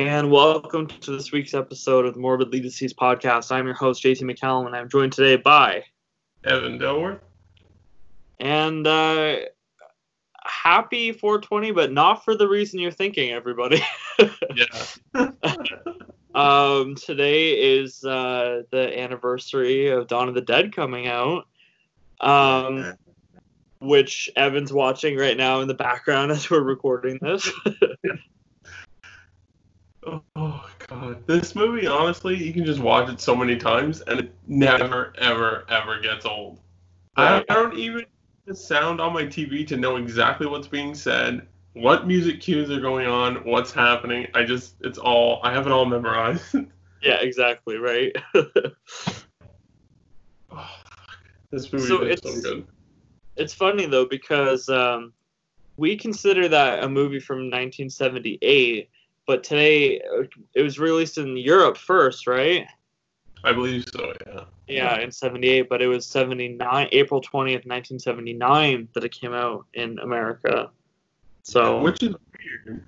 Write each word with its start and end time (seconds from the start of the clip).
And 0.00 0.30
welcome 0.30 0.86
to 0.86 1.10
this 1.10 1.30
week's 1.30 1.52
episode 1.52 2.06
of 2.06 2.14
the 2.14 2.20
Morbidly 2.20 2.62
Deceased 2.62 2.96
podcast. 2.96 3.52
I'm 3.52 3.66
your 3.66 3.74
host, 3.74 4.02
JT 4.02 4.22
McCallum, 4.22 4.64
and 4.64 4.74
I'm 4.74 4.88
joined 4.88 5.12
today 5.12 5.36
by 5.36 5.84
Evan 6.42 6.78
Delworth. 6.78 7.20
And 8.40 8.86
uh, 8.86 9.36
happy 10.42 11.12
420, 11.12 11.72
but 11.72 11.92
not 11.92 12.24
for 12.24 12.34
the 12.34 12.48
reason 12.48 12.80
you're 12.80 12.90
thinking, 12.90 13.32
everybody. 13.32 13.82
yeah. 14.56 15.30
um, 16.34 16.94
today 16.94 17.78
is 17.78 18.02
uh, 18.02 18.62
the 18.70 18.98
anniversary 18.98 19.88
of 19.88 20.06
Dawn 20.08 20.28
of 20.28 20.34
the 20.34 20.40
Dead 20.40 20.74
coming 20.74 21.08
out. 21.08 21.46
Um, 22.22 22.94
which 23.80 24.30
Evan's 24.34 24.72
watching 24.72 25.18
right 25.18 25.36
now 25.36 25.60
in 25.60 25.68
the 25.68 25.74
background 25.74 26.32
as 26.32 26.48
we're 26.48 26.62
recording 26.62 27.18
this. 27.20 27.50
Oh 30.06 30.70
god, 30.88 31.26
this 31.26 31.54
movie 31.54 31.86
honestly, 31.86 32.36
you 32.36 32.52
can 32.52 32.64
just 32.64 32.80
watch 32.80 33.08
it 33.08 33.20
so 33.20 33.34
many 33.34 33.56
times 33.56 34.00
and 34.02 34.20
it 34.20 34.34
never, 34.46 35.12
ever, 35.18 35.64
ever 35.68 36.00
gets 36.00 36.24
old. 36.24 36.60
I, 37.16 37.44
I 37.48 37.54
don't 37.54 37.76
even 37.76 38.04
the 38.46 38.54
sound 38.54 39.00
on 39.00 39.12
my 39.12 39.24
TV 39.24 39.66
to 39.66 39.76
know 39.76 39.96
exactly 39.96 40.46
what's 40.46 40.68
being 40.68 40.94
said, 40.94 41.46
what 41.74 42.06
music 42.06 42.40
cues 42.40 42.70
are 42.70 42.80
going 42.80 43.06
on, 43.06 43.44
what's 43.44 43.72
happening. 43.72 44.26
I 44.34 44.44
just, 44.44 44.76
it's 44.80 44.98
all, 44.98 45.40
I 45.42 45.52
have 45.52 45.66
it 45.66 45.72
all 45.72 45.84
memorized. 45.86 46.54
yeah, 47.02 47.20
exactly, 47.20 47.76
right. 47.76 48.16
oh, 50.50 50.70
this 51.50 51.72
movie 51.72 51.86
so 51.86 52.02
is 52.02 52.20
so 52.22 52.40
good 52.40 52.66
it's 53.40 53.54
funny 53.54 53.86
though 53.86 54.04
because 54.06 54.68
um, 54.68 55.12
we 55.76 55.96
consider 55.96 56.48
that 56.48 56.84
a 56.84 56.88
movie 56.88 57.20
from 57.20 57.38
1978, 57.38 58.90
but 59.30 59.44
today 59.44 60.00
uh, 60.00 60.24
it 60.54 60.62
was 60.62 60.80
released 60.80 61.16
in 61.16 61.36
Europe 61.36 61.76
first, 61.76 62.26
right? 62.26 62.66
I 63.44 63.52
believe 63.52 63.84
so. 63.94 64.12
Yeah. 64.26 64.40
Yeah, 64.66 64.98
in 64.98 65.12
'78, 65.12 65.68
but 65.68 65.80
it 65.80 65.86
was 65.86 66.04
'79, 66.04 66.88
April 66.90 67.20
20th, 67.20 67.64
1979, 67.64 68.88
that 68.92 69.04
it 69.04 69.12
came 69.12 69.32
out 69.32 69.66
in 69.74 70.00
America. 70.00 70.70
So. 71.44 71.80
Which 71.80 72.02
is 72.02 72.16
weird. 72.66 72.84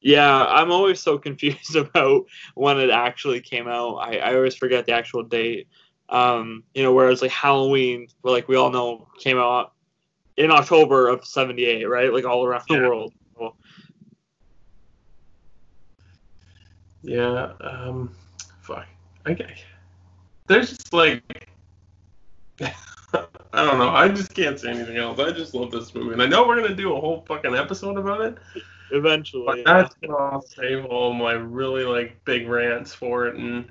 Yeah, 0.00 0.46
I'm 0.46 0.72
always 0.72 0.98
so 0.98 1.18
confused 1.28 1.76
about 1.76 2.24
when 2.54 2.80
it 2.80 2.88
actually 2.88 3.42
came 3.42 3.68
out. 3.68 3.96
I, 3.96 4.16
I 4.16 4.36
always 4.36 4.56
forget 4.56 4.86
the 4.86 4.92
actual 4.92 5.24
date. 5.24 5.68
Um, 6.08 6.64
you 6.72 6.82
know, 6.82 6.94
whereas 6.94 7.20
like 7.20 7.32
Halloween, 7.32 8.08
like 8.22 8.48
we 8.48 8.56
all 8.56 8.70
know, 8.70 9.08
came 9.18 9.36
out 9.36 9.74
in 10.38 10.50
October 10.50 11.08
of 11.08 11.26
'78, 11.26 11.84
right? 11.84 12.10
Like 12.14 12.24
all 12.24 12.46
around 12.46 12.62
yeah. 12.70 12.78
the 12.78 12.88
world. 12.88 13.12
Yeah. 17.02 17.52
Um. 17.60 18.14
Fuck. 18.62 18.86
Okay. 19.26 19.54
There's 20.46 20.70
just 20.70 20.92
like. 20.92 21.22
I 23.52 23.64
don't 23.64 23.78
know. 23.78 23.88
I 23.88 24.08
just 24.08 24.34
can't 24.34 24.60
say 24.60 24.70
anything 24.70 24.96
else. 24.96 25.18
I 25.18 25.32
just 25.32 25.54
love 25.54 25.72
this 25.72 25.94
movie, 25.94 26.12
and 26.12 26.22
I 26.22 26.26
know 26.26 26.46
we're 26.46 26.60
gonna 26.60 26.74
do 26.74 26.94
a 26.94 27.00
whole 27.00 27.24
fucking 27.26 27.54
episode 27.54 27.98
about 27.98 28.20
it. 28.20 28.38
Eventually. 28.92 29.44
But 29.46 29.58
yeah. 29.58 29.64
that's 29.64 29.94
gonna 29.94 30.16
I'll 30.16 30.42
save 30.42 30.84
all 30.84 31.12
my 31.12 31.32
really 31.32 31.84
like 31.84 32.24
big 32.24 32.48
rants 32.48 32.94
for 32.94 33.26
it, 33.26 33.36
and 33.36 33.68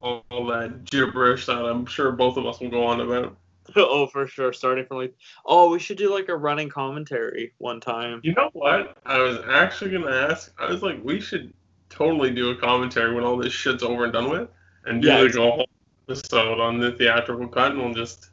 all, 0.00 0.24
all 0.30 0.46
that 0.46 0.84
gibberish 0.84 1.46
that 1.46 1.64
I'm 1.64 1.86
sure 1.86 2.12
both 2.12 2.36
of 2.36 2.46
us 2.46 2.60
will 2.60 2.70
go 2.70 2.84
on 2.84 3.00
about. 3.00 3.36
oh, 3.76 4.06
for 4.06 4.26
sure. 4.26 4.52
Starting 4.52 4.84
from 4.84 4.98
like, 4.98 5.14
oh, 5.46 5.70
we 5.70 5.78
should 5.78 5.96
do 5.98 6.12
like 6.12 6.28
a 6.28 6.36
running 6.36 6.68
commentary 6.68 7.52
one 7.58 7.80
time. 7.80 8.20
You 8.24 8.34
know 8.34 8.50
what? 8.52 8.96
I 9.06 9.18
was 9.18 9.38
actually 9.48 9.92
gonna 9.92 10.10
ask. 10.10 10.52
I 10.58 10.70
was 10.70 10.82
like, 10.82 11.02
we 11.04 11.20
should 11.20 11.52
totally 11.92 12.30
do 12.30 12.50
a 12.50 12.56
commentary 12.56 13.14
when 13.14 13.22
all 13.22 13.36
this 13.36 13.52
shit's 13.52 13.82
over 13.82 14.04
and 14.04 14.12
done 14.12 14.30
with, 14.30 14.48
and 14.86 15.02
do 15.02 15.08
yeah, 15.08 15.20
like 15.20 15.34
a 15.34 15.40
whole 15.40 15.68
episode 16.08 16.58
on 16.58 16.80
the 16.80 16.92
theatrical 16.92 17.46
cut, 17.48 17.72
and 17.72 17.80
we'll 17.80 17.94
just 17.94 18.30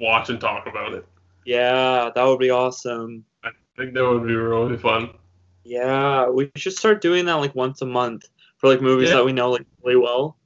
watch 0.00 0.30
and 0.30 0.40
talk 0.40 0.66
about 0.66 0.94
it. 0.94 1.06
Yeah, 1.44 2.10
that 2.14 2.24
would 2.24 2.38
be 2.38 2.50
awesome. 2.50 3.24
I 3.44 3.50
think 3.76 3.94
that 3.94 4.08
would 4.08 4.26
be 4.26 4.34
really 4.34 4.76
fun. 4.76 5.10
Yeah, 5.64 6.28
we 6.28 6.50
should 6.56 6.72
start 6.72 7.00
doing 7.00 7.26
that 7.26 7.34
like 7.34 7.54
once 7.54 7.82
a 7.82 7.86
month 7.86 8.28
for 8.56 8.68
like 8.68 8.80
movies 8.80 9.10
yeah. 9.10 9.16
that 9.16 9.24
we 9.24 9.32
know 9.32 9.50
like 9.50 9.66
really 9.82 9.98
well. 9.98 10.36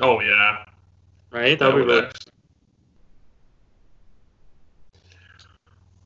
Oh 0.00 0.20
yeah. 0.20 0.64
Right? 1.30 1.58
That 1.58 1.72
would 1.72 1.86
be 1.86 1.92
good. 1.92 2.12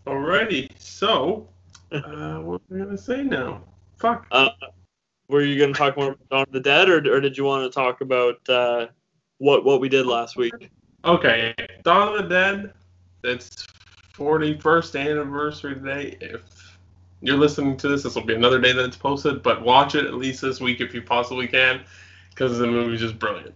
Alrighty, 0.06 0.70
so 0.78 1.48
uh, 1.92 2.38
what 2.38 2.60
are 2.60 2.60
we 2.70 2.78
gonna 2.78 2.96
say 2.96 3.24
now? 3.24 3.62
Fuck. 3.98 4.26
Uh, 4.30 4.50
were 5.28 5.42
you 5.42 5.58
gonna 5.58 5.72
talk 5.72 5.96
more 5.96 6.08
about 6.08 6.28
Dawn 6.28 6.42
of 6.42 6.52
the 6.52 6.60
Dead, 6.60 6.88
or, 6.88 6.98
or 7.12 7.20
did 7.20 7.36
you 7.36 7.44
want 7.44 7.70
to 7.70 7.74
talk 7.74 8.00
about 8.00 8.48
uh, 8.48 8.86
what 9.38 9.64
what 9.64 9.80
we 9.80 9.88
did 9.88 10.06
last 10.06 10.36
week? 10.36 10.70
Okay, 11.04 11.54
Dawn 11.84 12.14
of 12.14 12.22
the 12.22 12.28
Dead. 12.28 12.72
It's 13.24 13.66
41st 14.16 15.00
anniversary 15.10 15.74
today. 15.74 16.16
If 16.20 16.78
you're 17.20 17.36
listening 17.36 17.76
to 17.78 17.88
this, 17.88 18.02
this 18.02 18.14
will 18.14 18.24
be 18.24 18.34
another 18.34 18.60
day 18.60 18.72
that 18.72 18.84
it's 18.84 18.96
posted. 18.96 19.42
But 19.42 19.62
watch 19.62 19.94
it 19.94 20.04
at 20.04 20.14
least 20.14 20.40
this 20.40 20.60
week 20.60 20.80
if 20.80 20.94
you 20.94 21.02
possibly 21.02 21.46
can, 21.46 21.82
because 22.30 22.58
the 22.58 22.66
movie's 22.66 23.00
just 23.00 23.18
brilliant. 23.18 23.54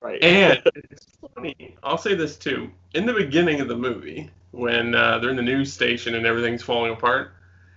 Right. 0.00 0.22
And 0.22 0.62
it's 0.74 1.06
funny. 1.34 1.76
I'll 1.82 1.98
say 1.98 2.14
this 2.14 2.36
too. 2.36 2.70
In 2.94 3.06
the 3.06 3.12
beginning 3.12 3.60
of 3.60 3.68
the 3.68 3.76
movie, 3.76 4.30
when 4.52 4.94
uh, 4.94 5.18
they're 5.18 5.30
in 5.30 5.36
the 5.36 5.42
news 5.42 5.72
station 5.72 6.14
and 6.14 6.26
everything's 6.26 6.62
falling 6.62 6.92
apart, 6.92 7.32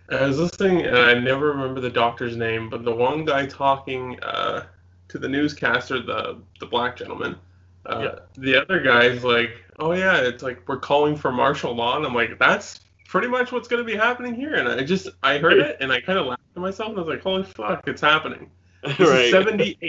I 0.09 0.25
was 0.25 0.39
listening 0.39 0.85
and 0.85 0.97
I 0.97 1.13
never 1.15 1.47
remember 1.47 1.81
the 1.81 1.89
doctor's 1.89 2.37
name, 2.37 2.69
but 2.69 2.83
the 2.83 2.93
one 2.93 3.25
guy 3.25 3.45
talking 3.45 4.19
uh, 4.21 4.65
to 5.07 5.17
the 5.17 5.27
newscaster, 5.27 6.01
the 6.01 6.39
the 6.59 6.65
black 6.65 6.97
gentleman, 6.97 7.37
uh, 7.85 8.01
yeah. 8.03 8.19
the 8.37 8.61
other 8.61 8.81
guy's 8.81 9.23
like, 9.23 9.63
"Oh 9.79 9.93
yeah, 9.93 10.17
it's 10.17 10.43
like 10.43 10.67
we're 10.67 10.79
calling 10.79 11.15
for 11.15 11.31
martial 11.31 11.73
law," 11.73 11.97
and 11.97 12.05
I'm 12.05 12.13
like, 12.13 12.37
"That's 12.37 12.81
pretty 13.07 13.27
much 13.27 13.51
what's 13.51 13.67
going 13.67 13.83
to 13.83 13.91
be 13.91 13.97
happening 13.97 14.35
here." 14.35 14.55
And 14.55 14.67
I 14.67 14.83
just 14.83 15.09
I 15.23 15.37
heard 15.39 15.57
it 15.57 15.77
and 15.79 15.91
I 15.91 16.01
kind 16.01 16.19
of 16.19 16.27
laughed 16.27 16.53
to 16.53 16.59
myself 16.59 16.89
and 16.89 16.99
I 16.99 17.01
was 17.01 17.09
like, 17.09 17.23
"Holy 17.23 17.43
fuck, 17.43 17.87
it's 17.87 18.01
happening!" 18.01 18.49
This 18.85 18.99
right. 18.99 19.25
is 19.25 19.31
'78, 19.31 19.79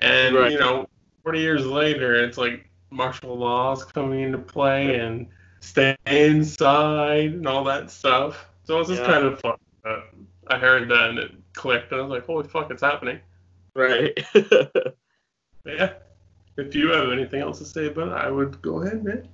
and 0.00 0.36
right. 0.36 0.52
you 0.52 0.60
know 0.60 0.88
40 1.24 1.40
years 1.40 1.66
later, 1.66 2.14
it's 2.14 2.38
like 2.38 2.70
martial 2.90 3.36
laws 3.36 3.84
coming 3.84 4.20
into 4.20 4.38
play 4.38 5.00
and 5.00 5.26
stay 5.60 5.96
inside 6.06 7.32
and 7.32 7.46
all 7.46 7.64
that 7.64 7.90
stuff. 7.90 8.48
So 8.68 8.74
it 8.74 8.80
was 8.80 8.88
just 8.88 9.00
yeah. 9.00 9.06
kind 9.06 9.24
of 9.24 9.40
fun. 9.40 9.56
Uh, 9.82 10.00
I 10.48 10.58
heard 10.58 10.90
that 10.90 11.08
and 11.08 11.18
it 11.18 11.32
clicked, 11.54 11.90
and 11.90 12.02
I 12.02 12.04
was 12.04 12.10
like, 12.10 12.26
holy 12.26 12.46
fuck, 12.46 12.70
it's 12.70 12.82
happening. 12.82 13.18
Right. 13.74 14.12
yeah. 15.64 15.94
If 16.58 16.74
you 16.74 16.90
have 16.90 17.10
anything 17.10 17.40
else 17.40 17.60
to 17.60 17.64
say 17.64 17.86
about 17.86 18.08
it, 18.08 18.12
I 18.12 18.30
would 18.30 18.60
go 18.60 18.82
ahead, 18.82 19.02
man. 19.02 19.26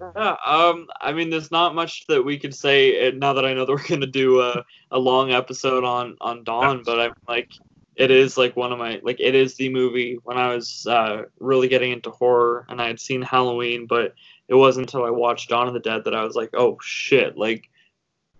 Yeah, 0.00 0.36
um, 0.46 0.86
I 1.00 1.12
mean, 1.12 1.30
there's 1.30 1.50
not 1.50 1.74
much 1.74 2.06
that 2.06 2.22
we 2.22 2.38
could 2.38 2.54
say 2.54 3.08
uh, 3.08 3.10
now 3.16 3.32
that 3.32 3.44
I 3.44 3.54
know 3.54 3.66
that 3.66 3.72
we're 3.72 3.88
gonna 3.88 4.06
do 4.06 4.40
a, 4.40 4.64
a 4.92 4.98
long 5.00 5.32
episode 5.32 5.82
on 5.82 6.16
on 6.20 6.44
Dawn, 6.44 6.84
but 6.86 7.00
I'm 7.00 7.14
like, 7.26 7.50
it 7.96 8.12
is 8.12 8.38
like 8.38 8.54
one 8.54 8.70
of 8.70 8.78
my 8.78 9.00
like 9.02 9.18
it 9.18 9.34
is 9.34 9.56
the 9.56 9.68
movie 9.68 10.20
when 10.22 10.38
I 10.38 10.54
was 10.54 10.86
uh, 10.86 11.22
really 11.40 11.66
getting 11.66 11.90
into 11.90 12.10
horror 12.10 12.66
and 12.68 12.80
I 12.80 12.86
had 12.86 13.00
seen 13.00 13.20
Halloween, 13.20 13.86
but 13.88 14.14
it 14.46 14.54
wasn't 14.54 14.86
until 14.86 15.04
I 15.04 15.10
watched 15.10 15.48
Dawn 15.48 15.66
of 15.66 15.74
the 15.74 15.80
Dead 15.80 16.04
that 16.04 16.14
I 16.14 16.22
was 16.22 16.36
like, 16.36 16.50
oh 16.54 16.78
shit, 16.80 17.36
like 17.36 17.68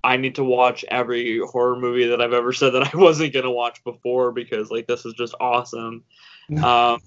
I 0.03 0.17
need 0.17 0.35
to 0.37 0.45
watch 0.45 0.85
every 0.89 1.41
horror 1.41 1.77
movie 1.77 2.07
that 2.07 2.21
I've 2.21 2.33
ever 2.33 2.53
said 2.53 2.71
that 2.71 2.95
I 2.95 2.97
wasn't 2.99 3.33
gonna 3.33 3.51
watch 3.51 3.83
before 3.85 4.33
because 4.33 4.71
like 4.71 4.87
this 4.87 5.05
is 5.05 5.15
just 5.15 5.35
awesome. 5.41 6.05
um, 6.65 7.01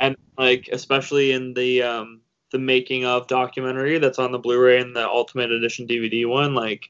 and 0.00 0.16
like 0.38 0.68
especially 0.72 1.32
in 1.32 1.52
the 1.54 1.82
um, 1.82 2.20
the 2.50 2.58
making 2.58 3.04
of 3.04 3.26
documentary 3.26 3.98
that's 3.98 4.18
on 4.18 4.32
the 4.32 4.38
Blu-ray 4.38 4.80
and 4.80 4.96
the 4.96 5.06
Ultimate 5.06 5.52
Edition 5.52 5.86
DVD 5.86 6.26
one, 6.26 6.54
like 6.54 6.88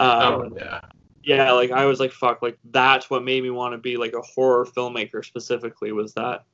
um, 0.00 0.34
oh, 0.34 0.52
yeah 0.56 0.80
yeah, 1.24 1.52
like 1.52 1.70
I 1.70 1.86
was 1.86 2.00
like, 2.00 2.12
fuck, 2.12 2.42
like 2.42 2.58
that's 2.70 3.08
what 3.08 3.24
made 3.24 3.42
me 3.42 3.50
want 3.50 3.72
to 3.72 3.78
be 3.78 3.96
like 3.96 4.12
a 4.12 4.20
horror 4.20 4.66
filmmaker 4.66 5.24
specifically 5.24 5.92
was 5.92 6.12
that. 6.14 6.44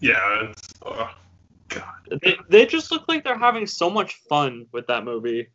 Yeah, 0.00 0.50
it's 0.50 0.74
oh, 0.84 1.10
God. 1.68 2.18
They, 2.22 2.36
they 2.48 2.66
just 2.66 2.90
look 2.90 3.04
like 3.08 3.24
they're 3.24 3.38
having 3.38 3.66
so 3.66 3.90
much 3.90 4.14
fun 4.28 4.66
with 4.72 4.86
that 4.86 5.04
movie. 5.04 5.48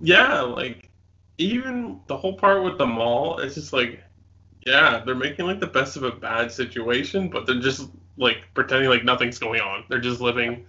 Yeah, 0.00 0.40
like 0.40 0.90
even 1.38 2.00
the 2.06 2.16
whole 2.16 2.34
part 2.34 2.62
with 2.64 2.78
the 2.78 2.86
mall, 2.86 3.38
it's 3.38 3.54
just 3.54 3.72
like, 3.72 4.02
yeah, 4.66 5.02
they're 5.04 5.14
making 5.14 5.46
like 5.46 5.60
the 5.60 5.66
best 5.66 5.96
of 5.96 6.04
a 6.04 6.12
bad 6.12 6.50
situation, 6.50 7.28
but 7.28 7.46
they're 7.46 7.60
just 7.60 7.88
like 8.16 8.38
pretending 8.54 8.88
like 8.88 9.04
nothing's 9.04 9.38
going 9.38 9.60
on. 9.60 9.84
They're 9.88 10.00
just 10.00 10.20
living 10.20 10.66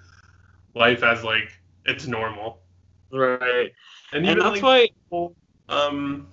life 0.73 1.03
as 1.03 1.23
like 1.23 1.51
it's 1.85 2.07
normal. 2.07 2.59
Right. 3.11 3.71
And, 4.11 4.25
even, 4.25 4.39
and 4.39 4.41
that's 4.41 4.61
like, 4.61 4.93
why 5.09 5.29
um 5.69 6.27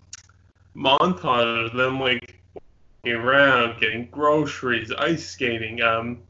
montage 0.77 1.67
of 1.67 1.77
them 1.77 2.01
like 2.01 2.43
walking 2.55 3.21
around, 3.21 3.81
getting 3.81 4.09
groceries, 4.11 4.91
ice 4.93 5.27
skating. 5.27 5.83
Um, 5.83 6.23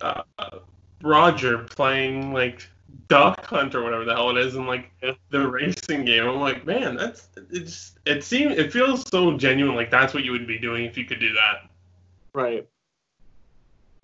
uh, 0.00 0.22
Roger 1.02 1.58
playing 1.58 2.32
like 2.32 2.68
Duck 3.08 3.44
Hunt 3.46 3.74
or 3.74 3.82
whatever 3.82 4.04
the 4.04 4.14
hell 4.14 4.30
it 4.30 4.36
is, 4.36 4.54
and 4.54 4.66
like 4.66 4.92
the 5.30 5.48
racing 5.48 6.04
game. 6.04 6.24
I'm 6.24 6.40
like, 6.40 6.66
man, 6.66 6.94
that's 6.94 7.28
it's 7.50 7.98
it 8.04 8.22
seems 8.22 8.58
it 8.58 8.72
feels 8.72 9.08
so 9.08 9.36
genuine. 9.36 9.74
Like 9.74 9.90
that's 9.90 10.12
what 10.12 10.24
you 10.24 10.32
would 10.32 10.46
be 10.46 10.58
doing 10.58 10.84
if 10.84 10.98
you 10.98 11.04
could 11.04 11.20
do 11.20 11.32
that. 11.32 11.70
Right. 12.34 12.68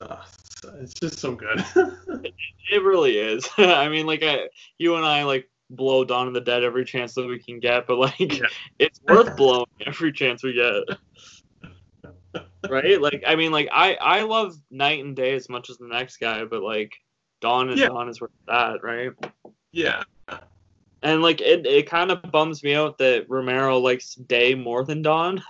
Uh, 0.00 0.22
it's, 0.80 0.94
just 0.94 1.18
so 1.18 1.34
good. 1.34 1.64
It 2.70 2.82
really 2.82 3.18
is. 3.18 3.46
I 3.58 3.90
mean, 3.90 4.06
like 4.06 4.22
I, 4.22 4.48
you 4.78 4.96
and 4.96 5.04
I 5.04 5.24
like 5.24 5.50
blow 5.68 6.02
Dawn 6.02 6.28
of 6.28 6.34
the 6.34 6.40
Dead 6.40 6.64
every 6.64 6.86
chance 6.86 7.14
that 7.14 7.28
we 7.28 7.38
can 7.38 7.60
get, 7.60 7.86
but 7.86 7.98
like 7.98 8.18
Yeah. 8.18 8.46
it's 8.78 9.00
worth 9.06 9.36
blowing 9.36 9.66
every 9.84 10.12
chance 10.12 10.42
we 10.42 10.54
get. 10.54 10.98
right? 12.70 13.00
Like 13.00 13.22
I 13.26 13.36
mean, 13.36 13.52
like 13.52 13.68
I 13.70 13.94
I 13.96 14.22
love 14.22 14.56
Night 14.70 15.04
and 15.04 15.14
Day 15.14 15.34
as 15.34 15.50
much 15.50 15.68
as 15.68 15.76
the 15.76 15.88
next 15.88 16.16
guy, 16.16 16.46
but 16.46 16.62
like 16.62 16.94
Dawn 17.44 17.68
and 17.68 17.78
Yeah. 17.78 17.88
Dawn 17.88 18.08
is 18.08 18.22
where 18.22 18.30
that, 18.46 18.82
right? 18.82 19.12
yeah, 19.70 20.02
And 21.02 21.20
like 21.20 21.42
it, 21.42 21.66
it 21.66 21.86
kind 21.86 22.10
of 22.10 22.22
bums 22.32 22.62
me 22.62 22.74
out 22.74 22.96
that 22.98 23.28
Romero 23.28 23.78
likes 23.78 24.14
Day 24.14 24.54
more 24.54 24.82
than 24.82 25.02
Dawn, 25.02 25.42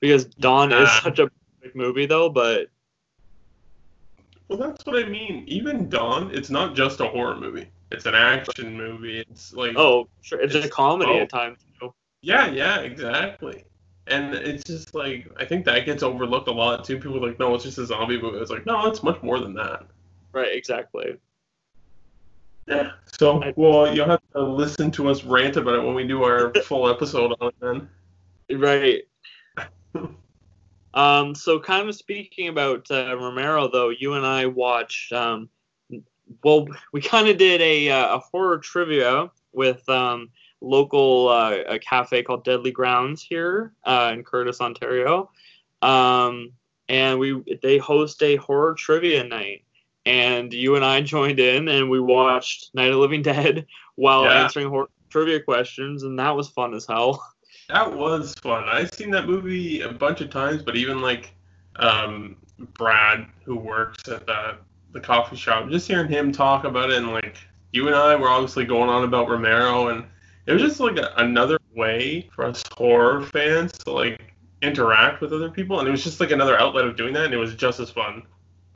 because 0.00 0.24
Dawn 0.24 0.72
is 0.72 0.90
such 1.02 1.18
a 1.18 1.30
movie 1.74 2.06
though. 2.06 2.30
But 2.30 2.68
well, 4.48 4.58
that's 4.58 4.86
what 4.86 4.96
I 5.04 5.06
mean. 5.06 5.44
Even 5.46 5.90
Dawn, 5.90 6.30
it's 6.32 6.48
not 6.48 6.74
just 6.74 7.00
a 7.00 7.06
horror 7.06 7.36
movie. 7.36 7.68
It's 7.92 8.06
an 8.06 8.14
action 8.14 8.74
movie. 8.74 9.20
It's 9.28 9.52
like 9.52 9.76
oh, 9.76 10.08
sure, 10.22 10.40
it's, 10.40 10.54
a 10.54 10.70
comedy 10.70 11.12
oh. 11.12 11.22
at 11.24 11.28
times 11.28 11.58
too. 11.78 11.92
Yeah, 12.22 12.46
yeah, 12.46 12.80
exactly. 12.80 13.64
And 14.06 14.34
it's 14.34 14.64
just 14.64 14.94
like 14.94 15.30
I 15.38 15.44
think 15.44 15.66
that 15.66 15.84
gets 15.84 16.02
overlooked 16.02 16.48
a 16.48 16.52
lot 16.52 16.82
too. 16.82 16.96
People 16.96 17.22
are 17.22 17.28
like, 17.28 17.38
no, 17.38 17.54
it's 17.54 17.64
just 17.64 17.76
a 17.76 17.84
zombie 17.84 18.18
movie. 18.18 18.38
It's 18.38 18.50
like, 18.50 18.64
no, 18.64 18.86
it's 18.86 19.02
much 19.02 19.22
more 19.22 19.38
than 19.38 19.52
that. 19.54 19.84
Right? 20.32 20.54
Exactly. 20.54 21.18
Yeah. 22.66 22.92
So, 23.18 23.42
well, 23.56 23.94
you'll 23.94 24.08
have 24.08 24.22
to 24.34 24.42
listen 24.42 24.90
to 24.92 25.08
us 25.08 25.24
rant 25.24 25.56
about 25.56 25.76
it 25.76 25.82
when 25.84 25.94
we 25.94 26.06
do 26.06 26.24
our 26.24 26.52
full 26.64 26.88
episode 26.88 27.34
on 27.40 27.48
it. 27.48 27.54
Then. 27.60 28.58
Right. 28.58 29.04
Um, 30.96 31.34
so 31.34 31.60
kind 31.60 31.86
of 31.88 31.94
speaking 31.94 32.48
about 32.48 32.90
uh, 32.90 33.14
Romero, 33.16 33.68
though, 33.68 33.90
you 33.90 34.14
and 34.14 34.24
I 34.24 34.46
watched. 34.46 35.12
Um, 35.12 35.50
well, 36.42 36.66
we 36.92 37.02
kind 37.02 37.28
of 37.28 37.36
did 37.36 37.60
a, 37.60 37.90
uh, 37.90 38.16
a 38.16 38.18
horror 38.18 38.58
trivia 38.58 39.30
with 39.52 39.86
um, 39.90 40.30
local 40.62 41.28
uh, 41.28 41.58
a 41.68 41.78
cafe 41.78 42.22
called 42.22 42.44
Deadly 42.44 42.70
Grounds 42.70 43.22
here 43.22 43.74
uh, 43.84 44.10
in 44.14 44.24
Courtice, 44.24 44.62
Ontario, 44.62 45.30
um, 45.82 46.52
and 46.88 47.18
we 47.18 47.42
they 47.62 47.76
host 47.76 48.22
a 48.22 48.36
horror 48.36 48.72
trivia 48.74 49.22
night. 49.22 49.64
And 50.06 50.54
you 50.54 50.76
and 50.76 50.84
I 50.84 51.02
joined 51.02 51.40
in, 51.40 51.68
and 51.68 51.90
we 51.90 52.00
watched 52.00 52.72
Night 52.74 52.90
of 52.90 52.96
Living 52.96 53.22
Dead 53.22 53.66
while 53.96 54.24
Yeah. 54.24 54.44
answering 54.44 54.68
horror 54.68 54.88
trivia 55.10 55.40
questions, 55.40 56.02
and 56.04 56.18
that 56.18 56.34
was 56.36 56.48
fun 56.48 56.74
as 56.74 56.86
hell. 56.86 57.22
That 57.68 57.96
was 57.96 58.32
fun. 58.34 58.62
I've 58.68 58.94
seen 58.94 59.10
that 59.10 59.26
movie 59.26 59.80
a 59.80 59.90
bunch 59.90 60.20
of 60.20 60.30
times, 60.30 60.62
but 60.62 60.76
even 60.76 61.00
like 61.02 61.34
um, 61.80 62.36
Brad, 62.74 63.26
who 63.44 63.56
works 63.56 64.08
at 64.08 64.24
the 64.24 64.58
the 64.92 65.00
coffee 65.00 65.34
shop, 65.34 65.68
just 65.68 65.88
hearing 65.88 66.08
him 66.08 66.30
talk 66.30 66.62
about 66.62 66.90
it, 66.90 66.98
and 66.98 67.10
like 67.12 67.38
you 67.72 67.88
and 67.88 67.96
I 67.96 68.14
were 68.14 68.28
obviously 68.28 68.64
going 68.66 68.88
on 68.88 69.02
about 69.02 69.28
Romero, 69.28 69.88
and 69.88 70.04
it 70.46 70.52
was 70.52 70.62
just 70.62 70.78
like 70.78 70.96
a, 70.96 71.12
another 71.16 71.58
way 71.74 72.28
for 72.32 72.44
us 72.44 72.62
horror 72.72 73.22
fans 73.22 73.72
to 73.78 73.90
like 73.90 74.32
interact 74.62 75.20
with 75.20 75.32
other 75.32 75.50
people, 75.50 75.80
and 75.80 75.88
it 75.88 75.90
was 75.90 76.04
just 76.04 76.20
like 76.20 76.30
another 76.30 76.56
outlet 76.60 76.84
of 76.84 76.96
doing 76.96 77.12
that, 77.14 77.24
and 77.24 77.34
it 77.34 77.38
was 77.38 77.56
just 77.56 77.80
as 77.80 77.90
fun. 77.90 78.22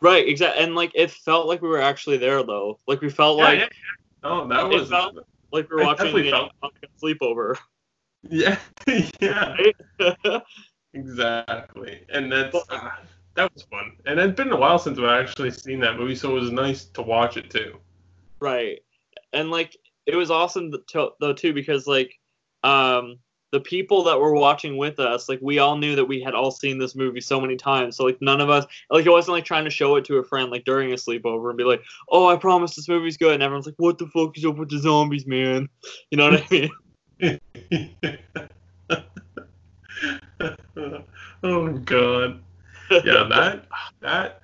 Right, 0.02 0.26
exactly, 0.26 0.64
and 0.64 0.74
like 0.74 0.92
it 0.94 1.10
felt 1.10 1.46
like 1.46 1.60
we 1.60 1.68
were 1.68 1.80
actually 1.80 2.16
there 2.16 2.42
though. 2.42 2.78
Like 2.86 3.00
we 3.02 3.10
felt 3.10 3.38
Yeah, 3.38 3.44
like 3.44 3.58
yeah, 3.58 3.68
Oh, 4.22 4.48
that 4.48 4.68
was 4.68 4.88
felt- 4.88 5.16
like 5.52 5.68
we 5.70 5.76
were 5.76 5.82
I 5.82 5.86
watching 5.86 6.16
a, 6.26 6.30
felt- 6.30 6.52
sleepover. 7.02 7.56
yeah, 8.28 8.58
yeah. 9.20 9.56
Exactly, 10.94 12.04
and 12.08 12.32
that's 12.32 12.56
uh, 12.68 12.90
that 13.34 13.52
was 13.54 13.62
fun. 13.64 13.92
And 14.06 14.18
it's 14.18 14.34
been 14.36 14.50
a 14.50 14.56
while 14.56 14.78
since 14.78 14.98
I've 14.98 15.04
actually 15.24 15.52
seen 15.52 15.78
that 15.80 15.96
movie, 15.96 16.16
so 16.16 16.30
it 16.36 16.40
was 16.40 16.50
nice 16.50 16.84
to 16.86 17.02
watch 17.02 17.36
it 17.36 17.48
too. 17.50 17.78
right, 18.40 18.80
and 19.32 19.50
like 19.50 19.76
it 20.06 20.16
was 20.16 20.30
awesome 20.30 20.72
to, 20.88 21.10
though 21.20 21.32
too 21.32 21.52
because 21.52 21.86
like 21.86 22.12
um 22.64 23.18
the 23.52 23.60
people 23.60 24.04
that 24.04 24.18
were 24.18 24.34
watching 24.34 24.76
with 24.76 25.00
us, 25.00 25.28
like 25.28 25.40
we 25.42 25.58
all 25.58 25.76
knew 25.76 25.96
that 25.96 26.04
we 26.04 26.20
had 26.20 26.34
all 26.34 26.50
seen 26.50 26.78
this 26.78 26.94
movie 26.94 27.20
so 27.20 27.40
many 27.40 27.56
times. 27.56 27.96
So 27.96 28.04
like 28.04 28.18
none 28.20 28.40
of 28.40 28.48
us, 28.50 28.64
like 28.90 29.06
it 29.06 29.10
wasn't 29.10 29.34
like 29.34 29.44
trying 29.44 29.64
to 29.64 29.70
show 29.70 29.96
it 29.96 30.04
to 30.06 30.18
a 30.18 30.24
friend 30.24 30.50
like 30.50 30.64
during 30.64 30.92
a 30.92 30.96
sleepover 30.96 31.48
and 31.48 31.58
be 31.58 31.64
like, 31.64 31.82
"Oh, 32.08 32.28
I 32.28 32.36
promise 32.36 32.76
this 32.76 32.88
movie's 32.88 33.16
good," 33.16 33.34
and 33.34 33.42
everyone's 33.42 33.66
like, 33.66 33.74
"What 33.78 33.98
the 33.98 34.06
fuck 34.06 34.36
is 34.38 34.44
up 34.44 34.56
with 34.56 34.70
the 34.70 34.78
zombies, 34.78 35.26
man?" 35.26 35.68
You 36.10 36.18
know 36.18 36.30
what 36.30 36.42
I 36.42 36.46
mean? 36.50 36.70
oh 41.42 41.72
god, 41.84 42.40
yeah 42.90 42.98
that 43.30 43.66
that 44.00 44.42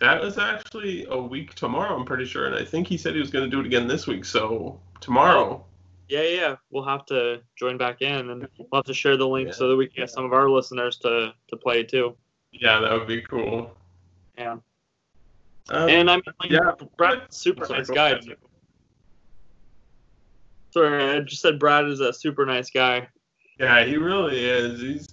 that 0.00 0.20
was 0.20 0.38
actually 0.38 1.06
a 1.08 1.16
week 1.16 1.54
tomorrow. 1.54 1.96
I'm 1.96 2.04
pretty 2.04 2.26
sure, 2.26 2.46
and 2.46 2.54
I 2.54 2.64
think 2.64 2.86
he 2.86 2.96
said 2.96 3.14
he 3.14 3.20
was 3.20 3.30
going 3.30 3.44
to 3.44 3.50
do 3.50 3.60
it 3.60 3.66
again 3.66 3.88
this 3.88 4.06
week. 4.06 4.24
So 4.24 4.78
tomorrow, 5.00 5.64
Yeah, 6.08 6.22
yeah. 6.22 6.56
We'll 6.70 6.84
have 6.84 7.06
to 7.06 7.40
join 7.58 7.78
back 7.78 8.02
in, 8.02 8.30
and 8.30 8.46
we'll 8.58 8.68
have 8.74 8.84
to 8.84 8.94
share 8.94 9.16
the 9.16 9.26
link 9.26 9.48
Yeah. 9.48 9.54
so 9.54 9.68
that 9.68 9.76
we 9.76 9.86
can 9.86 10.02
get 10.02 10.10
some 10.10 10.24
of 10.24 10.32
our 10.32 10.48
listeners 10.50 10.98
to 10.98 11.32
to 11.48 11.56
play 11.56 11.82
too. 11.82 12.16
yeah, 12.52 12.78
that 12.80 12.92
would 12.92 13.08
be 13.08 13.20
cool. 13.22 13.74
Yeah. 14.38 14.56
Um, 15.70 15.88
And 15.88 16.10
I 16.10 16.16
mean, 16.16 16.22
like, 16.40 16.50
yeah, 16.50 16.72
Brad's 16.98 17.34
a 17.34 17.38
super 17.38 17.64
Sorry, 17.66 17.78
nice 17.78 17.90
guy. 17.90 18.18
Too. 18.18 18.34
Sorry, 20.70 21.16
I 21.16 21.20
just 21.20 21.40
said 21.42 21.58
Brad 21.58 21.86
is 21.86 22.00
a 22.00 22.12
super 22.12 22.44
nice 22.44 22.70
guy. 22.70 23.08
Yeah, 23.58 23.84
he 23.84 23.96
really 23.96 24.44
is. 24.44 24.80
He's 24.80 25.08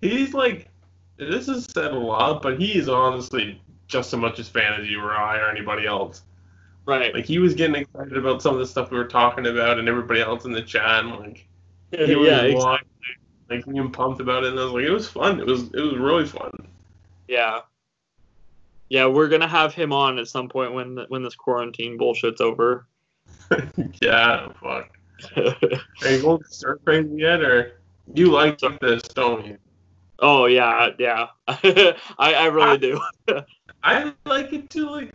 he's 0.00 0.34
like 0.34 0.68
this 1.16 1.48
is 1.48 1.66
said 1.66 1.92
a 1.92 1.98
lot, 1.98 2.42
but 2.42 2.58
he's 2.60 2.88
honestly 2.88 3.60
just 3.86 4.12
as 4.12 4.18
much 4.18 4.38
as 4.38 4.48
fan 4.48 4.80
as 4.80 4.88
you 4.88 5.00
or 5.00 5.12
I 5.14 5.38
or 5.38 5.48
anybody 5.50 5.86
else. 5.86 6.22
Right. 6.86 7.14
Like 7.14 7.24
he 7.24 7.38
was 7.38 7.54
getting 7.54 7.76
excited 7.76 8.16
about 8.16 8.42
some 8.42 8.54
of 8.54 8.60
the 8.60 8.66
stuff 8.66 8.90
we 8.90 8.98
were 8.98 9.06
talking 9.06 9.46
about, 9.46 9.78
and 9.78 9.88
everybody 9.88 10.20
else 10.20 10.44
in 10.44 10.52
the 10.52 10.62
chat, 10.62 11.04
and 11.04 11.16
like 11.16 11.46
he 11.90 12.12
yeah, 12.12 12.16
was 12.16 12.28
exactly. 12.28 12.54
wa- 12.54 12.78
like 13.50 13.66
being 13.66 13.90
pumped 13.90 14.20
about 14.20 14.44
it, 14.44 14.50
and 14.50 14.60
I 14.60 14.64
was 14.64 14.72
like, 14.72 14.84
it 14.84 14.90
was 14.90 15.08
fun. 15.08 15.40
It 15.40 15.46
was 15.46 15.62
it 15.72 15.80
was 15.80 15.96
really 15.96 16.26
fun. 16.26 16.52
Yeah. 17.28 17.60
Yeah, 18.90 19.06
we're 19.06 19.28
gonna 19.28 19.48
have 19.48 19.74
him 19.74 19.92
on 19.92 20.18
at 20.18 20.28
some 20.28 20.48
point 20.48 20.74
when 20.74 20.98
when 21.08 21.22
this 21.22 21.34
quarantine 21.34 21.98
bullshit's 21.98 22.40
over. 22.40 22.86
yeah, 24.02 24.48
fuck. 24.62 24.90
Are 25.36 26.10
you 26.10 26.22
going 26.22 26.44
stir 26.44 26.76
crazy 26.84 27.16
yet, 27.16 27.40
or 27.40 27.80
you 28.14 28.30
like 28.30 28.58
this, 28.80 29.02
don't 29.02 29.46
you? 29.46 29.58
oh 30.18 30.46
yeah, 30.46 30.90
yeah. 30.98 31.28
I 31.48 31.94
I 32.18 32.46
really 32.46 32.78
do. 32.78 33.00
I 33.82 34.12
like 34.24 34.52
it 34.52 34.70
too. 34.70 34.90
like 34.90 35.14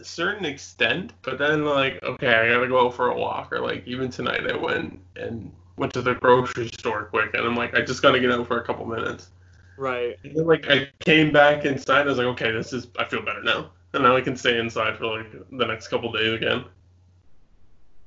a 0.00 0.04
certain 0.04 0.44
extent, 0.44 1.12
but 1.22 1.38
then 1.38 1.64
like 1.64 2.02
okay, 2.02 2.34
I 2.34 2.48
gotta 2.48 2.68
go 2.68 2.86
out 2.86 2.94
for 2.94 3.08
a 3.08 3.16
walk, 3.16 3.52
or 3.52 3.60
like 3.60 3.86
even 3.86 4.10
tonight 4.10 4.50
I 4.50 4.56
went 4.56 4.98
and 5.16 5.52
went 5.76 5.92
to 5.94 6.02
the 6.02 6.14
grocery 6.14 6.68
store 6.68 7.04
quick, 7.04 7.34
and 7.34 7.46
I'm 7.46 7.56
like 7.56 7.74
I 7.74 7.82
just 7.82 8.02
gotta 8.02 8.20
get 8.20 8.32
out 8.32 8.46
for 8.46 8.58
a 8.60 8.64
couple 8.64 8.86
minutes. 8.86 9.30
Right. 9.76 10.16
And 10.24 10.36
then 10.36 10.46
like 10.46 10.68
I 10.68 10.88
came 11.00 11.32
back 11.32 11.64
inside, 11.64 12.02
I 12.02 12.06
was 12.06 12.18
like 12.18 12.26
okay, 12.28 12.50
this 12.50 12.72
is 12.72 12.88
I 12.98 13.04
feel 13.04 13.22
better 13.22 13.42
now, 13.42 13.70
and 13.92 14.02
now 14.02 14.16
I 14.16 14.20
can 14.20 14.36
stay 14.36 14.58
inside 14.58 14.96
for 14.98 15.06
like 15.06 15.32
the 15.32 15.66
next 15.66 15.88
couple 15.88 16.10
days 16.12 16.34
again. 16.34 16.64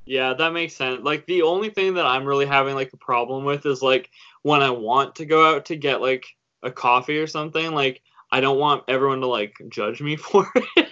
Yeah, 0.05 0.33
that 0.33 0.51
makes 0.51 0.75
sense. 0.75 1.01
Like 1.01 1.25
the 1.27 1.43
only 1.43 1.69
thing 1.69 1.93
that 1.93 2.05
I'm 2.05 2.25
really 2.25 2.45
having 2.45 2.75
like 2.75 2.91
a 2.93 2.97
problem 2.97 3.45
with 3.45 3.65
is 3.65 3.81
like 3.81 4.09
when 4.41 4.61
I 4.61 4.69
want 4.69 5.15
to 5.15 5.25
go 5.25 5.55
out 5.55 5.65
to 5.65 5.75
get 5.75 6.01
like 6.01 6.25
a 6.61 6.71
coffee 6.71 7.19
or 7.19 7.27
something, 7.27 7.73
like 7.73 8.01
I 8.31 8.41
don't 8.41 8.59
want 8.59 8.83
everyone 8.87 9.21
to 9.21 9.27
like 9.27 9.55
judge 9.69 10.01
me 10.01 10.15
for 10.17 10.51
it. 10.75 10.89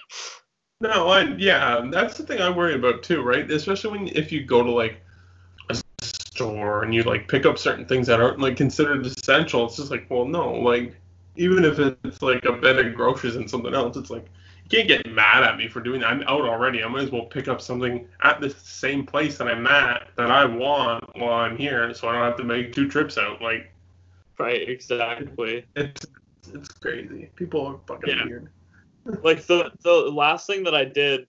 No, 0.82 1.10
I 1.10 1.24
yeah, 1.38 1.88
that's 1.92 2.18
the 2.18 2.24
thing 2.26 2.42
I 2.42 2.50
worry 2.50 2.74
about 2.76 3.04
too, 3.04 3.22
right? 3.22 3.50
Especially 3.50 3.92
when 3.92 4.08
if 4.10 4.32
you 4.32 4.44
go 4.44 4.64
to 4.64 4.72
like 4.72 5.00
a 5.70 5.76
store 6.02 6.84
and 6.84 6.94
you 6.94 7.04
like 7.04 7.28
pick 7.28 7.46
up 7.46 7.58
certain 7.60 7.86
things 7.86 8.08
that 8.08 8.20
aren't 8.20 8.40
like 8.40 8.58
considered 8.58 9.06
essential, 9.06 9.66
it's 9.68 9.78
just 9.78 9.92
like, 9.92 10.08
well, 10.10 10.26
no, 10.26 10.52
like 10.54 10.96
even 11.36 11.64
if 11.66 11.78
it's 11.80 12.22
like 12.24 12.46
a 12.46 12.54
bed 12.54 12.80
of 12.80 12.96
groceries 12.96 13.36
and 13.36 13.50
something 13.50 13.76
else, 13.76 13.96
it's 13.96 14.10
like 14.10 14.26
you 14.66 14.70
can't 14.72 14.88
get 14.88 15.06
mad 15.14 15.44
at 15.44 15.58
me 15.58 15.68
for 15.68 15.82
doing 15.82 16.02
that. 16.02 16.10
I'm 16.10 16.24
out 16.24 16.42
already. 16.42 16.84
I 16.84 16.88
might 16.88 17.04
as 17.04 17.12
well 17.12 17.26
pick 17.26 17.48
up 17.48 17.62
something 17.62 18.08
at 18.24 18.42
the 18.42 18.50
same 18.50 19.06
place 19.06 19.38
that 19.38 19.48
I'm 19.48 19.68
at 19.68 20.08
that 20.18 20.32
I 20.32 20.46
want 20.46 21.04
while 21.16 21.34
I'm 21.34 21.58
here, 21.58 21.94
so 21.94 22.08
I 22.10 22.14
don't 22.14 22.24
have 22.24 22.38
to 22.38 22.44
make 22.44 22.74
two 22.74 22.90
trips 22.90 23.20
out. 23.20 23.40
Like 23.42 23.72
right, 24.40 24.68
exactly. 24.68 25.64
it's 25.76 26.08
it's 26.54 26.70
crazy. 26.82 27.30
People 27.36 27.68
are 27.68 27.80
fucking 27.88 28.18
Yeah. 28.18 28.26
weird. 28.26 28.50
Like 29.06 29.46
the 29.46 29.72
the 29.84 29.92
last 29.92 30.48
thing 30.48 30.64
that 30.64 30.76
I 30.76 30.86
did, 30.86 31.28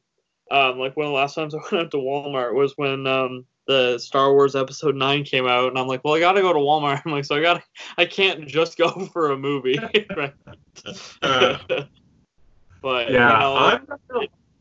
um, 0.51 0.79
like 0.79 0.97
one 0.97 1.07
of 1.07 1.11
the 1.11 1.17
last 1.17 1.35
times 1.35 1.55
I 1.55 1.59
went 1.73 1.87
out 1.87 1.91
to 1.93 1.97
Walmart 1.99 2.55
was 2.55 2.75
when 2.77 3.07
um 3.07 3.47
the 3.67 3.99
Star 3.99 4.33
Wars 4.33 4.57
Episode 4.57 4.97
Nine 4.97 5.25
came 5.25 5.47
out, 5.47 5.69
and 5.69 5.79
I'm 5.79 5.87
like, 5.87 6.03
well, 6.05 6.15
I 6.15 6.21
gotta 6.21 6.41
go 6.41 6.53
to 6.53 6.59
Walmart. 6.59 7.03
I'm 7.07 7.13
like, 7.13 7.25
so 7.25 7.37
I 7.37 7.41
gotta, 7.43 7.63
I 7.97 8.05
can't 8.05 8.47
just 8.47 8.77
go 8.77 8.91
for 9.13 9.31
a 9.31 9.39
movie, 9.39 9.79
right? 10.17 10.35
Uh, 11.23 11.59
but 12.83 13.09
Yeah, 13.11 13.11
you 13.11 13.39
know, 13.39 13.57
I'm 13.57 13.87
not 13.89 14.01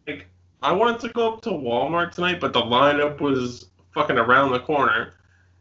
like 0.08 0.28
I 0.62 0.72
wanted 0.72 1.00
to 1.02 1.10
go 1.10 1.34
up 1.34 1.42
to 1.42 1.50
Walmart 1.50 2.12
tonight, 2.12 2.40
but 2.40 2.54
the 2.54 2.62
lineup 2.62 3.20
was 3.20 3.72
fucking 3.94 4.18
around 4.18 4.52
the 4.52 4.60
corner. 4.60 5.14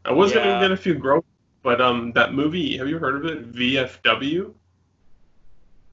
I 0.05 0.13
was 0.13 0.33
Yeah. 0.33 0.45
gonna 0.45 0.61
get 0.61 0.71
a 0.71 0.77
few 0.77 0.95
groceries, 0.95 1.25
but 1.63 1.81
um, 1.81 2.13
that 2.13 2.35
movie, 2.35 2.77
have 2.77 2.89
you 2.89 2.99
heard 2.99 3.17
of 3.17 3.25
it? 3.25 3.53
VFW. 3.53 4.53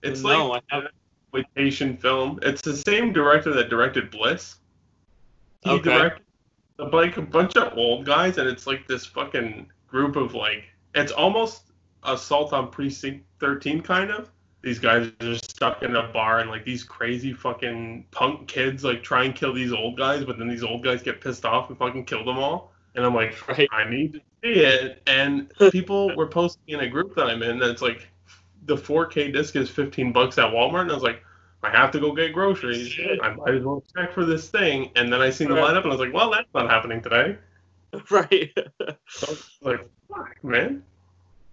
It's 0.03 0.23
like 0.23 0.37
no, 0.37 0.47
like 0.47 0.63
I 0.71 0.75
haven't. 0.75 0.93
Exploitation 1.33 1.97
film. 1.97 2.39
It's 2.41 2.61
the 2.61 2.75
same 2.75 3.13
director 3.13 3.53
that 3.53 3.69
directed 3.69 4.11
Bliss. 4.11 4.55
He 5.63 5.71
Okay. 5.71 5.81
directed 5.83 6.23
like 6.77 7.17
a 7.17 7.21
bunch 7.21 7.55
of 7.57 7.75
old 7.77 8.05
guys, 8.05 8.37
and 8.37 8.47
it's 8.47 8.67
like 8.67 8.87
this 8.87 9.05
fucking 9.05 9.71
group 9.87 10.15
of 10.15 10.33
like 10.33 10.63
it's 10.95 11.11
almost 11.11 11.71
Assault 12.03 12.53
on 12.53 12.69
Precinct 12.69 13.25
13 13.39 13.81
kind 13.81 14.11
of. 14.11 14.29
These 14.61 14.79
guys 14.79 15.07
are 15.07 15.11
just 15.19 15.51
stuck 15.51 15.83
in 15.83 15.95
a 15.95 16.07
bar, 16.09 16.39
and 16.39 16.49
like 16.49 16.65
these 16.65 16.83
crazy 16.83 17.33
fucking 17.33 18.05
punk 18.11 18.47
kids 18.47 18.83
like 18.83 19.03
try 19.03 19.23
and 19.23 19.35
kill 19.35 19.53
these 19.53 19.73
old 19.73 19.97
guys, 19.97 20.23
but 20.23 20.37
then 20.37 20.47
these 20.47 20.63
old 20.63 20.83
guys 20.83 21.01
get 21.01 21.19
pissed 21.21 21.45
off 21.45 21.69
and 21.69 21.77
fucking 21.77 22.05
kill 22.05 22.23
them 22.23 22.37
all. 22.37 22.71
And 22.95 23.05
I'm 23.05 23.13
like, 23.13 23.47
Right. 23.47 23.67
I 23.71 23.89
need 23.89 24.13
to 24.13 24.19
see 24.43 24.59
it. 24.61 25.01
And 25.07 25.51
people 25.71 26.15
were 26.15 26.27
posting 26.27 26.75
in 26.75 26.79
a 26.81 26.89
group 26.89 27.15
that 27.15 27.27
I'm 27.27 27.43
in 27.43 27.59
that's 27.59 27.81
like 27.81 28.07
the 28.67 28.75
4K 28.75 29.33
disc 29.33 29.55
is 29.55 29.69
15 29.69 30.11
bucks 30.11 30.37
at 30.37 30.51
Walmart, 30.51 30.81
and 30.81 30.91
I 30.91 30.93
was 30.93 31.03
like, 31.03 31.23
I 31.63 31.71
have 31.71 31.89
to 31.91 31.99
go 31.99 32.13
get 32.13 32.33
groceries. 32.33 32.87
Shit. 32.87 33.19
I 33.23 33.33
might 33.33 33.55
as 33.55 33.63
well 33.63 33.83
check 33.95 34.13
for 34.13 34.25
this 34.25 34.49
thing. 34.49 34.91
And 34.95 35.11
then 35.11 35.21
I 35.21 35.31
seen 35.31 35.49
the 35.49 35.55
lineup, 35.55 35.83
and 35.83 35.87
I 35.87 35.89
was 35.89 35.99
like, 35.99 36.13
well, 36.13 36.29
that's 36.29 36.53
not 36.53 36.69
happening 36.69 37.01
today. 37.01 37.37
Right. 38.11 38.51
So 39.07 39.35
like, 39.61 39.87
fuck, 40.09 40.43
man. 40.43 40.83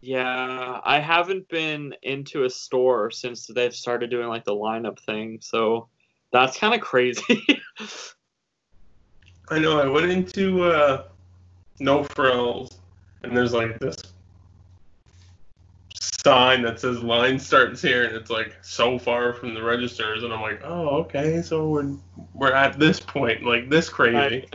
yeah, 0.03 0.81
I 0.85 0.99
haven't 0.99 1.49
been 1.49 1.95
into 2.03 2.45
a 2.45 2.51
store 2.51 3.11
since 3.13 3.47
they've 3.47 3.75
started 3.75 4.11
doing 4.11 4.29
like 4.29 4.45
the 4.45 4.55
lineup 4.55 4.99
thing, 4.99 5.39
so 5.41 5.89
that's 6.33 6.59
kind 6.59 6.75
of 6.75 6.81
crazy. 6.81 7.47
I 9.51 9.61
know. 9.61 9.79
I 9.79 9.87
went 9.87 10.11
into 10.11 10.65
uh, 10.65 11.05
No 11.79 12.03
Frills, 12.03 12.81
and 13.23 13.35
there's 13.35 13.55
like 13.55 13.79
this 13.79 13.97
sign 16.25 16.63
that 16.63 16.81
says 16.81 17.03
line 17.03 17.39
starts 17.39 17.83
here, 17.83 18.05
and 18.05 18.17
it's 18.17 18.31
like 18.31 18.57
so 18.63 18.99
far 18.99 19.35
from 19.35 19.55
the 19.55 19.63
registers, 19.63 20.23
and 20.23 20.33
I'm 20.33 20.41
like, 20.41 20.63
oh, 20.65 20.89
okay, 21.01 21.43
so 21.43 21.69
we're 21.69 21.95
we're 22.33 22.53
at 22.53 22.79
this 22.79 22.99
point, 22.99 23.45
like 23.45 23.69
this 23.69 23.89
crazy. 23.89 24.47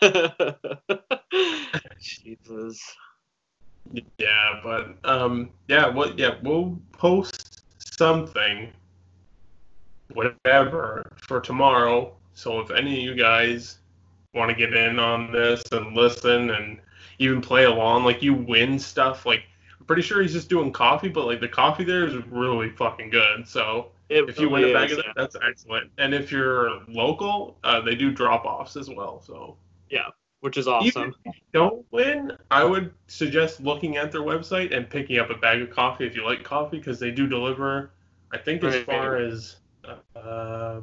Jesus. 2.00 2.96
Yeah, 4.18 4.60
but 4.64 4.96
um, 5.04 5.50
yeah, 5.68 5.88
what? 5.88 6.18
Yeah, 6.18 6.36
we'll 6.42 6.78
post 6.92 7.62
something, 7.78 8.72
whatever, 10.12 11.12
for 11.28 11.40
tomorrow. 11.40 12.12
So 12.34 12.60
if 12.60 12.70
any 12.70 12.96
of 12.96 13.02
you 13.02 13.14
guys 13.14 13.78
want 14.34 14.50
to 14.50 14.56
get 14.56 14.74
in 14.74 14.98
on 14.98 15.32
this 15.32 15.62
and 15.72 15.96
listen 15.96 16.50
and 16.50 16.78
even 17.18 17.40
play 17.40 17.64
along, 17.64 18.04
like 18.04 18.22
you 18.22 18.34
win 18.34 18.78
stuff, 18.78 19.24
like 19.24 19.44
pretty 19.86 20.02
sure 20.02 20.22
he's 20.22 20.32
just 20.32 20.48
doing 20.48 20.72
coffee, 20.72 21.08
but 21.08 21.26
like 21.26 21.40
the 21.40 21.48
coffee 21.48 21.84
there 21.84 22.06
is 22.06 22.14
really 22.26 22.70
fucking 22.70 23.10
good. 23.10 23.46
So 23.46 23.88
It 24.08 24.28
if 24.28 24.38
you 24.38 24.48
win 24.48 24.64
a 24.64 24.72
bag 24.72 24.90
is, 24.90 24.98
of 24.98 25.04
that, 25.04 25.14
that's 25.16 25.36
excellent. 25.46 25.90
And 25.98 26.14
if 26.14 26.30
you're 26.32 26.80
local, 26.88 27.58
uh, 27.64 27.80
they 27.80 27.94
do 27.94 28.10
drop 28.10 28.44
offs 28.44 28.76
as 28.76 28.88
well. 28.88 29.20
So 29.20 29.56
yeah, 29.90 30.08
which 30.40 30.56
is 30.56 30.68
awesome. 30.68 31.14
don't 31.52 31.84
win, 31.90 32.32
I 32.50 32.64
would 32.64 32.92
suggest 33.06 33.60
looking 33.60 33.96
at 33.96 34.12
their 34.12 34.22
website 34.22 34.76
and 34.76 34.88
picking 34.88 35.18
up 35.18 35.30
a 35.30 35.34
bag 35.36 35.62
of 35.62 35.70
coffee 35.70 36.06
if 36.06 36.14
you 36.16 36.24
like 36.24 36.42
coffee 36.44 36.78
because 36.78 36.98
they 36.98 37.10
do 37.10 37.26
deliver. 37.26 37.90
I 38.32 38.38
think 38.38 38.62
as 38.64 38.82
far 38.84 39.16
as 39.16 39.56
uh, 40.16 40.80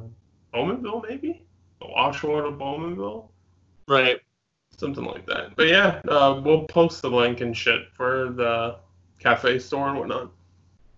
Bowmanville, 0.54 1.06
maybe 1.08 1.44
Washington 1.80 2.44
to 2.44 2.50
Bowmanville, 2.52 3.28
Right. 3.86 4.20
something 4.78 5.04
like 5.04 5.26
that. 5.26 5.54
But 5.56 5.68
yeah, 5.68 6.00
uh, 6.08 6.40
we'll 6.44 6.64
post 6.64 7.02
the 7.02 7.10
link 7.10 7.42
and 7.42 7.54
shit 7.56 7.82
for 7.94 8.30
the 8.30 8.76
cafe 9.24 9.58
store 9.58 9.88
and 9.88 9.98
whatnot. 9.98 10.30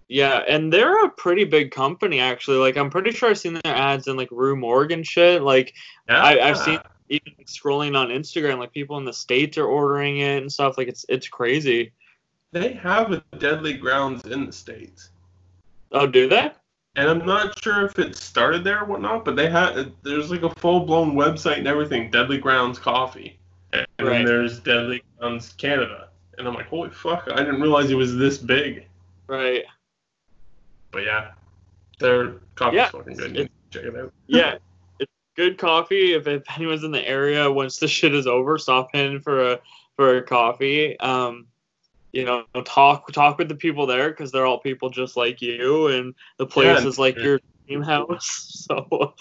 Yeah, 0.09 0.39
and 0.49 0.73
they're 0.73 1.05
a 1.05 1.11
pretty 1.11 1.45
big 1.45 1.71
company 1.71 2.21
actually. 2.21 2.59
Like 2.59 2.77
I'm 2.77 2.91
pretty 2.91 3.11
sure 3.13 3.31
I've 3.31 3.39
seen 3.39 3.55
their 3.55 3.75
ads 3.75 4.07
in 4.09 4.17
like 4.17 4.29
Rue 4.31 4.57
Morgue 4.57 5.05
shit. 5.07 5.43
Like 5.43 5.73
Yeah, 6.09 6.23
I, 6.23 6.49
I've 6.49 6.59
seen 6.59 6.79
even 7.09 7.33
scrolling 7.47 7.97
on 7.97 8.09
Instagram, 8.09 8.59
like 8.59 8.73
people 8.73 8.99
in 8.99 9.05
the 9.05 9.13
states 9.13 9.57
are 9.59 9.67
ordering 9.67 10.19
it 10.19 10.43
and 10.43 10.53
stuff. 10.53 10.77
Like 10.79 10.89
it's 10.89 11.05
it's 11.09 11.29
crazy. 11.29 11.93
they 12.53 12.73
have 12.75 13.13
a 13.13 13.23
Deadly 13.39 13.75
Grounds 13.75 14.25
in 14.27 14.47
the 14.47 14.53
states. 14.53 15.11
Oh, 15.93 16.07
do 16.07 16.29
they? 16.29 16.51
and 16.99 17.11
I'm 17.11 17.27
not 17.27 17.63
sure 17.63 17.85
if 17.85 17.99
it 17.99 18.17
started 18.17 18.65
there 18.65 18.81
or 18.81 18.87
whatnot, 18.87 19.25
but 19.25 19.37
they 19.37 19.51
had 19.51 19.93
there's 20.03 20.31
like 20.31 20.43
a 20.43 20.55
full 20.61 20.81
blown 20.87 21.13
website 21.15 21.59
and 21.59 21.67
everything, 21.69 22.11
Deadly 22.11 22.39
Grounds 22.39 22.79
Coffee, 22.79 23.39
and 23.73 23.87
then 23.99 24.07
Right. 24.07 24.27
there's 24.27 24.61
Deadly 24.61 25.03
Grounds 25.19 25.53
Canada, 25.55 26.06
and 26.39 26.47
I'm 26.47 26.55
like, 26.55 26.69
holy 26.69 26.91
fuck, 26.91 27.29
I 27.33 27.37
didn't 27.37 27.61
realize 27.61 27.91
it 27.91 27.95
was 27.97 28.17
this 28.17 28.39
big. 28.39 28.87
Right. 29.27 29.65
But 30.93 31.05
yeah, 31.05 31.33
their 31.99 32.35
coffee's 32.55 32.77
Yeah, 32.77 32.91
fucking 32.91 33.17
good. 33.17 33.31
it- 33.31 33.37
You 33.37 33.43
need 33.45 33.51
to 33.73 33.79
check 33.79 33.85
it 33.95 33.97
out. 33.99 34.13
Yeah. 34.27 34.59
it's 34.99 35.13
good 35.37 35.59
coffee. 35.59 36.15
If, 36.15 36.27
if 36.27 36.43
anyone's 36.57 36.85
in 36.85 36.93
the 36.93 37.07
area 37.07 37.51
once 37.51 37.79
the 37.79 37.89
shit 37.89 38.15
is 38.15 38.27
over, 38.27 38.59
stop 38.59 38.95
in 38.95 39.21
for 39.21 39.53
a 39.53 39.61
for 39.97 40.17
a 40.19 40.23
coffee. 40.23 40.99
Um, 41.01 41.47
you 42.13 42.25
know, 42.25 42.45
talk 42.65 43.11
talk 43.13 43.37
with 43.39 43.49
the 43.49 43.55
people 43.55 43.87
there 43.87 44.11
because 44.11 44.33
they're 44.33 44.47
all 44.47 44.59
people 44.61 44.89
just 44.91 45.17
like 45.17 45.43
you, 45.43 45.89
and 45.89 46.15
the 46.39 46.47
place 46.47 46.81
Yeah. 46.81 46.87
is 46.89 46.99
like 46.99 47.17
your 47.17 47.41
dream 47.67 47.83
house. 47.83 48.53
So 48.67 49.15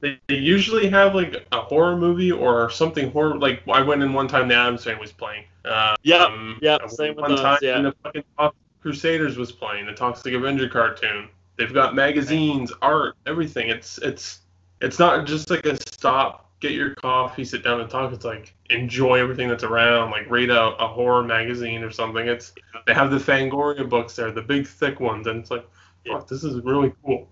They, 0.00 0.20
they 0.28 0.36
usually 0.36 0.88
have 0.88 1.14
like 1.14 1.46
a 1.52 1.60
horror 1.60 1.96
movie 1.96 2.32
or 2.32 2.70
something 2.70 3.10
horror. 3.10 3.38
Like 3.38 3.62
I 3.68 3.80
went 3.80 4.02
in 4.02 4.12
one 4.12 4.28
time, 4.28 4.48
the 4.48 4.54
Addams 4.54 4.84
Family 4.84 5.00
was 5.00 5.12
playing. 5.12 5.44
Uh, 5.64 5.96
yeah, 6.02 6.24
um, 6.24 6.58
yeah, 6.60 6.78
same 6.86 7.14
with 7.14 7.22
one 7.22 7.32
us, 7.32 7.40
time, 7.40 7.58
yeah. 7.62 7.80
the 7.80 7.94
fucking 8.02 8.24
Toxic 8.36 8.60
Crusaders 8.82 9.38
was 9.38 9.50
playing 9.50 9.86
the 9.86 9.94
Toxic 9.94 10.34
Avenger 10.34 10.68
cartoon. 10.68 11.28
They've 11.56 11.72
got 11.72 11.94
magazines, 11.94 12.72
art, 12.82 13.16
everything. 13.26 13.68
It's 13.70 13.98
it's 13.98 14.40
it's 14.80 14.98
not 14.98 15.26
just 15.26 15.48
like 15.48 15.64
a 15.64 15.76
stop, 15.88 16.50
get 16.60 16.72
your 16.72 16.94
coffee, 16.96 17.44
sit 17.44 17.62
down 17.64 17.80
and 17.80 17.88
talk. 17.88 18.12
It's 18.12 18.24
like 18.24 18.54
enjoy 18.70 19.20
everything 19.20 19.48
that's 19.48 19.64
around. 19.64 20.10
Like 20.10 20.28
read 20.30 20.50
a, 20.50 20.76
a 20.76 20.86
horror 20.86 21.22
magazine 21.22 21.82
or 21.82 21.90
something. 21.90 22.28
It's 22.28 22.52
they 22.86 22.92
have 22.92 23.10
the 23.10 23.18
Fangoria 23.18 23.88
books 23.88 24.16
there, 24.16 24.30
the 24.32 24.42
big 24.42 24.66
thick 24.66 25.00
ones, 25.00 25.26
and 25.26 25.40
it's 25.40 25.50
like, 25.50 25.66
fuck, 26.06 26.28
this 26.28 26.44
is 26.44 26.62
really 26.62 26.92
cool. 27.04 27.28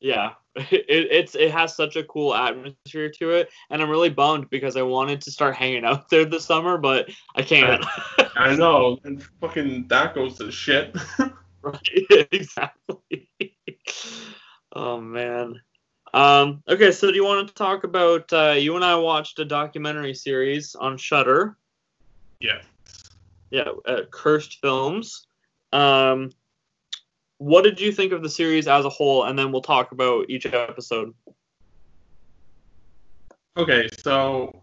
yeah. 0.00 0.32
It, 0.54 0.84
it's 0.88 1.34
it 1.34 1.50
has 1.50 1.74
such 1.74 1.96
a 1.96 2.04
cool 2.04 2.34
atmosphere 2.34 3.10
to 3.18 3.30
it, 3.30 3.48
and 3.70 3.80
I'm 3.80 3.88
really 3.88 4.10
bummed 4.10 4.50
because 4.50 4.76
I 4.76 4.82
wanted 4.82 5.22
to 5.22 5.30
start 5.30 5.56
hanging 5.56 5.84
out 5.84 6.10
there 6.10 6.26
this 6.26 6.44
summer, 6.44 6.76
but 6.76 7.08
I 7.34 7.42
can't. 7.42 7.82
I 8.36 8.54
know, 8.56 8.98
and 9.04 9.22
fucking 9.40 9.88
that 9.88 10.14
goes 10.14 10.38
to 10.38 10.50
shit. 10.50 10.94
Right, 11.62 11.80
exactly. 12.32 13.30
oh 14.72 15.00
man. 15.00 15.60
Um, 16.12 16.62
okay, 16.68 16.90
so 16.90 17.08
do 17.08 17.14
you 17.14 17.24
want 17.24 17.46
to 17.46 17.54
talk 17.54 17.84
about? 17.84 18.32
Uh, 18.32 18.56
you 18.58 18.74
and 18.74 18.84
I 18.84 18.96
watched 18.96 19.38
a 19.38 19.44
documentary 19.44 20.12
series 20.12 20.74
on 20.74 20.98
Shudder. 20.98 21.56
yeah. 22.40 22.62
Yeah, 23.50 23.68
uh, 23.86 24.00
Cursed 24.10 24.60
Films. 24.60 25.26
Um, 25.72 26.30
what 27.42 27.62
did 27.64 27.80
you 27.80 27.90
think 27.90 28.12
of 28.12 28.22
the 28.22 28.28
series 28.28 28.68
as 28.68 28.84
a 28.84 28.88
whole? 28.88 29.24
And 29.24 29.38
then 29.38 29.50
we'll 29.50 29.62
talk 29.62 29.92
about 29.92 30.30
each 30.30 30.46
episode. 30.46 31.12
Okay, 33.56 33.88
so 34.02 34.62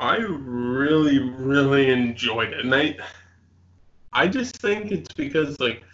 I 0.00 0.16
really, 0.16 1.18
really 1.18 1.90
enjoyed 1.90 2.52
it, 2.52 2.64
and 2.64 2.74
I, 2.74 2.96
I 4.12 4.26
just 4.26 4.56
think 4.56 4.90
it's 4.90 5.12
because 5.12 5.60
like 5.60 5.84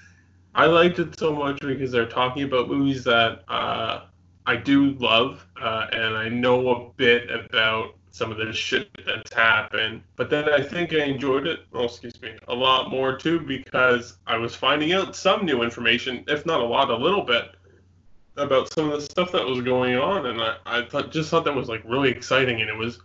I 0.54 0.66
liked 0.66 0.99
it 0.99 1.19
so 1.19 1.35
much 1.35 1.61
because 1.61 1.90
they're 1.90 2.07
talking 2.07 2.45
about 2.45 2.69
movies 2.69 3.04
that 3.04 3.43
uh, 3.49 4.04
I 4.47 4.57
do 4.57 4.93
love, 4.93 5.47
uh, 5.61 5.88
and 5.93 6.16
I 6.16 6.28
know 6.28 6.69
a 6.71 6.90
bit 6.93 7.28
about 7.31 7.97
some 8.14 8.30
of 8.30 8.38
the 8.38 8.52
shit 8.52 8.88
that's 9.04 9.33
happened. 9.33 10.00
But 10.14 10.30
then 10.30 10.49
I 10.49 10.62
think 10.62 10.92
I 10.92 11.00
enjoyed 11.00 11.49
it. 11.49 11.64
Oh, 11.73 11.87
excuse 11.87 12.23
me, 12.23 12.37
a 12.47 12.54
lot 12.54 12.88
more 12.88 13.16
too 13.16 13.40
because 13.40 14.18
I 14.25 14.37
was 14.37 14.54
finding 14.54 14.92
out 14.92 15.16
some 15.16 15.44
new 15.44 15.62
information, 15.62 16.23
if 16.28 16.47
not 16.47 16.61
a 16.61 16.64
lot, 16.64 16.90
a 16.90 16.97
little 16.97 17.23
bit 17.23 17.56
about 18.37 18.73
some 18.73 18.88
of 18.88 19.00
the 19.00 19.04
stuff 19.04 19.33
that 19.33 19.44
was 19.44 19.62
going 19.62 19.97
on, 19.97 20.26
and 20.26 20.40
I, 20.40 20.56
I 20.64 20.85
thought 20.85 21.11
just 21.11 21.28
thought 21.28 21.44
that 21.44 21.56
was 21.56 21.68
like 21.68 21.83
really 21.85 22.09
exciting, 22.09 22.61
and 22.61 22.71
it 22.71 22.76
was 22.76 23.00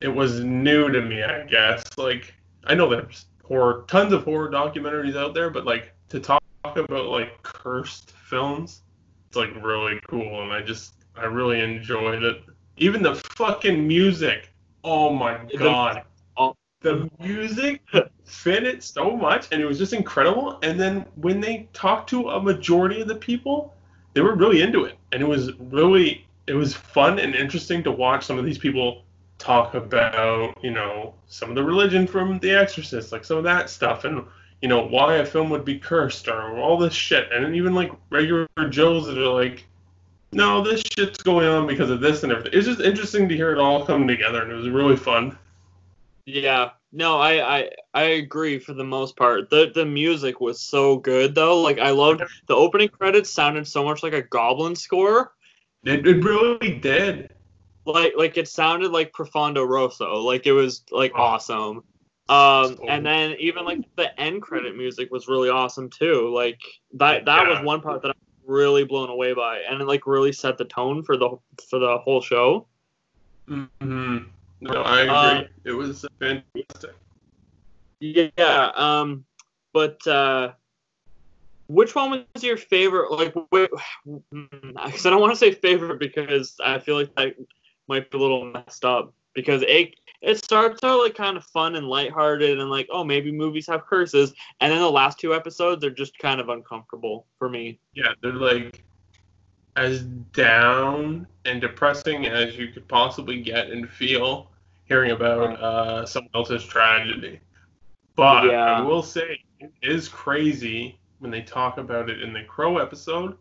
it 0.00 0.08
was 0.08 0.40
new 0.40 0.90
to 0.90 1.00
me, 1.00 1.22
I 1.22 1.44
guess. 1.44 1.84
Like 1.96 2.34
I 2.64 2.74
know 2.74 2.88
there's 2.88 3.26
horror, 3.44 3.84
tons 3.86 4.12
of 4.12 4.24
horror 4.24 4.50
documentaries 4.50 5.16
out 5.16 5.34
there, 5.34 5.48
but 5.48 5.64
like 5.64 5.94
to 6.08 6.18
talk 6.18 6.42
about 6.64 7.06
like 7.06 7.40
cursed 7.44 8.10
films, 8.10 8.82
it's 9.28 9.36
like 9.36 9.54
really 9.62 10.00
cool, 10.08 10.42
and 10.42 10.52
I 10.52 10.60
just 10.60 10.94
I 11.14 11.26
really 11.26 11.60
enjoyed 11.60 12.24
it. 12.24 12.42
Even 12.76 13.02
the 13.02 13.14
fucking 13.36 13.86
music, 13.86 14.50
oh 14.82 15.12
my 15.12 15.38
god. 15.58 16.02
oh. 16.36 16.54
The 16.80 17.10
music 17.18 17.80
fit 18.24 18.64
it 18.64 18.82
so 18.82 19.16
much, 19.16 19.48
and 19.50 19.62
it 19.62 19.64
was 19.64 19.78
just 19.78 19.92
incredible. 19.92 20.58
And 20.62 20.78
then 20.78 21.06
when 21.16 21.40
they 21.40 21.68
talked 21.72 22.10
to 22.10 22.28
a 22.30 22.42
majority 22.42 23.00
of 23.00 23.08
the 23.08 23.14
people, 23.14 23.74
they 24.12 24.20
were 24.20 24.34
really 24.34 24.60
into 24.60 24.84
it, 24.84 24.98
and 25.12 25.22
it 25.22 25.26
was 25.26 25.52
really 25.58 26.26
it 26.46 26.54
was 26.54 26.74
fun 26.74 27.18
and 27.18 27.34
interesting 27.34 27.82
to 27.84 27.90
watch 27.90 28.24
some 28.24 28.38
of 28.38 28.44
these 28.44 28.58
people 28.58 29.02
talk 29.38 29.74
about, 29.74 30.56
you 30.62 30.70
know, 30.70 31.14
some 31.26 31.48
of 31.48 31.54
the 31.54 31.64
religion 31.64 32.06
from 32.06 32.38
The 32.38 32.52
Exorcist, 32.52 33.12
like 33.12 33.24
some 33.24 33.38
of 33.38 33.44
that 33.44 33.70
stuff, 33.70 34.04
and 34.04 34.24
you 34.62 34.68
know 34.68 34.86
why 34.86 35.16
a 35.16 35.26
film 35.26 35.50
would 35.50 35.64
be 35.64 35.78
cursed 35.78 36.28
or 36.28 36.58
all 36.58 36.78
this 36.78 36.94
shit, 36.94 37.30
and 37.32 37.54
even 37.54 37.74
like 37.74 37.92
regular 38.10 38.46
Joes 38.68 39.06
that 39.06 39.18
are 39.18 39.32
like, 39.32 39.66
no, 40.34 40.62
this 40.62 40.82
shit's 40.82 41.22
going 41.22 41.46
on 41.46 41.66
because 41.66 41.90
of 41.90 42.00
this 42.00 42.22
and 42.22 42.32
everything. 42.32 42.52
It's 42.58 42.66
just 42.66 42.80
interesting 42.80 43.28
to 43.28 43.36
hear 43.36 43.52
it 43.52 43.58
all 43.58 43.84
come 43.84 44.06
together, 44.06 44.42
and 44.42 44.52
it 44.52 44.54
was 44.54 44.68
really 44.68 44.96
fun. 44.96 45.36
Yeah, 46.26 46.70
no, 46.92 47.18
I, 47.18 47.58
I 47.58 47.70
I 47.92 48.02
agree 48.02 48.58
for 48.58 48.72
the 48.72 48.84
most 48.84 49.16
part. 49.16 49.50
The 49.50 49.72
the 49.74 49.84
music 49.84 50.40
was 50.40 50.60
so 50.60 50.96
good 50.96 51.34
though. 51.34 51.60
Like 51.60 51.78
I 51.78 51.90
loved 51.90 52.22
the 52.46 52.54
opening 52.54 52.88
credits 52.88 53.30
sounded 53.30 53.66
so 53.66 53.84
much 53.84 54.02
like 54.02 54.14
a 54.14 54.22
Goblin 54.22 54.76
score. 54.76 55.32
It, 55.84 56.06
it 56.06 56.24
really 56.24 56.78
did. 56.78 57.34
Like 57.84 58.14
like 58.16 58.36
it 58.36 58.48
sounded 58.48 58.92
like 58.92 59.12
Profondo 59.12 59.64
Rosso. 59.64 60.20
Like 60.20 60.46
it 60.46 60.52
was 60.52 60.84
like 60.90 61.12
oh. 61.14 61.22
awesome. 61.22 61.84
Um 62.28 62.78
and 62.88 63.04
then 63.04 63.36
even 63.38 63.64
like 63.64 63.80
the 63.96 64.18
end 64.18 64.40
credit 64.40 64.76
music 64.76 65.10
was 65.10 65.28
really 65.28 65.50
awesome 65.50 65.90
too. 65.90 66.32
Like 66.32 66.60
that 66.94 67.24
that 67.26 67.48
yeah. 67.48 67.50
was 67.50 67.64
one 67.66 67.82
part 67.82 68.02
that 68.02 68.12
I 68.12 68.14
really 68.46 68.84
blown 68.84 69.10
away 69.10 69.32
by 69.34 69.58
and 69.58 69.80
it 69.80 69.86
like 69.86 70.06
really 70.06 70.32
set 70.32 70.58
the 70.58 70.64
tone 70.64 71.02
for 71.02 71.16
the 71.16 71.30
for 71.68 71.78
the 71.78 71.98
whole 71.98 72.20
show. 72.20 72.66
Mhm. 73.48 74.26
No, 74.60 74.82
I 74.82 75.00
agree. 75.00 75.14
Uh, 75.14 75.44
it 75.64 75.72
was 75.72 76.04
fantastic. 76.18 76.94
Yeah. 78.00 78.70
Um, 78.74 79.24
but 79.72 80.06
uh, 80.06 80.52
which 81.68 81.94
one 81.94 82.26
was 82.34 82.44
your 82.44 82.56
favorite? 82.56 83.10
Like, 83.10 83.34
because 83.34 85.06
I 85.06 85.10
don't 85.10 85.20
want 85.20 85.32
to 85.32 85.38
say 85.38 85.52
favorite 85.52 85.98
because 85.98 86.54
I 86.64 86.78
feel 86.78 86.96
like 86.96 87.14
that 87.16 87.34
might 87.88 88.10
be 88.10 88.18
a 88.18 88.20
little 88.20 88.46
messed 88.46 88.84
up. 88.84 89.12
Because 89.34 89.62
it 89.66 89.96
it 90.24 90.42
starts 90.42 90.82
out 90.82 91.00
like 91.00 91.14
kind 91.14 91.36
of 91.36 91.44
fun 91.44 91.76
and 91.76 91.86
lighthearted 91.86 92.58
and 92.58 92.70
like, 92.70 92.88
oh, 92.90 93.04
maybe 93.04 93.30
movies 93.30 93.66
have 93.66 93.86
curses, 93.86 94.32
and 94.60 94.72
then 94.72 94.80
the 94.80 94.90
last 94.90 95.18
two 95.18 95.34
episodes 95.34 95.84
are 95.84 95.90
just 95.90 96.18
kind 96.18 96.40
of 96.40 96.48
uncomfortable 96.48 97.26
for 97.38 97.48
me. 97.48 97.78
Yeah, 97.94 98.12
they're 98.22 98.32
like 98.32 98.82
as 99.76 100.02
down 100.02 101.26
and 101.44 101.60
depressing 101.60 102.26
as 102.26 102.56
you 102.56 102.68
could 102.68 102.86
possibly 102.88 103.40
get 103.40 103.70
and 103.70 103.88
feel 103.88 104.50
hearing 104.86 105.10
about 105.10 105.60
uh, 105.60 106.06
someone 106.06 106.30
else's 106.34 106.64
tragedy. 106.64 107.40
But 108.16 108.46
yeah. 108.46 108.78
I 108.78 108.80
will 108.80 109.02
say 109.02 109.40
it 109.60 109.72
is 109.82 110.08
crazy 110.08 110.98
when 111.18 111.30
they 111.30 111.42
talk 111.42 111.78
about 111.78 112.08
it 112.10 112.22
in 112.22 112.32
the 112.32 112.44
Crow 112.44 112.78
episode, 112.78 113.36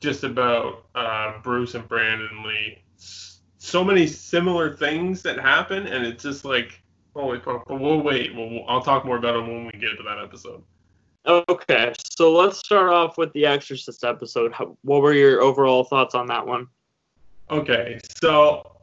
just 0.00 0.24
about 0.24 0.86
uh, 0.94 1.34
Bruce 1.42 1.74
and 1.74 1.86
Brandon 1.86 2.44
Lee. 2.44 2.82
So 3.58 3.84
many 3.84 4.06
similar 4.06 4.74
things 4.76 5.22
that 5.22 5.38
happen, 5.38 5.86
and 5.86 6.06
it's 6.06 6.22
just 6.22 6.44
like, 6.44 6.80
holy 7.14 7.40
fuck. 7.40 7.66
But 7.66 7.80
we'll 7.80 8.00
wait. 8.00 8.34
We'll, 8.34 8.64
I'll 8.68 8.82
talk 8.82 9.04
more 9.04 9.16
about 9.16 9.36
it 9.36 9.40
when 9.40 9.66
we 9.66 9.72
get 9.72 9.96
to 9.96 10.02
that 10.04 10.18
episode. 10.22 10.62
Okay, 11.26 11.92
so 12.16 12.32
let's 12.32 12.58
start 12.58 12.90
off 12.90 13.18
with 13.18 13.32
the 13.32 13.44
Exorcist 13.44 14.04
episode. 14.04 14.54
What 14.82 15.02
were 15.02 15.12
your 15.12 15.42
overall 15.42 15.84
thoughts 15.84 16.14
on 16.14 16.26
that 16.28 16.46
one? 16.46 16.68
Okay, 17.50 17.98
so 18.22 18.78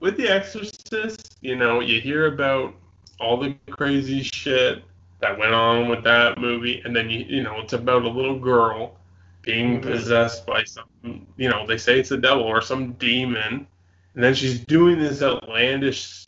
with 0.00 0.16
The 0.16 0.28
Exorcist, 0.28 1.38
you 1.40 1.56
know, 1.56 1.80
you 1.80 2.00
hear 2.00 2.26
about 2.26 2.74
all 3.20 3.36
the 3.36 3.56
crazy 3.70 4.22
shit 4.22 4.82
that 5.20 5.38
went 5.38 5.54
on 5.54 5.88
with 5.88 6.04
that 6.04 6.38
movie, 6.38 6.80
and 6.84 6.94
then 6.94 7.10
you 7.10 7.20
you 7.20 7.42
know 7.42 7.60
it's 7.60 7.72
about 7.72 8.02
a 8.02 8.08
little 8.08 8.38
girl 8.38 8.96
being 9.42 9.80
mm-hmm. 9.80 9.90
possessed 9.90 10.46
by 10.46 10.64
some, 10.64 11.26
you 11.36 11.48
know, 11.48 11.66
they 11.66 11.78
say 11.78 11.98
it's 11.98 12.10
the 12.10 12.18
devil 12.18 12.42
or 12.42 12.60
some 12.60 12.92
demon, 12.94 13.66
and 14.18 14.24
then 14.24 14.34
she's 14.34 14.58
doing 14.58 14.98
this 14.98 15.22
outlandish 15.22 16.26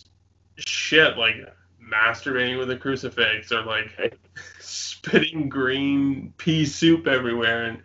shit 0.59 1.18
like 1.18 1.35
masturbating 1.83 2.57
with 2.57 2.70
a 2.70 2.76
crucifix 2.76 3.50
or 3.50 3.64
like 3.64 4.16
spitting 4.61 5.48
green 5.48 6.33
pea 6.37 6.64
soup 6.64 7.09
everywhere 7.09 7.64
and 7.64 7.83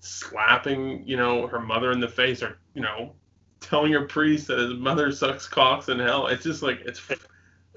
slapping, 0.00 1.06
you 1.06 1.16
know, 1.16 1.46
her 1.46 1.60
mother 1.60 1.92
in 1.92 2.00
the 2.00 2.08
face 2.08 2.42
or, 2.42 2.58
you 2.74 2.82
know, 2.82 3.12
telling 3.60 3.92
her 3.92 4.06
priest 4.06 4.48
that 4.48 4.58
his 4.58 4.74
mother 4.74 5.12
sucks 5.12 5.46
cocks 5.46 5.88
in 5.88 6.00
hell. 6.00 6.26
It's 6.26 6.42
just 6.42 6.64
like 6.64 6.80
it's 6.80 7.00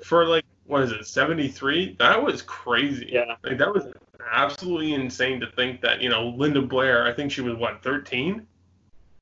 for 0.03 0.25
like 0.25 0.45
what 0.65 0.81
is 0.81 0.91
it, 0.91 1.05
seventy 1.05 1.47
three? 1.47 1.95
That 1.99 2.23
was 2.23 2.41
crazy. 2.41 3.09
Yeah. 3.11 3.35
Like 3.43 3.59
that 3.59 3.71
was 3.71 3.85
absolutely 4.33 4.95
insane 4.95 5.39
to 5.41 5.51
think 5.51 5.81
that, 5.81 6.01
you 6.01 6.09
know, 6.09 6.29
Linda 6.29 6.63
Blair, 6.63 7.05
I 7.05 7.13
think 7.13 7.31
she 7.31 7.41
was 7.41 7.53
what, 7.53 7.83
thirteen? 7.83 8.47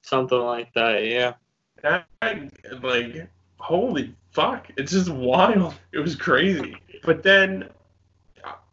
Something 0.04 0.40
like 0.40 0.74
that, 0.76 1.04
yeah. 1.04 1.34
That 1.82 2.08
like 2.82 3.30
holy 3.58 4.16
fuck. 4.32 4.68
It's 4.78 4.92
just 4.92 5.10
wild. 5.10 5.76
It 5.92 6.00
was 6.00 6.16
crazy. 6.16 6.76
But 7.04 7.24
then 7.24 7.70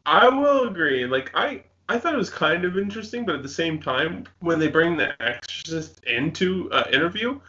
I 0.04 0.28
will 0.28 0.68
agree, 0.68 1.06
like 1.06 1.30
I 1.34 1.62
I 1.88 1.98
thought 1.98 2.14
it 2.14 2.18
was 2.18 2.30
kind 2.30 2.64
of 2.64 2.76
interesting, 2.76 3.24
but 3.24 3.36
at 3.36 3.42
the 3.42 3.48
same 3.48 3.80
time, 3.80 4.24
when 4.40 4.58
they 4.58 4.68
bring 4.68 4.96
the 4.96 5.20
Exorcist 5.22 6.02
into 6.04 6.70
uh, 6.72 6.84
interview, 6.92 7.40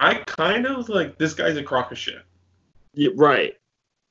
I 0.00 0.14
kind 0.14 0.66
of 0.66 0.76
was 0.76 0.88
like, 0.88 1.16
this 1.18 1.34
guy's 1.34 1.56
a 1.56 1.62
crock 1.62 1.92
of 1.92 1.98
shit. 1.98 2.22
Yeah, 2.94 3.10
right. 3.14 3.56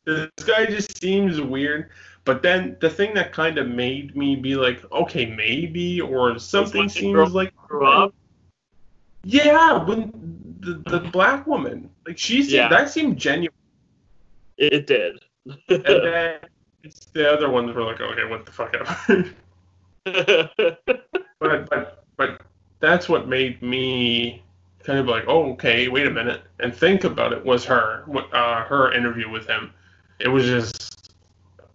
This 0.06 0.30
guy 0.45 0.65
just 0.65 0.97
seems 1.02 1.41
weird. 1.41 1.89
But 2.23 2.41
then 2.41 2.78
the 2.80 2.89
thing 2.89 3.13
that 3.15 3.34
kind 3.34 3.58
of 3.58 3.67
made 3.67 4.15
me 4.15 4.36
be 4.36 4.56
like, 4.56 4.89
okay, 4.91 5.26
maybe, 5.26 6.00
or 6.00 6.39
something 6.39 6.88
seems 6.88 7.34
like. 7.34 7.54
Up? 7.84 8.13
Yeah, 9.23 9.84
when 9.84 10.12
the, 10.60 10.82
the 10.89 10.99
black 10.99 11.45
woman, 11.47 11.89
like 12.06 12.17
she 12.17 12.41
seemed, 12.41 12.51
yeah. 12.51 12.69
that 12.69 12.89
seemed 12.89 13.17
genuine. 13.17 13.53
It 14.58 14.88
did. 14.88 15.19
and 15.45 15.60
then 15.86 16.39
it's 16.84 17.06
the 17.08 17.32
other 17.32 17.49
ones 17.49 17.75
were 17.75 17.84
like, 17.84 18.01
okay, 18.01 18.25
what 18.25 18.45
the 18.45 18.51
fuck 18.51 18.75
ever. 18.75 19.34
but 21.39 21.69
but 21.69 22.03
but 22.15 22.41
that's 22.80 23.10
what 23.10 23.27
made 23.27 23.62
me 23.62 24.43
kind 24.88 24.99
of 24.99 25.08
like, 25.08 25.25
oh, 25.27 25.51
okay, 25.51 25.89
wait 25.89 26.08
a 26.08 26.10
minute, 26.10 26.41
and 26.60 26.73
think 26.73 27.03
about 27.03 27.34
it 27.34 27.43
was 27.43 27.65
her, 27.65 28.06
uh, 28.32 28.63
her 28.63 28.93
interview 28.93 29.30
with 29.30 29.45
him. 29.45 29.73
It 30.19 30.30
was 30.30 30.45
just, 30.45 31.12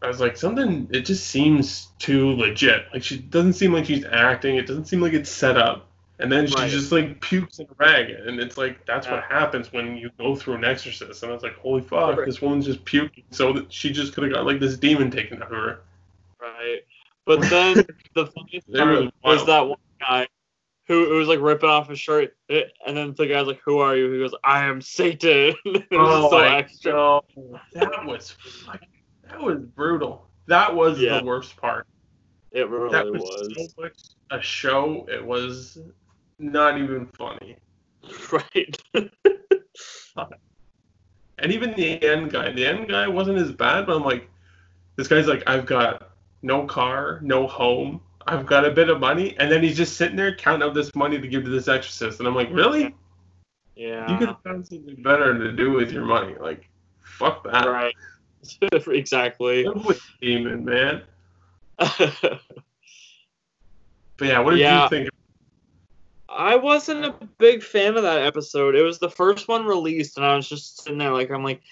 I 0.00 0.08
was 0.08 0.18
like, 0.18 0.36
something. 0.36 0.88
It 0.90 1.02
just 1.02 1.26
seems 1.26 1.88
too 1.98 2.32
legit. 2.32 2.86
Like 2.92 3.02
she 3.02 3.18
doesn't 3.18 3.52
seem 3.52 3.72
like 3.74 3.84
she's 3.84 4.06
acting. 4.06 4.56
It 4.56 4.66
doesn't 4.66 4.86
seem 4.86 5.00
like 5.00 5.12
it's 5.12 5.30
set 5.30 5.58
up. 5.58 5.88
And 6.22 6.30
then 6.30 6.46
she 6.46 6.54
right. 6.54 6.70
just 6.70 6.92
like 6.92 7.20
pukes 7.20 7.58
in 7.58 7.66
a 7.66 7.74
rag, 7.78 8.10
and 8.10 8.38
it's 8.38 8.56
like 8.56 8.86
that's 8.86 9.08
yeah. 9.08 9.14
what 9.14 9.24
happens 9.24 9.72
when 9.72 9.96
you 9.96 10.08
go 10.18 10.36
through 10.36 10.54
an 10.54 10.64
exorcist. 10.64 11.20
And 11.22 11.32
I 11.32 11.34
was 11.34 11.42
like, 11.42 11.56
holy 11.56 11.82
fuck, 11.82 12.16
right. 12.16 12.26
this 12.26 12.40
woman's 12.40 12.64
just 12.64 12.84
puking, 12.84 13.24
so 13.30 13.52
that 13.52 13.72
she 13.72 13.90
just 13.90 14.14
could 14.14 14.22
have 14.22 14.32
got 14.32 14.46
like 14.46 14.60
this 14.60 14.76
demon 14.76 15.10
taken 15.10 15.42
out 15.42 15.50
of 15.50 15.58
her. 15.58 15.80
Right. 16.40 16.82
But 17.24 17.40
then 17.50 17.84
the 18.14 18.26
funniest 18.26 18.72
part 18.72 19.12
was 19.24 19.46
that 19.46 19.66
one 19.66 19.78
guy 19.98 20.28
who, 20.86 21.08
who 21.08 21.16
was 21.16 21.26
like 21.26 21.40
ripping 21.40 21.68
off 21.68 21.88
his 21.88 21.98
shirt, 21.98 22.36
eh, 22.50 22.62
and 22.86 22.96
then 22.96 23.14
the 23.16 23.26
guy's 23.26 23.48
like, 23.48 23.60
"Who 23.64 23.78
are 23.78 23.96
you?" 23.96 24.12
He 24.12 24.20
goes, 24.20 24.34
"I 24.44 24.64
am 24.64 24.80
Satan." 24.80 25.54
it 25.64 25.90
was 25.90 26.24
oh 26.24 26.30
so 26.30 26.38
extra. 26.38 26.92
God. 26.92 27.24
That 27.72 28.06
was 28.06 28.36
that 29.28 29.42
was 29.42 29.58
brutal. 29.58 30.28
That 30.46 30.72
was 30.72 31.00
yeah. 31.00 31.18
the 31.18 31.24
worst 31.24 31.56
part. 31.56 31.88
It 32.52 32.68
really 32.68 32.92
that 32.92 33.06
was, 33.06 33.22
was. 33.22 33.72
So 33.74 33.82
much 33.82 33.98
a 34.30 34.40
show. 34.40 35.04
It 35.10 35.24
was 35.24 35.78
not 36.42 36.78
even 36.78 37.06
funny. 37.18 37.56
Right. 38.32 38.76
and 41.38 41.52
even 41.52 41.72
the 41.74 42.02
end 42.02 42.32
guy, 42.32 42.50
the 42.50 42.66
end 42.66 42.88
guy 42.88 43.06
wasn't 43.06 43.38
as 43.38 43.52
bad, 43.52 43.86
but 43.86 43.94
I'm 43.94 44.02
like, 44.02 44.28
this 44.96 45.06
guy's 45.06 45.28
like, 45.28 45.44
I've 45.46 45.66
got 45.66 46.10
no 46.42 46.66
car, 46.66 47.20
no 47.22 47.46
home, 47.46 48.00
I've 48.26 48.44
got 48.44 48.64
a 48.64 48.70
bit 48.70 48.88
of 48.88 48.98
money, 49.00 49.36
and 49.38 49.50
then 49.50 49.62
he's 49.62 49.76
just 49.76 49.96
sitting 49.96 50.16
there 50.16 50.34
counting 50.34 50.66
out 50.66 50.74
this 50.74 50.94
money 50.94 51.20
to 51.20 51.28
give 51.28 51.44
to 51.44 51.50
this 51.50 51.68
exorcist, 51.68 52.18
and 52.18 52.26
I'm 52.26 52.34
like, 52.34 52.50
really? 52.50 52.94
Yeah. 53.76 54.10
You 54.10 54.18
could 54.18 54.28
have 54.28 54.42
found 54.42 54.66
something 54.66 55.00
better 55.02 55.38
to 55.38 55.52
do 55.52 55.72
with 55.72 55.92
your 55.92 56.04
money. 56.04 56.34
Like, 56.40 56.68
fuck 57.02 57.44
that. 57.44 57.66
Right. 57.66 57.94
exactly. 58.88 59.66
Demon, 60.20 60.64
man. 60.64 61.02
but 61.78 62.40
yeah, 64.20 64.38
what 64.40 64.50
did 64.52 64.60
yeah. 64.60 64.84
you 64.84 64.88
think? 64.88 65.08
I 66.34 66.56
wasn't 66.56 67.04
a 67.04 67.14
big 67.38 67.62
fan 67.62 67.96
of 67.96 68.02
that 68.02 68.22
episode. 68.22 68.74
It 68.74 68.82
was 68.82 68.98
the 68.98 69.10
first 69.10 69.48
one 69.48 69.64
released, 69.64 70.16
and 70.16 70.26
I 70.26 70.34
was 70.36 70.48
just 70.48 70.82
sitting 70.82 70.98
there 70.98 71.12
like, 71.12 71.30
I'm 71.30 71.44
like, 71.44 71.62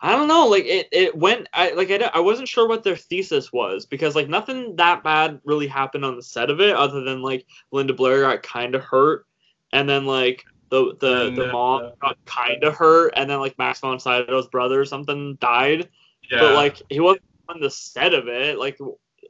I 0.00 0.12
don't 0.12 0.28
know. 0.28 0.46
Like 0.46 0.64
it, 0.64 0.88
it 0.92 1.16
went. 1.16 1.48
I 1.52 1.72
like 1.72 1.90
I, 1.90 2.10
I 2.14 2.20
wasn't 2.20 2.48
sure 2.48 2.68
what 2.68 2.84
their 2.84 2.96
thesis 2.96 3.52
was 3.52 3.84
because 3.84 4.14
like 4.14 4.28
nothing 4.28 4.76
that 4.76 5.02
bad 5.02 5.40
really 5.44 5.66
happened 5.66 6.04
on 6.04 6.16
the 6.16 6.22
set 6.22 6.50
of 6.50 6.60
it, 6.60 6.76
other 6.76 7.02
than 7.02 7.20
like 7.22 7.46
Linda 7.72 7.94
Blair 7.94 8.20
got 8.22 8.42
kind 8.42 8.74
of 8.74 8.82
hurt, 8.82 9.26
and 9.72 9.88
then 9.88 10.06
like 10.06 10.44
the 10.70 10.96
the 11.00 11.30
the 11.30 11.50
mom 11.52 11.92
got 12.00 12.16
kind 12.26 12.62
of 12.62 12.76
hurt, 12.76 13.14
and 13.16 13.28
then 13.28 13.40
like 13.40 13.58
Max 13.58 13.80
von 13.80 13.98
Sydow's 13.98 14.48
brother 14.48 14.80
or 14.80 14.84
something 14.84 15.36
died. 15.36 15.88
Yeah. 16.30 16.40
But 16.40 16.54
like 16.54 16.82
he 16.90 17.00
wasn't 17.00 17.24
on 17.48 17.60
the 17.60 17.70
set 17.70 18.14
of 18.14 18.28
it. 18.28 18.58
Like 18.58 18.78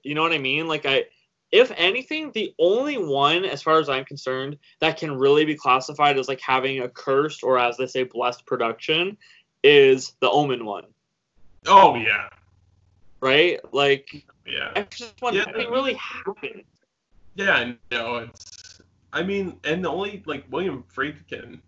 you 0.03 0.15
know 0.15 0.23
what 0.23 0.33
I 0.33 0.39
mean? 0.39 0.69
Like 0.69 0.85
I 0.85 1.05
if 1.51 1.73
anything, 1.77 2.31
the 2.33 2.55
only 2.59 2.99
one, 2.99 3.45
as 3.45 3.63
far 3.63 3.79
as 3.79 3.89
I'm 3.89 4.05
concerned, 4.05 4.59
that 4.81 4.99
can 4.99 5.17
really 5.17 5.45
be 5.45 5.55
classified 5.55 6.19
as 6.19 6.29
like 6.29 6.41
having 6.41 6.81
a 6.81 6.89
cursed 6.89 7.43
or 7.43 7.59
as 7.59 7.77
they 7.77 7.87
say 7.87 8.05
blessed 8.05 8.45
production 8.47 9.17
is 9.63 10.13
the 10.21 10.31
Omen 10.31 10.65
one, 10.65 10.85
Oh 11.67 11.95
yeah, 11.97 12.29
right? 13.21 13.61
Like 13.73 14.27
yeah, 14.47 14.73
Exorcist 14.77 15.21
one, 15.21 15.35
Yeah. 15.35 15.45
nothing 15.47 15.71
really 15.71 15.95
happened. 15.95 16.65
yeah. 17.35 17.73
No, 17.91 18.17
it's. 18.17 18.81
I 19.13 19.23
mean, 19.23 19.59
and 19.65 19.83
the 19.85 19.89
only 19.89 20.23
like 20.27 20.45
William 20.51 20.85
Friedkin, 20.95 21.61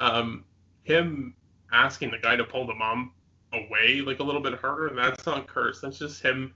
um, 0.00 0.44
him 0.84 1.34
asking 1.72 2.12
the 2.12 2.18
guy 2.18 2.36
to 2.36 2.44
pull 2.44 2.66
the 2.66 2.74
mom 2.74 3.12
away 3.52 4.02
like 4.02 4.20
a 4.20 4.22
little 4.22 4.40
bit 4.40 4.54
harder. 4.54 4.94
That's 4.94 5.26
not 5.26 5.48
cursed. 5.48 5.82
That's 5.82 5.98
just 5.98 6.22
him 6.22 6.54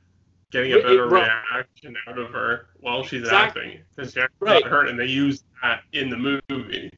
getting 0.50 0.72
a 0.72 0.78
better 0.78 1.06
right. 1.08 1.30
reaction 1.52 1.96
out 2.06 2.18
of 2.18 2.30
her 2.30 2.66
while 2.80 3.02
she's 3.04 3.22
Exactly. 3.22 3.62
acting 3.62 3.84
because 3.94 4.12
she's 4.12 4.24
Right. 4.40 4.62
not 4.62 4.70
hurt, 4.70 4.88
and 4.88 4.98
they 4.98 5.06
use 5.06 5.42
that 5.62 5.82
in 5.92 6.10
the 6.10 6.42
movie. 6.48 6.90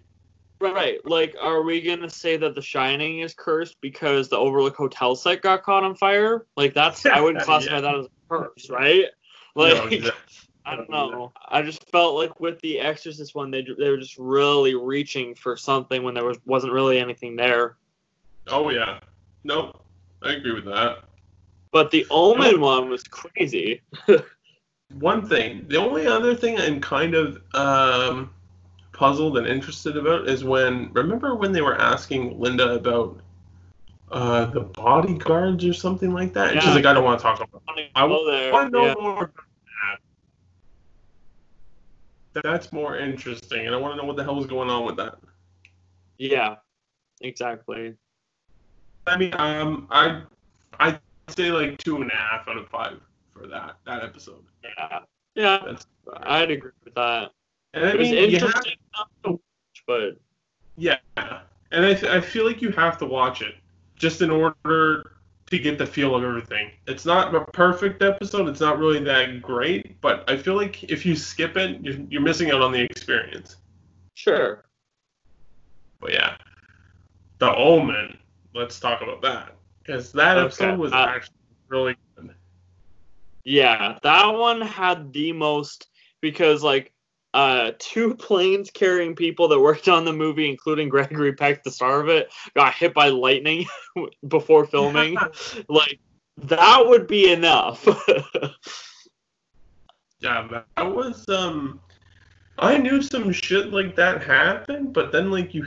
Right, 0.61 1.05
like, 1.05 1.35
are 1.41 1.63
we 1.63 1.81
gonna 1.81 2.09
say 2.09 2.37
that 2.37 2.55
The 2.55 2.63
Shining 2.63 3.21
is 3.21 3.35
cursed 3.35 3.81
because 3.81 4.29
the 4.29 4.37
Overlook 4.37 4.77
Hotel 4.77 5.17
set 5.17 5.43
got 5.43 5.65
caught 5.65 5.83
on 5.83 5.97
fire? 5.97 6.47
Like, 6.57 6.73
that's 6.73 7.05
I 7.05 7.21
wouldn't 7.21 7.45
classify 7.45 7.75
Yeah. 7.75 7.81
that 7.81 7.95
as 7.97 8.07
a 8.07 8.11
curse, 8.29 8.71
right? 8.71 9.07
Like, 9.57 9.75
No, 9.75 9.87
exactly. 9.87 10.23
I 10.65 10.77
don't 10.77 10.91
know. 10.91 11.33
I 11.49 11.63
just 11.63 11.91
felt 11.91 12.15
like 12.15 12.39
with 12.39 12.61
the 12.61 12.79
Exorcist 12.79 13.35
one, 13.35 13.51
they 13.51 13.63
they 13.63 13.91
were 13.91 13.97
just 13.97 14.17
really 14.17 14.77
reaching 14.77 15.35
for 15.35 15.57
something 15.57 16.05
when 16.05 16.15
there 16.15 16.25
was 16.25 16.39
wasn't 16.47 16.73
really 16.73 17.01
anything 17.01 17.35
there. 17.35 17.77
Oh 18.47 18.71
yeah. 18.71 19.01
No, 19.43 19.73
I 20.23 20.35
agree 20.35 20.53
with 20.53 20.67
that. 20.67 20.99
But 21.73 21.91
the 21.91 22.07
Omen 22.11 22.61
one 22.61 22.91
was 22.91 23.03
crazy. 23.03 23.81
One 24.99 25.27
thing, 25.27 25.65
the 25.69 25.79
only 25.79 26.07
other 26.07 26.35
thing 26.35 26.59
I'm 26.59 26.79
kind 26.79 27.15
of 27.15 27.43
um, 27.55 28.31
puzzled 28.93 29.39
and 29.39 29.47
interested 29.47 29.97
about 29.97 30.29
is 30.29 30.45
when 30.45 30.93
remember 30.93 31.35
when 31.35 31.51
they 31.51 31.63
were 31.63 31.81
asking 31.81 32.39
Linda 32.39 32.75
about 32.75 33.19
uh, 34.11 34.45
the 34.47 34.61
bodyguards 34.61 35.65
or 35.65 35.73
something 35.73 36.13
like 36.13 36.35
that, 36.35 36.53
and 36.53 36.63
she's 36.63 36.75
like, 36.75 36.85
I 36.85 36.93
don't 36.93 37.05
want 37.05 37.19
to 37.19 37.23
talk 37.23 37.37
about. 37.41 37.63
That. 37.75 37.89
I 37.95 38.05
want 38.05 38.71
to 38.71 38.79
know 38.79 38.87
yeah. 38.87 38.95
more 39.01 39.25
about 39.25 39.47
that. 42.35 42.43
That's 42.43 42.71
more 42.71 42.99
interesting, 42.99 43.65
and 43.65 43.75
I 43.75 43.79
want 43.79 43.95
to 43.95 43.97
know 43.97 44.07
what 44.07 44.17
the 44.17 44.25
hell 44.25 44.39
is 44.39 44.47
going 44.47 44.69
on 44.69 44.85
with 44.85 44.97
that. 44.97 45.15
yeah, 46.19 46.57
exactly. 47.23 47.95
I 49.07 49.17
mean, 49.17 49.33
um, 49.39 49.89
I 49.91 50.23
I'd 50.79 51.01
say 51.29 51.51
like 51.51 51.79
two 51.79 52.03
and 52.03 52.11
a 52.11 52.15
half 52.15 52.49
out 52.49 52.57
of 52.57 52.69
five 52.69 53.01
for 53.33 53.47
that 53.47 53.77
that 53.87 54.03
episode. 54.03 54.45
Yeah, 54.63 55.01
yeah, 55.35 55.59
That's 55.65 55.87
uh, 56.09 56.19
I'd 56.23 56.51
agree 56.51 56.73
with 56.85 56.95
that. 56.95 57.33
and 57.75 57.85
I 57.85 57.93
It 57.93 57.99
was 57.99 58.09
mean, 58.09 58.17
have 58.17 58.35
interesting 58.35 58.73
enough 58.95 59.09
to 59.25 59.31
watch, 59.31 59.85
but 59.87 60.17
Yeah, 60.77 60.97
and 61.17 61.87
I, 61.87 61.95
th- 61.95 62.05
I 62.13 62.21
feel 62.21 62.47
like 62.47 62.61
you 62.63 62.71
have 62.73 62.99
to 62.99 63.07
watch 63.07 63.43
it 63.43 63.55
just 63.97 64.21
in 64.23 64.31
order 64.31 65.13
to 65.47 65.59
get 65.59 65.79
the 65.79 65.87
feel 65.87 66.15
of 66.15 66.25
everything. 66.25 66.71
It's 66.87 67.05
not 67.05 67.35
a 67.35 67.45
perfect 67.53 68.03
episode. 68.03 68.49
It's 68.49 68.61
not 68.61 68.79
really 68.79 69.01
that 69.05 69.43
great, 69.43 70.01
but 70.01 70.29
I 70.29 70.37
feel 70.37 70.55
like 70.57 70.83
if 70.85 71.05
you 71.07 71.15
skip 71.15 71.57
it, 71.57 71.81
you're, 71.83 71.97
you're 72.09 72.23
missing 72.23 72.51
out 72.51 72.63
on 72.63 72.73
the 72.73 72.81
experience. 72.81 73.57
sure. 74.15 74.65
But 76.01 76.13
yeah, 76.13 76.37
The 77.39 77.55
Omen. 77.55 78.19
Let's 78.55 78.79
talk 78.81 79.03
about 79.03 79.23
that 79.23 79.55
because 79.85 80.13
that 80.13 80.39
Okay, 80.39 80.47
episode 80.47 80.79
was 80.79 80.93
uh, 80.93 81.07
actually 81.09 81.35
really 81.69 81.97
good. 82.17 82.35
Yeah, 83.45 83.99
that 84.03 84.27
one 84.29 84.61
had 84.61 85.13
the 85.13 85.33
most 85.33 85.89
because 86.21 86.63
like 86.63 86.93
uh 87.35 87.73
two 87.79 88.15
planes 88.19 88.71
carrying 88.71 89.15
people 89.17 89.49
that 89.49 89.61
worked 89.61 89.89
on 89.89 90.05
the 90.05 90.13
movie, 90.13 90.49
including 90.49 90.89
Gregory 90.89 91.33
Peck, 91.33 91.63
the 91.65 91.71
star 91.71 92.01
of 92.01 92.09
it, 92.09 92.33
got 92.55 92.75
hit 92.75 92.95
by 92.95 93.09
lightning 93.09 93.67
before 94.29 94.65
filming. 94.67 95.17
like 95.69 95.99
that 96.39 96.87
would 96.87 97.07
be 97.07 97.33
enough. 97.33 97.87
Yeah, 100.21 100.47
that, 100.51 100.67
that 100.77 100.95
was 100.95 101.29
um. 101.29 101.81
I 102.59 102.77
knew 102.77 103.03
some 103.03 103.33
shit 103.33 103.73
like 103.73 103.97
that 103.97 104.23
happened, 104.23 104.93
but 104.93 105.11
then 105.11 105.31
like 105.31 105.53
you, 105.55 105.67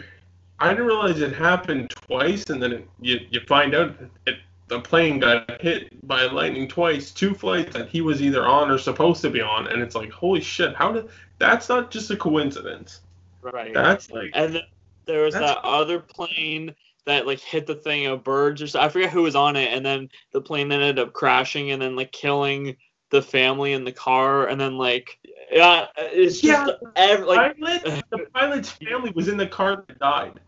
I 0.60 0.70
didn't 0.70 0.86
realize 0.86 1.20
it 1.20 1.34
happened 1.34 1.90
twice, 1.90 2.50
and 2.50 2.62
then 2.62 2.72
it, 2.74 2.90
you 3.02 3.20
you 3.30 3.42
find 3.48 3.76
out 3.76 3.96
it 4.26 4.38
the 4.68 4.80
plane 4.80 5.20
got 5.20 5.62
hit 5.62 6.08
by 6.08 6.24
lightning 6.24 6.68
twice, 6.68 7.12
two 7.12 7.34
flights 7.34 7.74
that 7.74 7.90
he 7.90 8.02
was 8.02 8.22
either 8.22 8.46
on 8.48 8.72
or 8.72 8.78
supposed 8.78 9.22
to 9.22 9.30
be 9.30 9.42
on, 9.42 9.68
and 9.68 9.82
it's 9.82 9.96
like 9.96 10.12
holy 10.12 10.42
shit, 10.42 10.76
how 10.76 10.92
did 10.92 11.10
that's 11.40 11.70
not 11.70 11.92
just 11.92 12.10
a 12.12 12.16
coincidence. 12.16 13.02
right. 13.42 13.74
That's 13.74 14.10
like 14.10 14.32
And 14.34 14.56
then 14.56 14.64
there 15.06 15.24
was 15.24 15.34
that 15.34 15.60
other 15.64 16.00
plane 16.00 16.74
that 17.06 17.28
like 17.28 17.40
hit 17.40 17.68
the 17.68 17.76
thing 17.76 18.08
of 18.08 18.24
birds 18.24 18.62
or 18.62 18.68
so, 18.68 18.80
I 18.80 18.90
forget 18.90 19.12
who 19.12 19.24
was 19.24 19.36
on 19.36 19.56
it, 19.56 19.72
and 19.72 19.86
then 19.86 20.10
the 20.32 20.42
plane 20.42 20.72
ended 20.72 21.00
up 21.00 21.14
crashing 21.14 21.72
and 21.72 21.82
then 21.82 21.96
like 21.96 22.12
killing 22.12 22.76
the 23.12 23.22
family 23.22 23.74
in 23.74 23.84
the 23.84 23.92
car, 23.92 24.48
and 24.48 24.60
then 24.60 24.78
like 24.78 25.20
yeah, 25.52 25.88
it's 25.98 26.42
just 26.42 26.72
Yeah. 26.82 26.90
ev- 26.96 27.26
like 27.26 27.58
pilot, 27.60 27.84
the 28.12 28.26
pilot's 28.34 28.70
family 28.72 29.12
was 29.12 29.28
in 29.28 29.38
the 29.38 29.48
car 29.48 29.84
that 29.88 30.00
died. 30.00 30.40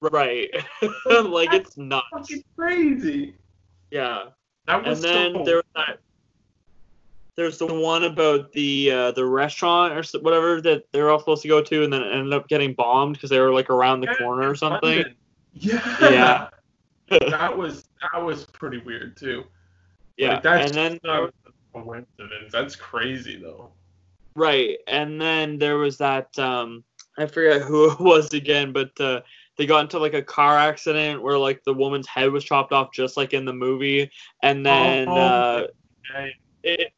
right, 0.00 0.48
like 1.10 1.52
it's 1.52 1.76
nuts. 1.76 2.06
Fucking 2.12 2.44
crazy. 2.56 3.34
Yeah, 3.90 4.26
That 4.66 4.84
was 4.84 5.02
and 5.04 5.14
then 5.14 5.34
so 5.34 5.44
there 5.44 5.56
was 5.56 5.64
that. 5.76 6.00
There's 7.36 7.58
the 7.58 7.66
one 7.66 8.02
about 8.02 8.52
the 8.52 8.90
uh, 8.90 9.10
the 9.12 9.24
restaurant 9.24 9.92
or 9.94 10.20
whatever 10.20 10.60
that 10.62 10.84
they're 10.92 11.08
all 11.10 11.20
supposed 11.20 11.42
to 11.42 11.48
go 11.48 11.62
to, 11.62 11.84
and 11.84 11.92
then 11.92 12.02
it 12.02 12.12
ended 12.12 12.32
up 12.32 12.48
getting 12.48 12.74
bombed 12.74 13.14
because 13.14 13.30
they 13.30 13.38
were 13.38 13.52
like 13.52 13.70
around 13.70 14.00
the 14.00 14.08
Yeah, 14.08 14.16
corner 14.18 14.50
or 14.50 14.56
something. 14.56 15.04
Yeah. 15.52 15.96
Yeah. 16.00 16.48
that 17.30 17.56
was 17.56 17.84
that 18.12 18.22
was 18.22 18.44
pretty 18.46 18.78
weird 18.78 19.16
too. 19.16 19.44
Yeah, 20.16 20.34
Like, 20.34 20.42
that's 20.42 20.70
and 20.70 20.76
then 20.76 21.00
not 21.04 21.30
a 21.46 21.52
coincidence. 21.72 22.52
That's 22.52 22.74
crazy 22.76 23.36
though. 23.36 23.70
Right, 24.38 24.78
and 24.86 25.20
then 25.20 25.58
there 25.58 25.78
was 25.78 25.98
that 25.98 26.38
um 26.38 26.84
I 27.18 27.26
forget 27.26 27.62
who 27.62 27.90
it 27.92 27.98
was 27.98 28.32
again, 28.32 28.72
but 28.72 28.98
uh, 29.00 29.22
they 29.56 29.66
got 29.66 29.80
into 29.80 29.98
like 29.98 30.14
a 30.14 30.22
car 30.22 30.56
accident 30.56 31.22
where 31.22 31.36
like 31.36 31.64
the 31.64 31.74
woman's 31.74 32.06
head 32.06 32.30
was 32.30 32.44
chopped 32.44 32.72
off 32.72 32.92
just 32.92 33.16
like 33.16 33.32
in 33.34 33.44
the 33.44 33.52
movie, 33.52 34.08
and 34.44 34.64
then 34.64 35.08
Oh, 35.08 35.16
uh, 35.16 35.66
okay. 36.14 36.32
it, 36.62 36.92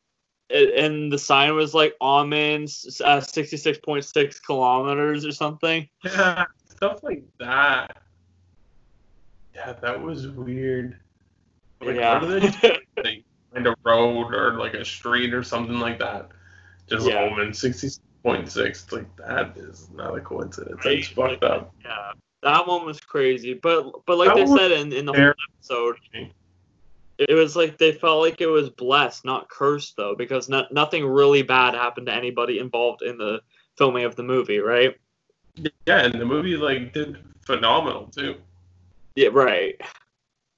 it 0.51 0.85
and 0.85 1.11
the 1.11 1.19
sign 1.19 1.55
was 1.55 1.73
like 1.73 1.95
almonds, 1.99 3.01
uh, 3.03 3.23
sixty 3.23 3.57
six 3.57 3.79
point 3.79 4.05
six 4.05 4.39
kilometers 4.39 5.25
or 5.25 5.33
something. 5.33 5.89
Yeah, 6.05 6.45
stuff 6.69 7.03
like 7.03 7.25
that. 7.39 7.97
Yeah, 9.55 9.73
that 9.81 10.03
was 10.03 10.29
weird. 10.29 10.99
Like, 11.83 11.97
yeah, 11.97 12.21
what 12.21 12.31
are 12.31 12.41
they 13.03 13.25
a 13.55 13.75
road 13.85 14.35
or 14.35 14.59
like 14.59 14.75
a 14.75 14.85
street 14.85 15.33
or 15.33 15.43
something 15.43 15.79
like 15.81 15.99
that? 16.01 16.31
Just 16.91 17.07
Yeah. 17.07 17.21
Omen 17.21 17.55
sixty 17.55 17.89
point 18.23 18.51
six. 18.51 18.85
It's 18.85 18.93
like 18.93 19.17
that 19.17 19.57
is 19.57 19.89
not 19.95 20.17
a 20.17 20.21
coincidence. 20.21 20.85
Right, 20.85 20.97
That's 20.97 21.09
fucked 21.09 21.45
up. 21.45 21.73
yeah, 21.85 22.13
that 22.43 22.67
one 22.67 22.85
was 22.85 23.01
crazy. 23.01 23.55
But 23.55 24.05
but 24.07 24.19
like 24.19 24.35
That 24.35 24.37
they 24.37 24.47
said 24.47 24.73
in 24.73 24.93
in 24.93 25.07
the 25.07 25.13
whole 25.13 25.33
episode, 25.55 25.97
it 27.19 27.35
was 27.35 27.55
like 27.55 27.79
they 27.79 27.93
felt 27.93 28.21
like 28.23 28.41
it 28.41 28.47
was 28.47 28.71
blessed, 28.71 29.25
not 29.25 29.49
cursed, 29.49 29.97
though, 29.97 30.15
because 30.15 30.49
no, 30.49 30.65
nothing 30.71 31.07
really 31.07 31.43
bad 31.43 31.75
happened 31.75 32.07
to 32.07 32.15
anybody 32.15 32.59
involved 32.59 33.03
in 33.03 33.19
the 33.19 33.41
filming 33.77 34.05
of 34.05 34.17
the 34.17 34.23
movie, 34.23 34.59
right? 34.59 34.97
Yeah, 35.87 36.05
and 36.05 36.15
the 36.15 36.25
movie 36.25 36.57
like 36.57 36.93
did 36.93 37.19
phenomenal 37.45 38.07
too. 38.07 38.37
Yeah, 39.17 39.29
right, 39.33 39.81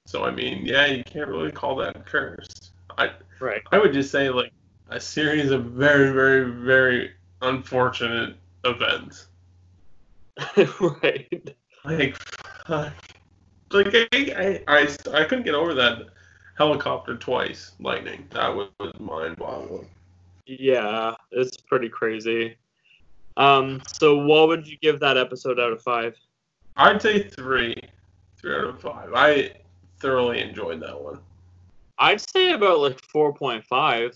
So 0.05 0.23
I 0.23 0.31
mean, 0.31 0.65
yeah, 0.65 0.85
you 0.85 1.03
can't 1.03 1.27
really 1.27 1.51
call 1.51 1.75
that 1.77 2.05
cursed. 2.05 2.71
I 2.97 3.11
right. 3.39 3.61
I 3.71 3.77
would 3.79 3.93
just 3.93 4.11
say 4.11 4.29
like 4.29 4.51
a 4.89 4.99
series 4.99 5.51
of 5.51 5.65
very, 5.65 6.11
very, 6.11 6.51
very 6.51 7.11
unfortunate 7.41 8.35
events. 8.63 9.27
right. 10.79 11.55
Like, 11.85 12.17
fuck. 12.67 12.93
like 13.71 13.93
I, 13.93 14.07
I, 14.13 14.63
I, 14.67 14.87
I 15.13 15.23
couldn't 15.25 15.43
get 15.43 15.55
over 15.55 15.73
that 15.73 16.07
helicopter 16.57 17.17
twice 17.17 17.73
lightning. 17.79 18.27
That 18.31 18.55
was, 18.55 18.69
was 18.79 18.93
mind-boggling. 18.99 19.87
Yeah, 20.45 21.15
it's 21.31 21.57
pretty 21.57 21.89
crazy. 21.89 22.55
Um, 23.37 23.81
so 23.87 24.17
what 24.17 24.47
would 24.47 24.67
you 24.67 24.77
give 24.81 24.99
that 24.99 25.17
episode 25.17 25.59
out 25.59 25.71
of 25.71 25.81
five? 25.81 26.15
I'd 26.75 27.01
say 27.01 27.23
three, 27.23 27.75
three 28.37 28.55
out 28.55 28.65
of 28.65 28.81
five. 28.81 29.11
I 29.15 29.51
thoroughly 29.99 30.41
enjoyed 30.41 30.81
that 30.81 30.99
one. 30.99 31.19
I'd 31.97 32.21
say 32.21 32.51
about 32.51 32.79
like 32.79 32.99
four 33.01 33.33
point 33.33 33.65
five. 33.65 34.15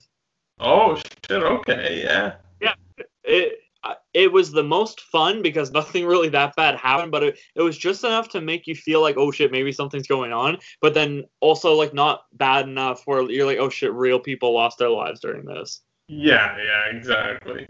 Oh 0.60 0.96
shit! 0.96 1.44
Okay, 1.44 2.04
yeah. 2.04 2.36
Yeah, 2.62 2.74
it 3.24 3.60
it 4.14 4.32
was 4.32 4.52
the 4.52 4.64
most 4.64 5.02
fun 5.02 5.42
because 5.42 5.72
nothing 5.72 6.06
really 6.06 6.30
that 6.30 6.56
bad 6.56 6.76
happened, 6.76 7.12
but 7.12 7.24
it, 7.24 7.40
it 7.56 7.62
was 7.62 7.78
just 7.78 8.04
enough 8.04 8.30
to 8.30 8.42
make 8.42 8.68
you 8.68 8.76
feel 8.76 9.02
like 9.02 9.16
oh 9.18 9.32
shit 9.32 9.52
maybe 9.52 9.72
something's 9.72 10.08
going 10.08 10.34
on, 10.34 10.58
but 10.82 10.94
then 10.94 11.24
also 11.40 11.74
like 11.74 11.94
not 11.94 12.22
bad 12.34 12.68
enough 12.68 13.04
where 13.06 13.22
you're 13.30 13.46
like 13.46 13.60
oh 13.60 13.70
shit 13.70 13.94
real 13.94 14.20
people 14.20 14.54
lost 14.54 14.80
their 14.80 14.90
lives 14.90 15.20
during 15.20 15.46
this. 15.46 15.82
Yeah, 16.08 16.58
yeah, 16.58 16.98
exactly. 16.98 17.68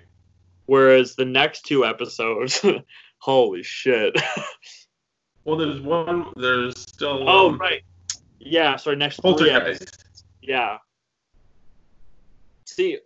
Whereas 0.66 1.16
the 1.16 1.26
next 1.26 1.64
two 1.66 1.86
episodes, 1.86 2.64
holy 3.20 3.64
shit. 3.64 4.16
Well, 5.48 5.56
there's 5.56 5.80
one. 5.80 6.26
There's 6.36 6.78
still. 6.78 7.24
oh 7.26 7.52
um, 7.52 7.58
right. 7.58 7.82
Yeah, 8.38 8.76
sorry, 8.76 8.98
next. 8.98 9.22
Poltergeist. 9.22 10.04
Yeah. 10.42 10.78
See, 12.78 13.00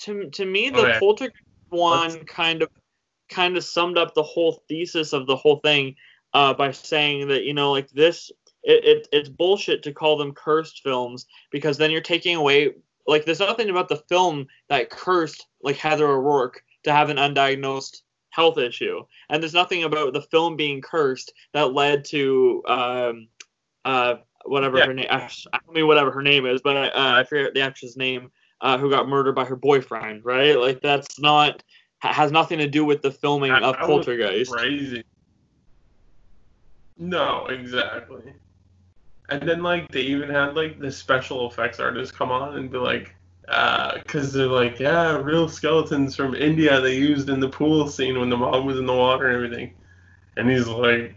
to 0.00 0.30
to 0.30 0.46
me, 0.46 0.70
the 0.70 0.86
yeah. 0.86 0.98
Poltergeist 1.00 1.34
one 1.70 2.24
kind 2.24 2.62
of 2.62 2.68
kind 3.28 3.56
of 3.56 3.64
summed 3.64 3.98
up 3.98 4.14
the 4.14 4.22
whole 4.22 4.62
thesis 4.68 5.12
of 5.12 5.26
the 5.26 5.36
whole 5.36 5.56
thing 5.56 5.96
uh, 6.34 6.54
by 6.54 6.70
saying 6.70 7.26
that 7.28 7.42
you 7.42 7.52
know, 7.52 7.72
like 7.72 7.90
this, 7.90 8.30
it, 8.62 8.84
it 8.84 9.08
it's 9.12 9.28
bullshit 9.28 9.82
to 9.82 9.92
call 9.92 10.16
them 10.16 10.32
cursed 10.32 10.82
films 10.84 11.26
because 11.50 11.76
then 11.76 11.90
you're 11.90 12.00
taking 12.00 12.36
away 12.36 12.74
like 13.08 13.24
there's 13.24 13.40
nothing 13.40 13.70
about 13.70 13.88
the 13.88 14.02
film 14.08 14.46
that 14.68 14.88
cursed 14.88 15.46
like 15.62 15.76
Heather 15.76 16.06
O'Rourke 16.06 16.62
to 16.84 16.92
have 16.92 17.10
an 17.10 17.16
undiagnosed 17.16 18.02
health 18.30 18.56
issue, 18.56 19.02
and 19.30 19.42
there's 19.42 19.52
nothing 19.52 19.82
about 19.82 20.12
the 20.12 20.22
film 20.22 20.54
being 20.54 20.80
cursed 20.80 21.32
that 21.54 21.72
led 21.72 22.04
to 22.04 22.62
um 22.68 23.26
uh 23.84 24.14
whatever 24.44 24.78
Yeah. 24.78 24.86
her 24.86 24.94
name 24.94 25.08
I 25.10 25.18
don't 25.18 25.74
mean 25.74 25.88
whatever 25.88 26.12
her 26.12 26.22
name 26.22 26.46
is, 26.46 26.60
but 26.62 26.76
uh, 26.76 26.90
I 26.94 27.24
forget 27.24 27.52
the 27.52 27.62
actress 27.62 27.96
name 27.96 28.30
uh, 28.60 28.78
who 28.78 28.90
got 28.90 29.08
murdered 29.08 29.34
by 29.34 29.44
her 29.44 29.56
boyfriend, 29.56 30.24
right? 30.24 30.58
Like 30.58 30.80
that's 30.80 31.18
not 31.18 31.62
has 32.00 32.30
nothing 32.30 32.58
to 32.58 32.68
do 32.68 32.84
with 32.84 33.02
the 33.02 33.10
filming 33.10 33.52
That- 33.52 33.62
of 33.62 33.76
that 33.76 33.86
Poltergeist. 33.86 34.52
Crazy. 34.52 35.04
No, 36.96 37.46
exactly. 37.46 38.32
And 39.28 39.48
then 39.48 39.62
like 39.62 39.88
they 39.92 40.00
even 40.02 40.30
had 40.30 40.56
like 40.56 40.80
the 40.80 40.90
special 40.90 41.48
effects 41.48 41.80
artists 41.80 42.16
come 42.16 42.30
on 42.30 42.56
and 42.56 42.70
be 42.70 42.78
like, 42.78 43.14
because 43.46 44.32
they're 44.32 44.46
like, 44.46 44.78
yeah, 44.78 45.16
real 45.16 45.48
skeletons 45.48 46.16
from 46.16 46.34
India 46.34 46.80
they 46.80 46.96
used 46.96 47.28
in 47.28 47.40
the 47.40 47.48
pool 47.48 47.88
scene 47.88 48.18
when 48.18 48.30
the 48.30 48.36
mom 48.36 48.66
was 48.66 48.78
in 48.78 48.86
the 48.86 48.94
water 48.94 49.26
and 49.26 49.36
everything. 49.36 49.74
And 50.36 50.50
he's 50.50 50.66
like, 50.66 51.14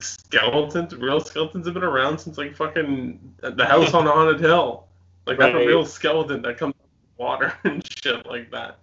skeletons, 0.00 0.94
real 0.96 1.20
skeletons 1.20 1.66
have 1.66 1.74
been 1.74 1.82
around 1.82 2.18
since 2.18 2.38
like 2.38 2.56
fucking 2.56 3.34
the 3.40 3.64
house 3.64 3.94
on 3.94 4.06
Haunted 4.06 4.40
Hill. 4.40 4.86
Like 5.26 5.38
that's 5.38 5.54
a 5.54 5.66
real 5.66 5.84
skeleton 5.86 6.42
that 6.42 6.58
comes 6.58 6.74
out 6.80 6.84
of 6.84 7.18
water 7.18 7.54
and 7.64 7.82
shit 8.02 8.26
like 8.26 8.50
that. 8.50 8.78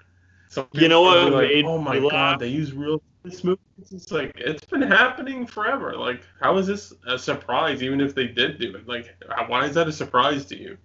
So 0.49 0.67
You 0.73 0.88
know 0.88 1.02
what 1.02 1.32
like, 1.32 1.47
made 1.49 1.65
oh 1.65 1.78
my 1.78 1.99
god, 1.99 2.12
laugh? 2.13 2.39
they 2.39 2.47
use 2.47 2.73
real 2.73 3.02
this 3.23 3.43
movie. 3.43 3.60
It's 3.91 4.12
like 4.12 4.34
it's 4.38 4.65
been 4.65 4.82
happening 4.82 5.45
forever. 5.45 5.95
Like, 5.95 6.23
how 6.41 6.58
is 6.58 6.67
this 6.67 6.93
a 7.08 7.17
surprise? 7.19 7.84
Even 7.84 8.02
if 8.02 8.15
they 8.15 8.28
did 8.28 8.60
do 8.60 8.75
it, 8.75 8.88
like, 8.88 9.15
how- 9.30 9.47
why 9.47 9.65
is 9.65 9.75
that 9.75 9.88
a 9.88 9.91
surprise 9.91 10.45
to 10.45 10.58
you? 10.58 10.78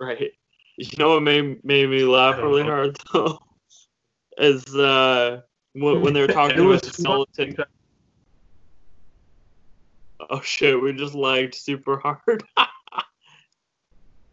Right. 0.00 0.32
You 0.76 0.90
know 0.98 1.10
what 1.14 1.22
made 1.22 1.64
made 1.64 1.88
me 1.88 2.04
laugh 2.04 2.36
really 2.38 2.62
know. 2.62 2.68
hard 2.70 2.96
though 3.12 3.38
is 4.38 4.74
uh 4.74 5.40
when, 5.72 6.00
when 6.00 6.12
they 6.14 6.20
were 6.20 6.26
talking 6.28 6.58
about 6.58 6.82
the 6.82 6.92
skeleton. 6.92 7.56
Oh 10.30 10.40
shit, 10.40 10.80
we 10.80 10.92
just 10.92 11.14
lagged 11.14 11.54
super 11.54 11.98
hard. 11.98 12.44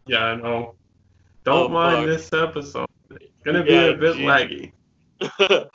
Yeah, 0.06 0.24
I 0.24 0.34
know. 0.34 0.74
Don't 1.44 1.66
Oh, 1.66 1.68
mind 1.68 1.98
fuck. 1.98 2.06
this 2.06 2.32
episode. 2.32 2.86
It's 3.10 3.30
gonna 3.44 3.64
be 3.64 3.72
Yeah, 3.72 3.84
a 3.86 3.94
bit 3.94 4.16
gee. 4.16 4.22
laggy. 4.22 5.68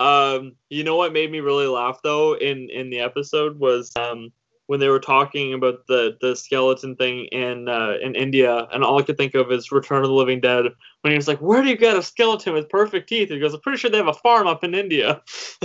um, 0.00 0.56
you 0.70 0.84
know 0.84 0.96
what 0.96 1.12
made 1.12 1.30
me 1.30 1.40
really 1.40 1.66
laugh 1.66 2.00
though 2.02 2.34
in 2.34 2.68
in 2.70 2.90
the 2.90 3.00
episode 3.00 3.58
was 3.58 3.90
um 3.96 4.32
when 4.66 4.80
they 4.80 4.88
were 4.88 5.00
talking 5.00 5.52
about 5.54 5.86
the 5.88 6.16
the 6.20 6.34
skeleton 6.34 6.96
thing 6.96 7.26
in 7.26 7.68
uh, 7.68 7.94
in 8.02 8.14
India, 8.14 8.66
and 8.72 8.82
all 8.82 8.98
I 8.98 9.02
could 9.02 9.18
think 9.18 9.34
of 9.34 9.52
is 9.52 9.70
Return 9.70 10.02
of 10.02 10.08
the 10.08 10.14
Living 10.14 10.40
Dead. 10.40 10.64
When 11.02 11.10
he 11.10 11.16
was 11.16 11.28
like, 11.28 11.40
"Where 11.40 11.62
do 11.62 11.68
you 11.68 11.76
get 11.76 11.96
a 11.96 12.02
skeleton 12.02 12.54
with 12.54 12.68
perfect 12.70 13.08
teeth?" 13.08 13.28
He 13.28 13.38
goes, 13.38 13.52
"I'm 13.52 13.60
pretty 13.60 13.78
sure 13.78 13.90
they 13.90 13.98
have 13.98 14.08
a 14.08 14.14
farm 14.14 14.46
up 14.46 14.64
in 14.64 14.74
India." 14.74 15.22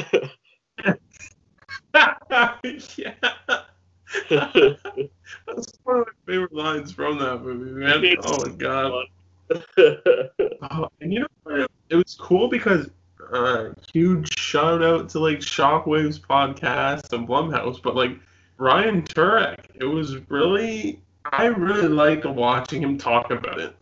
yeah. 2.98 3.14
That's 4.30 5.74
one 5.84 6.00
of 6.00 6.08
my 6.08 6.14
favorite 6.26 6.54
lines 6.54 6.92
from 6.92 7.20
that 7.20 7.42
movie, 7.44 7.72
man. 7.72 8.18
Oh 8.24 8.46
my 8.46 8.52
god. 8.54 9.06
Oh, 10.72 10.90
and 11.02 11.14
you 11.14 11.26
know? 11.46 11.66
It 11.90 11.96
was 11.96 12.16
cool 12.20 12.50
because 12.50 12.90
uh, 13.34 13.70
huge 13.92 14.38
shout 14.38 14.84
out 14.84 15.10
to 15.10 15.20
like 15.20 15.40
Shockwaves 15.40 16.20
podcast 16.20 17.14
and 17.14 17.28
Blumhouse, 17.28 17.82
but 17.82 17.96
like 17.96 18.12
Ryan 18.58 19.02
Turek, 19.04 19.60
it 19.76 19.86
was 19.86 20.18
really 20.30 21.02
I 21.32 21.46
really 21.46 21.88
liked 21.88 22.26
watching 22.26 22.84
him 22.84 22.98
talk 22.98 23.32
about 23.32 23.60
it. 23.60 23.76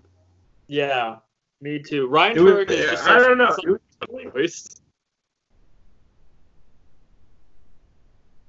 yeah, 0.68 1.18
me 1.62 1.80
too. 1.80 2.08
Ryan 2.08 2.38
It 2.38 2.42
was, 2.42 2.54
Turek 2.54 2.72
is 2.72 2.92
just 2.92 3.08
I 3.08 3.20
don't 3.20 3.38
know. 3.38 3.56
It 3.64 3.70
was, 4.12 4.32
voice. 4.34 4.82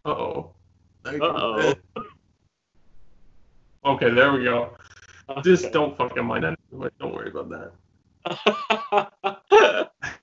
uh-oh. 0.05 0.53
Uh-oh. 1.05 1.75
Okay, 3.85 4.11
there 4.11 4.33
we 4.33 4.45
go. 4.45 4.77
Just 5.43 5.73
don't 5.73 5.97
fucking 5.97 6.25
mind 6.25 6.45
that. 6.45 6.59
Don't 6.99 7.15
worry 7.15 7.31
about 7.31 7.73
that. 8.25 9.91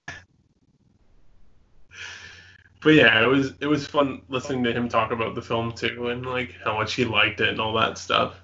But 2.86 2.94
yeah, 2.94 3.24
it 3.24 3.26
was 3.26 3.56
it 3.62 3.66
was 3.66 3.88
fun 3.88 4.22
listening 4.30 4.64
to 4.66 4.72
him 4.72 4.88
talk 4.88 5.10
about 5.12 5.34
the 5.34 5.42
film 5.42 5.72
too, 5.72 6.10
and 6.10 6.24
like 6.24 6.54
how 6.64 6.78
much 6.78 6.94
he 6.94 7.04
liked 7.04 7.42
it 7.42 7.50
and 7.50 7.60
all 7.60 7.74
that 7.74 7.98
stuff. 7.98 8.36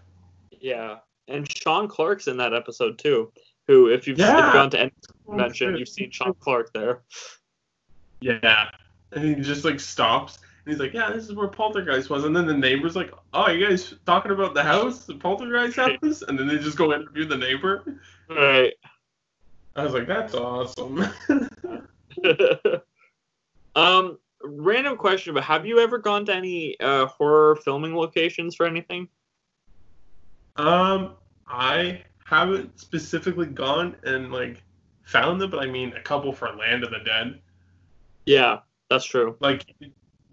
yeah, 0.59 0.97
and 1.27 1.47
Sean 1.55 1.87
Clark's 1.87 2.27
in 2.27 2.37
that 2.37 2.51
episode 2.51 2.97
too. 2.97 3.31
Who, 3.67 3.89
if 3.89 4.07
you've, 4.07 4.19
if 4.19 4.25
you've 4.25 4.53
gone 4.53 4.71
to 4.71 4.79
any 4.79 4.91
oh, 5.27 5.29
convention, 5.29 5.77
you've 5.77 5.89
seen 5.89 6.09
Sean 6.09 6.33
Clark 6.39 6.73
there. 6.73 7.03
Yeah, 8.19 8.71
and 9.11 9.23
he 9.23 9.35
just 9.35 9.63
like 9.63 9.79
stops 9.79 10.39
he's 10.65 10.80
like, 10.80 10.93
"Yeah, 10.93 11.12
this 11.12 11.26
is 11.26 11.34
where 11.34 11.47
Poltergeist 11.47 12.10
was," 12.10 12.24
and 12.26 12.36
then 12.36 12.45
the 12.45 12.58
neighbor's 12.58 12.95
like, 12.95 13.12
"Oh, 13.34 13.50
you 13.50 13.67
guys 13.67 13.95
talking 14.06 14.32
about 14.32 14.54
the 14.54 14.63
house, 14.63 15.06
the 15.06 15.15
Poltergeist 15.15 15.76
house?" 15.76 16.21
And 16.21 16.38
then 16.38 16.47
they 16.47 16.58
just 16.58 16.78
go 16.78 16.93
interview 16.93 17.26
the 17.26 17.38
neighbor. 17.38 17.84
Right. 18.30 18.74
I 19.76 19.84
was 19.84 19.93
like, 19.93 20.08
"That's 20.08 20.34
awesome." 20.34 21.06
um, 23.76 24.17
random 24.43 24.97
question, 24.97 25.34
but 25.34 25.43
have 25.43 25.65
you 25.65 25.80
ever 25.80 25.97
gone 25.97 26.26
to 26.26 26.36
any 26.36 26.80
uh, 26.80 27.08
horror 27.08 27.56
filming 27.56 27.95
locations 27.95 28.56
for 28.56 28.65
anything? 28.65 29.08
Um, 30.58 31.15
I 31.47 32.04
haven't 32.26 32.80
specifically 32.80 33.47
gone 33.47 33.95
and 34.04 34.32
like 34.32 34.63
found 35.04 35.41
them, 35.41 35.50
but 35.50 35.62
I 35.62 35.65
mean 35.65 35.93
a 35.93 36.02
couple 36.02 36.32
for 36.34 36.50
Land 36.54 36.84
of 36.84 36.91
the 36.91 37.00
Dead. 37.00 37.39
Yeah, 38.26 38.60
that's 38.89 39.06
true. 39.06 39.36
Like 39.39 39.76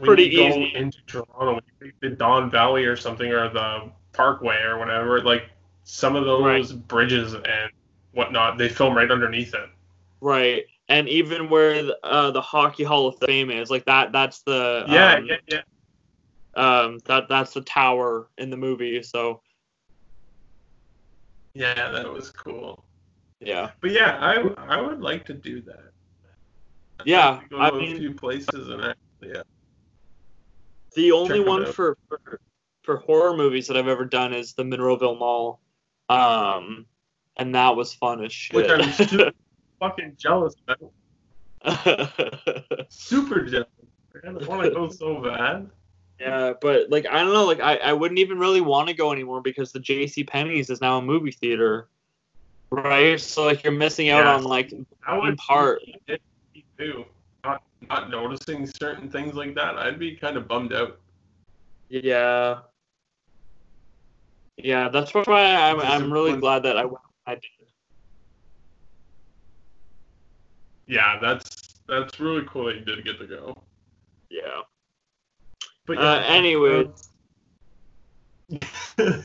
Pretty 0.06 0.24
easy. 0.26 0.72
into 0.74 0.98
Toronto, 1.06 1.54
when 1.54 1.62
you 1.80 1.87
take 1.90 2.00
the 2.00 2.11
Don 2.11 2.50
Valley 2.50 2.84
or 2.84 2.96
something, 2.96 3.30
or 3.32 3.48
the 3.48 3.90
Parkway 4.12 4.58
or 4.62 4.78
whatever, 4.78 5.20
like 5.22 5.50
some 5.84 6.14
of 6.16 6.24
those 6.24 6.72
bridges 6.72 7.34
and 7.34 7.70
whatnot, 8.12 8.58
they 8.58 8.68
film 8.68 8.96
right 8.96 9.11
underneath 9.11 9.54
it. 9.54 9.68
Right. 10.20 10.64
And 10.88 11.08
even 11.08 11.50
where 11.50 11.82
the, 11.82 11.98
uh, 12.04 12.30
the 12.30 12.40
Hockey 12.40 12.84
Hall 12.84 13.08
of 13.08 13.18
Fame 13.18 13.50
is, 13.50 13.70
like 13.70 13.84
that, 13.87 14.12
that's 14.12 14.42
the 14.42 14.84
yeah, 14.88 15.14
um, 15.16 15.26
yeah, 15.26 15.37
yeah. 15.48 15.61
um, 16.56 16.98
that 17.06 17.28
that's 17.28 17.52
the 17.52 17.61
tower 17.62 18.28
in 18.38 18.50
the 18.50 18.56
movie. 18.56 19.02
So 19.02 19.42
Yeah, 21.54 21.90
that 21.90 22.11
was 22.11 22.30
cool. 22.30 22.84
yeah, 23.40 23.70
But 23.80 23.90
yeah, 23.90 24.18
I 24.20 24.37
I 24.76 24.80
would 24.80 25.00
like 25.00 25.24
to 25.26 25.34
do 25.34 25.61
that. 25.62 25.92
I'd 27.00 27.06
Yeah, 27.06 27.30
like 27.30 27.42
to 27.42 27.48
go 27.48 27.58
to 27.58 27.76
a 27.76 27.78
mean- 27.78 27.98
few 27.98 28.14
places 28.14 28.68
and 28.68 28.82
actually, 28.84 29.34
yeah. 29.34 29.42
The 30.94 31.12
only 31.12 31.40
one 31.40 31.64
for, 31.72 31.96
for 32.09 32.40
for 32.83 32.96
horror 32.96 33.37
movies 33.37 33.66
that 33.68 33.77
I've 33.77 33.88
ever 33.88 34.05
done 34.07 34.33
is 34.33 34.55
the 34.55 34.62
Monroeville 34.64 35.18
Mall, 35.18 35.61
um, 36.09 36.87
and 37.37 37.55
that 37.55 37.77
was 37.77 37.92
fun 37.92 38.24
as 38.24 38.33
shit. 38.33 38.57
Which 38.57 38.70
I'm 38.70 38.90
super 38.92 39.31
fucking 39.81 40.16
jealous 40.18 40.55
about. 40.66 40.92
Super 42.88 43.42
jealous. 43.44 43.66
I 44.24 44.31
want 44.46 44.62
to 44.62 44.70
go 44.70 44.88
so 44.88 45.20
bad. 45.22 45.68
yeah, 46.20 46.53
but 46.61 46.88
like 46.90 47.07
I 47.07 47.22
don't 47.22 47.33
know, 47.33 47.44
like 47.44 47.61
I, 47.61 47.77
I 47.77 47.92
wouldn't 47.92 48.18
even 48.20 48.38
really 48.38 48.61
want 48.61 48.88
to 48.88 48.94
go 48.94 49.12
anymore 49.12 49.40
because 49.42 49.72
the 49.72 49.81
J.C. 49.81 50.24
Penney's 50.24 50.70
is 50.70 50.81
now 50.81 50.98
a 50.98 51.03
movie 51.03 51.31
theater, 51.33 51.88
right? 52.70 53.20
So 53.20 53.44
like 53.44 53.62
you're 53.64 53.72
missing 53.72 54.09
out 54.09 54.24
Yeah. 54.24 54.35
on 54.35 54.44
like 54.44 54.72
I 55.07 55.18
one 55.18 55.37
part. 55.37 55.83
too. 56.79 57.05
Not 57.83 58.11
not 58.11 58.11
noticing 58.11 58.67
certain 58.67 59.11
things 59.11 59.35
like 59.35 59.55
that, 59.55 59.79
I'd 59.79 59.99
be 59.99 60.17
kind 60.17 60.37
of 60.37 60.49
bummed 60.49 60.73
out. 60.73 60.99
Yeah. 61.88 62.61
Yeah, 64.57 64.88
that's 64.88 65.14
why 65.14 65.25
I'm 65.27 65.81
I'm 65.81 66.12
really 66.12 66.38
glad 66.38 66.64
that 66.64 66.77
I 66.77 66.85
went. 66.85 66.99
I 67.27 67.35
did. 67.35 67.43
Yeah, 70.87 71.19
that's 71.21 71.49
that's 71.87 72.19
really 72.19 72.45
cool 72.49 72.67
that 72.67 72.77
you 72.77 72.85
did 72.85 73.05
get 73.05 73.19
to 73.21 73.27
go. 73.27 73.55
Yeah. 74.31 74.62
But 75.87 75.99
Uh, 75.99 76.23
anyway. 76.27 76.88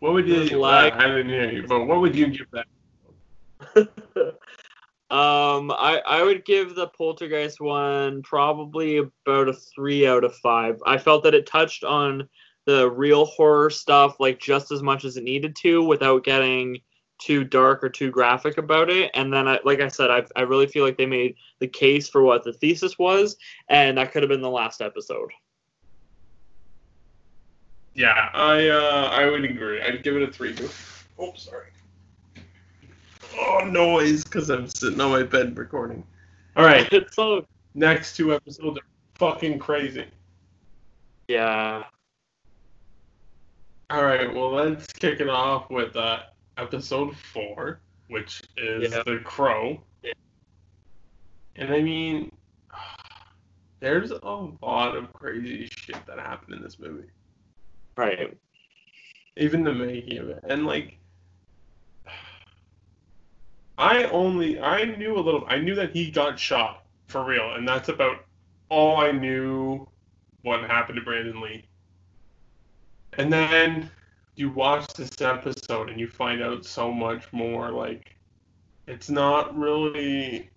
what 0.00 0.12
would 0.12 0.28
you 0.28 0.58
lag. 0.58 0.92
I 0.94 1.06
didn't 1.06 1.28
hear 1.28 1.50
you, 1.50 1.66
but 1.66 1.86
what 1.86 2.00
would 2.00 2.14
you 2.14 2.26
give 2.28 2.46
that? 2.52 2.66
um, 5.12 5.70
I 5.70 6.00
I 6.06 6.22
would 6.22 6.46
give 6.46 6.74
the 6.74 6.86
Poltergeist 6.86 7.60
one 7.60 8.22
probably 8.22 8.96
about 8.96 9.50
a 9.50 9.52
three 9.52 10.06
out 10.06 10.24
of 10.24 10.34
five. 10.36 10.80
I 10.86 10.96
felt 10.96 11.22
that 11.24 11.34
it 11.34 11.46
touched 11.46 11.84
on 11.84 12.30
the 12.64 12.90
real 12.90 13.26
horror 13.26 13.68
stuff 13.68 14.20
like 14.20 14.40
just 14.40 14.72
as 14.72 14.82
much 14.82 15.04
as 15.04 15.18
it 15.18 15.24
needed 15.24 15.54
to 15.56 15.82
without 15.82 16.24
getting 16.24 16.80
too 17.18 17.44
dark 17.44 17.84
or 17.84 17.90
too 17.90 18.10
graphic 18.10 18.56
about 18.56 18.88
it. 18.88 19.10
And 19.12 19.30
then, 19.30 19.46
I, 19.46 19.58
like 19.66 19.80
I 19.80 19.88
said, 19.88 20.10
I, 20.10 20.24
I 20.34 20.42
really 20.42 20.66
feel 20.66 20.82
like 20.82 20.96
they 20.96 21.04
made 21.04 21.34
the 21.58 21.68
case 21.68 22.08
for 22.08 22.22
what 22.22 22.42
the 22.42 22.54
thesis 22.54 22.98
was, 22.98 23.36
and 23.68 23.98
that 23.98 24.12
could 24.12 24.22
have 24.22 24.30
been 24.30 24.40
the 24.40 24.48
last 24.48 24.80
episode. 24.80 25.30
Yeah, 27.94 28.30
I 28.32 28.68
uh, 28.68 29.10
I 29.12 29.26
would 29.26 29.44
agree. 29.44 29.82
I'd 29.82 30.02
give 30.02 30.16
it 30.16 30.26
a 30.26 30.32
three. 30.32 30.56
Oh, 31.18 31.34
sorry. 31.36 31.66
Oh, 33.38 33.64
noise, 33.64 34.24
because 34.24 34.50
I'm 34.50 34.68
sitting 34.68 35.00
on 35.00 35.10
my 35.10 35.22
bed 35.22 35.56
recording. 35.56 36.04
All 36.56 36.64
right, 36.64 36.88
so 37.12 37.46
next 37.74 38.16
two 38.16 38.34
episodes 38.34 38.78
are 38.78 38.84
fucking 39.14 39.58
crazy. 39.58 40.06
yeah, 41.28 41.84
All 43.90 44.04
right, 44.04 44.32
well, 44.32 44.52
let's 44.52 44.86
kick 44.92 45.20
it 45.20 45.28
off 45.28 45.70
with 45.70 45.96
uh, 45.96 46.20
episode 46.58 47.16
four, 47.16 47.80
which 48.08 48.42
is 48.56 48.92
Yeah. 48.92 49.02
The 49.04 49.18
Crow. 49.24 49.80
Yeah. 50.02 50.12
And 51.56 51.72
I 51.72 51.80
mean, 51.80 52.32
there's 53.80 54.10
a 54.10 54.48
lot 54.62 54.96
of 54.96 55.12
crazy 55.12 55.68
shit 55.70 56.04
that 56.06 56.18
happened 56.18 56.56
in 56.56 56.62
this 56.62 56.78
movie. 56.78 57.08
right. 57.96 58.36
even 59.36 59.64
the 59.64 59.72
making 59.72 60.18
of 60.18 60.28
it. 60.28 60.44
And 60.48 60.66
like, 60.66 60.98
I 63.78 64.04
only 64.04 64.60
I 64.60 64.84
knew 64.84 65.16
a 65.16 65.20
little. 65.20 65.44
I 65.48 65.58
knew 65.58 65.74
that 65.74 65.92
he 65.92 66.10
got 66.10 66.38
shot 66.38 66.84
for 67.06 67.24
real, 67.24 67.54
and 67.54 67.66
that's 67.66 67.88
about 67.88 68.24
all 68.68 68.98
I 68.98 69.10
knew. 69.12 69.86
What 70.42 70.60
happened 70.62 70.96
to 70.96 71.04
Brandon 71.04 71.40
Lee? 71.40 71.64
And 73.18 73.32
then 73.32 73.90
you 74.34 74.50
watch 74.50 74.86
this 74.94 75.20
episode 75.20 75.88
and 75.90 76.00
you 76.00 76.08
find 76.08 76.42
out 76.42 76.64
so 76.64 76.90
much 76.92 77.32
more. 77.32 77.70
Like, 77.70 78.16
it's 78.88 79.08
not 79.10 79.56
really 79.56 80.50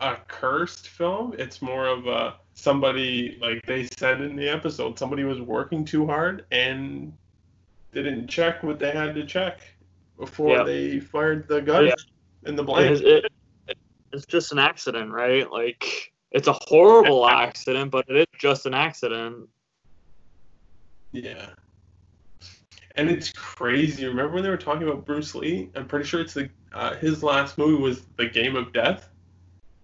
a 0.00 0.16
cursed 0.26 0.88
film. 0.88 1.34
It's 1.38 1.62
more 1.62 1.86
of 1.86 2.06
a 2.06 2.36
somebody 2.54 3.38
like 3.40 3.64
they 3.66 3.88
said 3.98 4.20
in 4.20 4.34
the 4.34 4.48
episode. 4.48 4.98
Somebody 4.98 5.22
was 5.24 5.40
working 5.40 5.84
too 5.84 6.06
hard 6.06 6.44
and 6.50 7.12
didn't 7.92 8.26
check 8.26 8.62
what 8.62 8.78
they 8.78 8.90
had 8.90 9.14
to 9.14 9.24
check 9.24 9.60
before 10.18 10.56
Yeah. 10.56 10.62
they 10.64 11.00
fired 11.00 11.46
the 11.46 11.60
gun 11.60 11.86
Yeah. 11.86 11.94
In 12.44 12.56
the 12.56 12.62
It 12.62 12.66
blank. 12.66 12.90
is- 12.92 13.00
it- 13.00 13.32
it's 14.12 14.26
just 14.26 14.52
an 14.52 14.58
accident, 14.58 15.12
right? 15.12 15.50
Like 15.50 16.12
it's 16.30 16.48
a 16.48 16.56
horrible 16.66 17.28
accident, 17.28 17.90
but 17.90 18.06
it 18.08 18.16
is 18.16 18.40
just 18.40 18.64
an 18.66 18.74
accident. 18.74 19.48
Yeah. 21.12 21.50
And 22.96 23.10
it's 23.10 23.30
crazy. 23.32 24.06
Remember 24.06 24.34
when 24.34 24.42
they 24.42 24.50
were 24.50 24.56
talking 24.56 24.88
about 24.88 25.04
Bruce 25.04 25.34
Lee? 25.34 25.70
I'm 25.74 25.86
pretty 25.86 26.06
sure 26.06 26.20
it's 26.20 26.34
the 26.34 26.50
uh, 26.72 26.96
his 26.96 27.22
last 27.22 27.56
movie 27.58 27.80
was 27.80 28.02
The 28.16 28.28
Game 28.28 28.56
of 28.56 28.72
Death. 28.72 29.08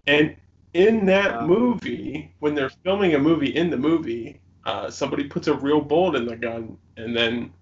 And 0.07 0.35
in 0.73 1.05
that 1.05 1.43
movie, 1.43 2.33
when 2.39 2.53
they're 2.53 2.71
filming 2.83 3.15
a 3.15 3.19
movie 3.19 3.55
in 3.55 3.69
the 3.69 3.77
movie, 3.77 4.39
uh, 4.65 4.89
somebody 4.89 5.23
puts 5.23 5.47
a 5.47 5.53
real 5.53 5.81
bullet 5.81 6.15
in 6.15 6.25
the 6.25 6.35
gun 6.35 6.77
and 6.97 7.15
then 7.15 7.53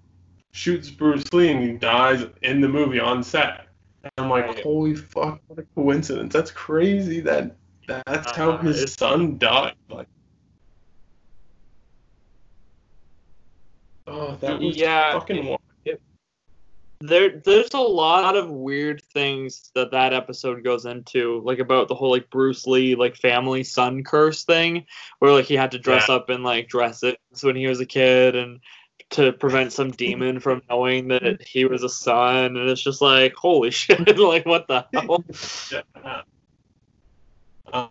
shoots 0.51 0.89
Bruce 0.89 1.32
Lee 1.32 1.51
and 1.51 1.63
he 1.63 1.73
dies 1.73 2.25
in 2.41 2.60
the 2.60 2.67
movie 2.67 2.99
on 2.99 3.23
set. 3.23 3.67
And 4.03 4.11
I'm 4.17 4.29
like, 4.29 4.59
holy 4.61 4.95
fuck, 4.95 5.39
what 5.47 5.59
a 5.59 5.65
coincidence. 5.75 6.33
That's 6.33 6.51
crazy 6.51 7.21
that 7.21 7.55
that's 7.87 8.35
how 8.35 8.51
Uh, 8.51 8.57
his 8.57 8.93
son 8.93 9.37
died. 9.37 9.75
Like, 9.89 10.07
oh, 14.07 14.35
that 14.35 14.59
was 14.59 14.75
Yeah, 14.75 15.13
fucking 15.13 15.45
wild. 15.45 15.59
There, 17.05 17.41
there's 17.43 17.73
a 17.73 17.79
lot 17.79 18.37
of 18.37 18.49
weird 18.49 19.03
things 19.13 19.71
that 19.75 19.91
that 19.91 20.13
episode 20.13 20.63
goes 20.63 20.85
into, 20.85 21.41
like 21.43 21.59
about 21.59 21.89
the 21.89 21.95
whole 21.95 22.11
like 22.11 22.29
Bruce 22.29 22.65
Lee 22.65 22.95
like 22.95 23.17
family 23.17 23.65
son 23.65 24.05
curse 24.05 24.45
thing, 24.45 24.85
where 25.19 25.33
like 25.33 25.43
he 25.43 25.55
had 25.55 25.71
to 25.71 25.79
dress 25.79 26.07
up 26.07 26.29
in 26.29 26.43
like 26.43 26.69
dresses 26.69 27.15
when 27.41 27.57
he 27.57 27.67
was 27.67 27.81
a 27.81 27.85
kid 27.85 28.37
and 28.37 28.61
to 29.11 29.33
prevent 29.33 29.73
some 29.73 29.91
demon 29.91 30.39
from 30.39 30.61
knowing 30.69 31.07
that 31.09 31.41
he 31.45 31.65
was 31.65 31.83
a 31.83 31.89
son, 31.89 32.57
and 32.57 32.69
it's 32.69 32.81
just 32.83 33.01
like 33.01 33.33
holy 33.35 33.71
shit, 33.71 34.17
like 34.17 34.45
what 34.45 34.67
the 34.67 34.85
hell? 34.93 35.23
Yeah. 35.71 36.21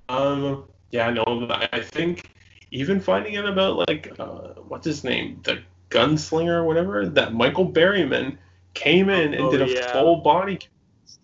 Um. 0.09 0.64
Yeah. 0.90 1.11
No. 1.11 1.25
I 1.72 1.81
think 1.81 2.31
even 2.70 3.01
finding 3.01 3.37
out 3.37 3.46
about 3.48 3.88
like 3.88 4.12
uh, 4.18 4.55
what's 4.68 4.87
his 4.87 5.05
name, 5.05 5.40
the 5.44 5.62
gunslinger 5.90 6.55
or 6.55 6.64
whatever, 6.64 7.07
that 7.09 7.35
Michael 7.35 7.70
Berryman 7.70 8.38
came 8.75 9.09
in 9.11 9.35
and 9.35 9.42
Oh, 9.42 9.51
did 9.51 9.62
a 9.62 9.68
yeah. 9.68 9.92
full 9.92 10.16
body 10.16 10.59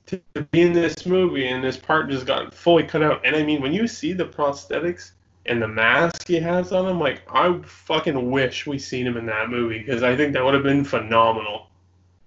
to 0.07 0.21
be 0.53 0.63
in 0.63 0.73
this 0.73 1.07
movie, 1.07 1.49
and 1.49 1.63
this 1.63 1.77
part 1.77 2.11
just 2.11 2.27
got 2.27 2.55
fully 2.55 2.83
cut 2.85 3.03
out. 3.03 3.25
And 3.27 3.37
I 3.37 3.43
mean, 3.43 3.61
when 3.63 3.73
you 3.73 3.87
see 3.87 4.13
the 4.13 4.27
prosthetics 4.27 5.13
and 5.49 5.61
the 5.63 5.69
mask 5.69 6.27
he 6.29 6.37
has 6.37 6.73
on 6.73 6.87
him, 6.89 7.01
like 7.01 7.23
I 7.33 7.59
fucking 7.65 8.31
wish 8.31 8.67
we 8.67 8.79
seen 8.79 9.07
him 9.07 9.17
in 9.17 9.27
that 9.27 9.49
movie 9.51 9.79
because 9.79 10.03
I 10.03 10.15
think 10.17 10.33
that 10.35 10.45
would 10.45 10.55
have 10.55 10.63
been 10.63 10.85
phenomenal. 10.85 11.69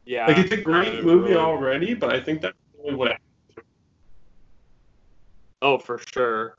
Yeah, 0.06 0.28
Like 0.28 0.40
it's 0.40 0.52
a 0.52 0.58
great 0.58 1.04
movie 1.04 1.30
really- 1.30 1.36
already, 1.36 1.94
but 1.94 2.14
I 2.14 2.20
think 2.20 2.42
that 2.42 2.54
really 2.78 2.96
would 2.96 3.10
have. 3.12 3.20
Oh, 5.62 5.78
for 5.78 6.00
sure. 6.14 6.58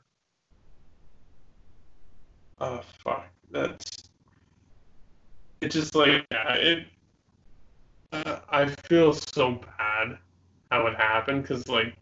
Oh 2.61 2.81
fuck, 3.03 3.25
that's. 3.51 4.09
It's 5.61 5.75
just 5.75 5.95
like 5.95 6.25
yeah, 6.31 6.53
it. 6.53 6.87
Uh, 8.13 8.39
I 8.49 8.65
feel 8.67 9.13
so 9.13 9.59
bad 9.77 10.17
how 10.71 10.87
it 10.87 10.95
happened 10.95 11.41
because 11.41 11.67
like. 11.67 11.95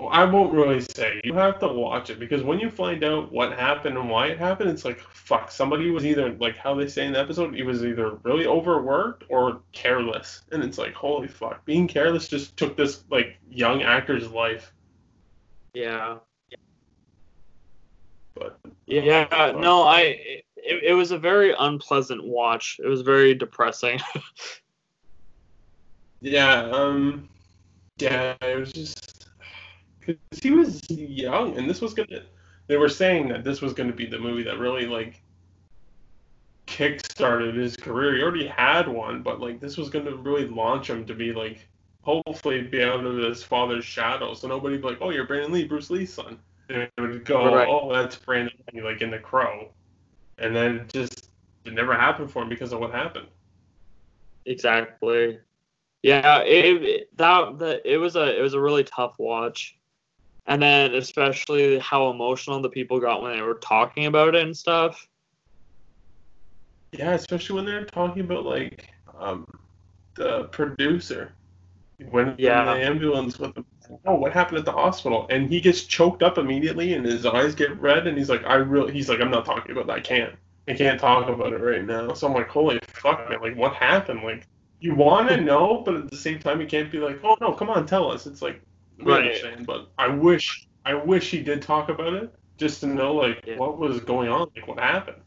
Well, 0.00 0.08
I 0.10 0.24
won't 0.24 0.54
really 0.54 0.80
say. 0.80 1.20
You 1.24 1.34
have 1.34 1.58
to 1.58 1.68
watch 1.68 2.08
it 2.08 2.18
because 2.18 2.42
when 2.42 2.58
you 2.58 2.70
find 2.70 3.04
out 3.04 3.30
what 3.30 3.52
happened 3.52 3.98
and 3.98 4.08
why 4.08 4.28
it 4.28 4.38
happened, 4.38 4.70
it's 4.70 4.84
like 4.84 4.98
fuck. 4.98 5.50
Somebody 5.50 5.90
was 5.90 6.06
either 6.06 6.32
like 6.40 6.56
how 6.56 6.74
they 6.74 6.88
say 6.88 7.06
in 7.06 7.12
the 7.12 7.20
episode, 7.20 7.54
he 7.54 7.62
was 7.62 7.84
either 7.84 8.12
really 8.22 8.46
overworked 8.46 9.24
or 9.28 9.60
careless, 9.72 10.42
and 10.52 10.64
it's 10.64 10.78
like 10.78 10.94
holy 10.94 11.28
fuck. 11.28 11.62
Being 11.66 11.86
careless 11.86 12.28
just 12.28 12.56
took 12.56 12.78
this 12.78 13.04
like 13.10 13.36
young 13.50 13.82
actor's 13.82 14.30
life. 14.30 14.72
Yeah. 15.74 16.16
But 18.34 18.58
Yeah, 18.86 19.26
fuck. 19.26 19.60
no, 19.60 19.82
I 19.82 20.00
it, 20.00 20.44
it 20.82 20.94
was 20.94 21.10
a 21.10 21.18
very 21.18 21.54
unpleasant 21.58 22.24
watch. 22.24 22.80
It 22.82 22.88
was 22.88 23.02
very 23.02 23.34
depressing. 23.34 24.00
Yeah, 26.22 26.68
um, 26.70 27.30
yeah, 27.96 28.34
it 28.42 28.58
was 28.58 28.72
just 28.72 29.09
because 30.30 30.42
he 30.42 30.50
was 30.50 30.90
young, 30.90 31.56
and 31.56 31.68
this 31.68 31.80
was 31.80 31.94
gonna. 31.94 32.22
They 32.66 32.76
were 32.76 32.88
saying 32.88 33.28
that 33.28 33.44
this 33.44 33.60
was 33.60 33.72
gonna 33.72 33.92
be 33.92 34.06
the 34.06 34.18
movie 34.18 34.42
that 34.44 34.58
really 34.58 34.86
like 34.86 35.22
kick-started 36.66 37.56
his 37.56 37.76
career. 37.76 38.16
He 38.16 38.22
already 38.22 38.46
had 38.46 38.88
one, 38.88 39.22
but 39.22 39.40
like 39.40 39.60
this 39.60 39.76
was 39.76 39.90
gonna 39.90 40.14
really 40.14 40.46
launch 40.46 40.88
him 40.90 41.04
to 41.06 41.14
be 41.14 41.32
like 41.32 41.68
hopefully 42.02 42.62
be 42.62 42.82
out 42.82 43.04
of 43.04 43.16
his 43.18 43.42
father's 43.42 43.84
shadow. 43.84 44.34
So 44.34 44.48
nobody 44.48 44.76
be 44.78 44.84
like, 44.84 44.98
oh, 45.00 45.10
you're 45.10 45.26
Brandon 45.26 45.52
Lee, 45.52 45.64
Bruce 45.64 45.90
Lee's 45.90 46.12
son. 46.12 46.38
And 46.68 46.82
it 46.82 46.92
would 47.00 47.24
go, 47.24 47.54
Right. 47.54 47.68
oh, 47.68 47.92
that's 47.92 48.16
Brandon 48.16 48.54
Lee, 48.72 48.82
like 48.82 49.02
in 49.02 49.10
The 49.10 49.18
Crow, 49.18 49.72
and 50.38 50.54
then 50.54 50.76
it 50.76 50.92
just 50.92 51.30
it 51.64 51.74
never 51.74 51.94
happened 51.94 52.30
for 52.30 52.42
him 52.42 52.48
because 52.48 52.72
of 52.72 52.80
what 52.80 52.92
happened. 52.92 53.28
exactly. 54.46 55.38
Yeah, 56.02 56.40
it, 56.42 56.82
it 56.82 57.16
that 57.18 57.58
that 57.58 57.82
it 57.84 57.98
was 57.98 58.16
a 58.16 58.38
it 58.38 58.40
was 58.42 58.54
a 58.54 58.60
really 58.60 58.84
tough 58.84 59.14
watch, 59.18 59.76
and 60.50 60.60
then 60.60 60.94
especially 60.96 61.78
how 61.78 62.10
emotional 62.10 62.60
the 62.60 62.68
people 62.68 62.98
got 62.98 63.22
when 63.22 63.36
they 63.36 63.40
were 63.40 63.54
talking 63.54 64.06
about 64.06 64.34
it 64.34 64.42
and 64.42 64.54
stuff. 64.54 65.06
Yeah, 66.92 67.12
especially 67.12 67.54
when 67.54 67.66
they're 67.66 67.84
talking 67.84 68.24
about 68.24 68.44
like 68.44 68.90
um, 69.16 69.46
the 70.16 70.44
producer. 70.46 71.32
When 72.10 72.34
Yeah. 72.36 72.60
in 72.60 72.80
the 72.80 72.86
ambulance 72.86 73.38
with 73.38 73.54
the 73.54 73.64
oh 74.06 74.16
what 74.16 74.32
happened 74.32 74.58
at 74.58 74.64
the 74.64 74.72
hospital? 74.72 75.26
And 75.30 75.48
he 75.48 75.60
gets 75.60 75.84
choked 75.84 76.22
up 76.22 76.36
immediately 76.36 76.94
and 76.94 77.06
his 77.06 77.24
eyes 77.26 77.54
get 77.54 77.78
red 77.80 78.08
and 78.08 78.18
he's 78.18 78.30
like 78.30 78.44
I 78.44 78.54
really 78.54 78.92
he's 78.92 79.08
like 79.08 79.20
I'm 79.20 79.30
not 79.30 79.44
talking 79.44 79.70
about 79.70 79.86
that. 79.86 79.98
I 79.98 80.00
can't. 80.00 80.34
I 80.66 80.74
can't 80.74 80.98
talk 80.98 81.28
about 81.28 81.52
it 81.52 81.60
right 81.60 81.84
now. 81.84 82.12
So 82.14 82.26
I'm 82.26 82.34
like 82.34 82.48
holy 82.48 82.80
fuck 82.88 83.30
man. 83.30 83.40
Like 83.40 83.56
what 83.56 83.74
happened? 83.74 84.24
Like 84.24 84.48
you 84.80 84.96
want 84.96 85.28
to 85.28 85.36
know 85.40 85.82
but 85.84 85.94
at 85.94 86.10
the 86.10 86.16
same 86.16 86.40
time 86.40 86.60
you 86.60 86.66
can't 86.66 86.90
be 86.90 86.98
like 86.98 87.20
oh 87.22 87.36
no 87.40 87.52
come 87.52 87.70
on 87.70 87.86
tell 87.86 88.10
us. 88.10 88.26
It's 88.26 88.42
like 88.42 88.60
Right. 89.02 89.24
understand 89.24 89.66
but 89.66 89.90
I 89.98 90.08
wish 90.08 90.66
I 90.84 90.94
wish 90.94 91.30
he 91.30 91.42
did 91.42 91.62
talk 91.62 91.88
about 91.88 92.14
it 92.14 92.34
just 92.58 92.80
to 92.80 92.86
know 92.86 93.14
like 93.14 93.42
Yeah. 93.46 93.56
what 93.56 93.78
was 93.78 94.00
going 94.00 94.28
on 94.28 94.48
like 94.54 94.66
what 94.68 94.78
happened. 94.78 95.22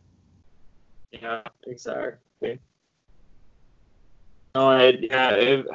Yeah, 1.11 1.41
exactly. 1.67 2.59
No, 4.55 4.77
it, 4.77 4.99
yeah, 5.09 5.31
it, 5.31 5.65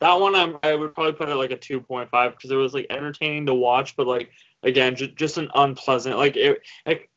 that 0.00 0.14
one 0.14 0.34
I'm, 0.34 0.58
I 0.62 0.74
would 0.74 0.94
probably 0.94 1.12
put 1.12 1.28
it 1.28 1.34
like 1.34 1.50
a 1.50 1.56
2.5 1.56 2.10
because 2.10 2.50
it 2.50 2.56
was 2.56 2.72
like 2.72 2.86
entertaining 2.90 3.46
to 3.46 3.54
watch, 3.54 3.96
but 3.96 4.06
like 4.06 4.30
again, 4.62 4.96
just 4.96 5.16
just 5.16 5.38
an 5.38 5.50
unpleasant 5.54 6.16
like 6.16 6.36
it 6.36 6.60
like 6.86 7.10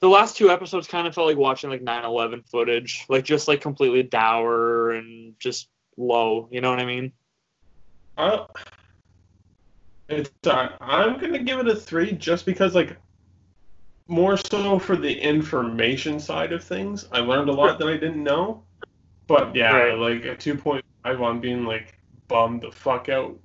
the 0.00 0.08
last 0.08 0.36
two 0.36 0.50
episodes 0.50 0.86
kind 0.86 1.08
of 1.08 1.14
felt 1.14 1.26
like 1.26 1.36
watching 1.36 1.70
like 1.70 1.82
9/11 1.82 2.48
footage, 2.48 3.04
like 3.08 3.24
just 3.24 3.48
like 3.48 3.60
completely 3.60 4.02
dour 4.02 4.92
and 4.92 5.34
just 5.40 5.68
low. 5.96 6.48
You 6.52 6.60
know 6.60 6.70
what 6.70 6.78
I 6.78 6.86
mean? 6.86 7.12
Uh, 8.16 8.46
it's 10.08 10.30
uh, 10.46 10.70
I'm 10.80 11.18
gonna 11.20 11.38
give 11.42 11.58
it 11.60 11.68
a 11.68 11.76
three 11.76 12.12
just 12.12 12.46
because 12.46 12.74
like 12.74 12.96
more 14.08 14.36
so 14.36 14.78
for 14.78 14.96
the 14.96 15.12
information 15.20 16.18
side 16.18 16.52
of 16.52 16.64
things. 16.64 17.06
I 17.12 17.20
learned 17.20 17.48
a 17.50 17.52
lot 17.52 17.78
that 17.78 17.88
I 17.88 17.96
didn't 17.96 18.22
know. 18.22 18.64
But 19.28 19.54
yeah, 19.54 19.74
Right. 19.76 19.98
like 19.98 20.24
a 20.24 20.36
two 20.36 20.56
point 20.56 20.84
five 21.04 21.20
on 21.20 21.40
being 21.40 21.64
like 21.64 21.98
bummed 22.28 22.62
the 22.62 22.72
fuck 22.72 23.08
out 23.08 23.38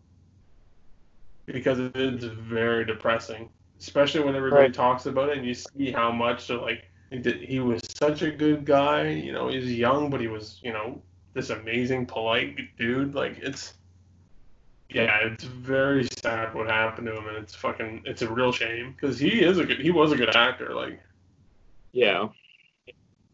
because 1.45 1.79
it's 1.95 2.23
very 2.25 2.85
depressing, 2.85 3.49
especially 3.79 4.21
when 4.23 4.35
everybody 4.35 4.65
Right. 4.65 4.73
talks 4.73 5.05
about 5.05 5.29
it 5.29 5.37
and 5.37 5.45
you 5.47 5.53
see 5.53 5.91
how 5.91 6.11
much 6.11 6.49
like 6.49 6.89
he 7.11 7.59
was 7.59 7.81
such 7.97 8.21
a 8.21 8.31
good 8.31 8.65
guy. 8.65 9.09
You 9.09 9.33
know, 9.33 9.49
he's 9.49 9.73
young, 9.73 10.09
but 10.09 10.21
he 10.21 10.27
was 10.27 10.59
you 10.63 10.71
know 10.73 11.01
this 11.33 11.49
amazing, 11.49 12.05
polite 12.05 12.57
dude. 12.77 13.15
Like 13.15 13.37
it's 13.39 13.73
yeah, 14.93 15.17
it's 15.23 15.43
very 15.43 16.07
sad 16.21 16.53
what 16.53 16.67
happened 16.67 17.07
to 17.07 17.17
him, 17.17 17.27
and 17.27 17.37
it's 17.37 17.55
fucking 17.55 18.03
it's 18.05 18.21
a 18.21 18.31
real 18.31 18.51
shame 18.51 18.93
because 18.93 19.19
he 19.19 19.41
is 19.41 19.57
a 19.57 19.65
good 19.65 19.79
he 19.79 19.91
was 19.91 20.11
a 20.11 20.17
good 20.17 20.35
actor. 20.35 20.73
Like 20.73 21.01
Yeah. 21.91 22.29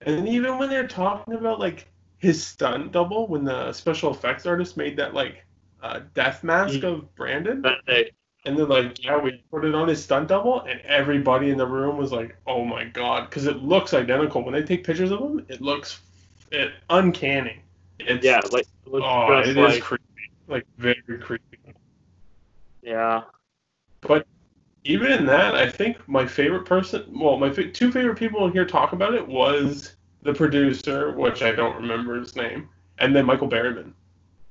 and 0.02 0.28
even 0.28 0.58
when 0.58 0.70
they're 0.70 0.88
talking 0.88 1.34
about 1.34 1.60
like 1.60 1.88
his 2.18 2.46
stunt 2.46 2.92
double, 2.92 3.28
when 3.28 3.44
the 3.44 3.74
special 3.74 4.12
effects 4.12 4.46
artist 4.46 4.78
made 4.78 4.98
that 4.98 5.14
like 5.14 5.44
uh, 5.82 6.02
death 6.14 6.44
mask 6.44 6.76
Ye- 6.76 6.84
of 6.84 7.14
Brandon, 7.16 7.66
they, 7.88 8.12
and 8.46 8.58
they're 8.58 8.66
like, 8.66 9.04
yeah, 9.04 9.18
we 9.18 9.44
put 9.52 9.66
it 9.66 9.76
on 9.76 9.88
his 9.88 10.04
stunt 10.04 10.28
double, 10.30 10.62
and 10.62 10.80
everybody 10.82 11.50
in 11.50 11.58
the 11.58 11.68
room 11.68 11.98
was 11.98 12.12
like, 12.12 12.38
oh 12.48 12.64
my 12.64 12.86
god, 12.86 13.30
because 13.30 13.46
it 13.46 13.58
looks 13.58 13.94
identical. 13.94 14.44
When 14.44 14.54
they 14.54 14.64
take 14.64 14.84
pictures 14.84 15.12
of 15.12 15.20
him, 15.20 15.46
it 15.50 15.62
looks 15.62 16.02
it 16.52 16.72
uncanny. 16.90 17.62
It's, 18.00 18.26
yeah, 18.26 18.42
like 18.52 18.66
it 18.86 18.92
looks 18.92 19.06
oh, 19.08 19.40
it 19.40 19.50
is 19.50 19.56
like 19.56 19.82
creepy, 19.82 19.99
like 20.50 20.66
very 20.78 21.02
creepy. 21.22 21.60
yeah. 22.82 23.22
But 24.02 24.26
even 24.84 25.12
in 25.12 25.26
that, 25.28 25.56
I 25.56 25.70
think 25.70 26.08
my 26.08 26.26
favorite 26.26 26.66
person, 26.66 27.06
well, 27.14 27.38
my 27.38 27.52
fa- 27.52 27.70
two 27.70 27.92
favorite 27.92 28.18
people 28.18 28.46
in 28.46 28.52
here 28.52 28.66
talk 28.66 28.94
about 28.94 29.14
it 29.14 29.26
was 29.26 29.96
the 30.24 30.34
producer, 30.34 31.12
which 31.12 31.42
I 31.42 31.52
don't 31.52 31.76
remember 31.76 32.20
his 32.20 32.36
name, 32.36 32.70
and 32.98 33.16
then 33.16 33.26
Michael 33.26 33.50
Berryman. 33.50 33.94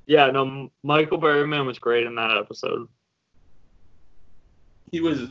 Yeah, 0.07 0.31
no, 0.31 0.71
Michael 0.83 1.21
Berryman 1.21 1.67
was 1.67 1.79
great 1.79 2.07
in 2.07 2.15
that 2.15 2.37
episode. 2.37 2.89
He 4.91 5.01
was, 5.01 5.29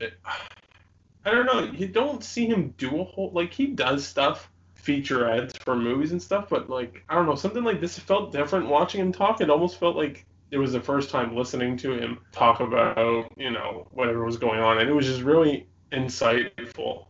I 0.00 1.30
don't 1.30 1.46
know, 1.46 1.64
you 1.72 1.88
don't 1.88 2.22
see 2.22 2.46
him 2.46 2.74
do 2.76 3.00
a 3.00 3.04
whole 3.04 3.32
like 3.32 3.52
he 3.52 3.66
does 3.66 4.06
stuff, 4.06 4.51
featurettes 4.84 5.56
for 5.64 5.76
movies 5.76 6.12
and 6.12 6.22
stuff, 6.22 6.46
but 6.48 6.68
like 6.68 7.04
I 7.08 7.14
don't 7.14 7.26
know, 7.26 7.34
something 7.34 7.64
like 7.64 7.80
this 7.80 7.98
felt 7.98 8.32
different 8.32 8.68
watching 8.68 9.00
him 9.00 9.12
talk. 9.12 9.40
It 9.40 9.50
almost 9.50 9.78
felt 9.78 9.96
like 9.96 10.24
it 10.50 10.58
was 10.58 10.72
the 10.72 10.80
first 10.80 11.10
time 11.10 11.36
listening 11.36 11.76
to 11.78 11.92
him 11.92 12.18
talk 12.32 12.60
about 12.60 13.32
you 13.36 13.50
know 13.50 13.86
whatever 13.92 14.24
was 14.24 14.36
going 14.36 14.60
on, 14.60 14.78
and 14.78 14.88
it 14.88 14.92
was 14.92 15.06
just 15.06 15.22
really 15.22 15.66
insightful. 15.92 17.06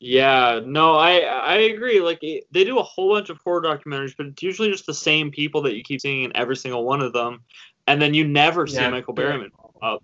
Yeah, 0.00 0.60
no, 0.64 0.94
I 0.96 1.18
I 1.20 1.54
agree. 1.58 2.00
Like 2.00 2.18
it, 2.22 2.44
they 2.50 2.64
do 2.64 2.78
a 2.78 2.82
whole 2.82 3.14
bunch 3.14 3.30
of 3.30 3.38
horror 3.44 3.62
documentaries, 3.62 4.14
but 4.16 4.26
it's 4.26 4.42
usually 4.42 4.70
just 4.70 4.86
the 4.86 4.94
same 4.94 5.30
people 5.30 5.62
that 5.62 5.76
you 5.76 5.82
keep 5.82 6.00
seeing 6.00 6.24
in 6.24 6.36
every 6.36 6.56
single 6.56 6.84
one 6.84 7.00
of 7.00 7.12
them, 7.12 7.44
and 7.86 8.02
then 8.02 8.12
you 8.14 8.26
never 8.26 8.66
see 8.66 8.76
Yeah. 8.76 8.90
Michael 8.90 9.14
Berryman. 9.14 9.50
up. 9.80 10.02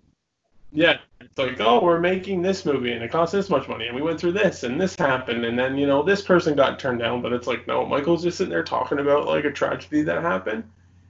Yeah, 0.71 0.97
it's 1.19 1.37
like, 1.37 1.59
oh, 1.59 1.83
we're 1.83 1.99
making 1.99 2.41
this 2.41 2.65
movie 2.65 2.91
and 2.91 3.03
it 3.03 3.11
costs 3.11 3.31
this 3.33 3.49
much 3.49 3.67
money 3.67 3.87
and 3.87 3.95
we 3.95 4.01
went 4.03 4.19
through 4.19 4.33
this 4.33 4.63
and 4.63 4.79
this 4.79 4.95
happened 4.95 5.43
and 5.45 5.57
then, 5.57 5.77
you 5.77 5.87
know, 5.87 6.03
this 6.03 6.21
person 6.21 6.55
got 6.55 6.79
turned 6.79 6.99
down, 6.99 7.21
but 7.21 7.33
it's 7.33 7.47
like, 7.47 7.67
no, 7.67 7.85
Michael's 7.85 8.23
just 8.23 8.37
sitting 8.37 8.51
there 8.51 8.63
talking 8.63 8.99
about 8.99 9.25
like 9.25 9.45
a 9.45 9.51
tragedy 9.51 10.03
that 10.03 10.21
happened 10.21 10.63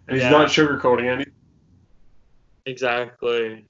and 0.07 0.15
he's 0.15 0.23
Yeah. 0.23 0.31
not 0.31 0.47
sugarcoating 0.47 1.05
anything. 1.05 1.33
Exactly. 2.65 3.65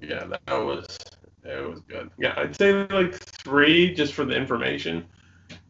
Yeah, 0.00 0.24
that 0.46 0.64
was 0.64 0.98
it 1.44 1.68
was 1.68 1.80
good. 1.88 2.10
Yeah, 2.18 2.34
I'd 2.36 2.56
say 2.56 2.86
like 2.88 3.14
three 3.14 3.94
just 3.94 4.14
for 4.14 4.24
the 4.24 4.34
information, 4.34 5.06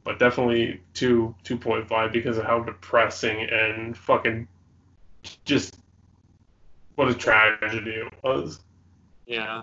but 0.05 0.19
definitely 0.19 0.81
two 0.95 1.35
two 1.45 1.57
point 1.57 1.89
five 1.89 2.13
because 2.13 2.39
of 2.39 2.45
how 2.45 2.61
depressing 2.61 3.49
and 3.51 3.97
fucking 3.97 4.47
just 5.45 5.79
what 6.97 7.09
a 7.09 7.15
tragedy 7.15 7.93
it 7.93 8.13
was. 8.23 8.61
Yeah. 9.27 9.63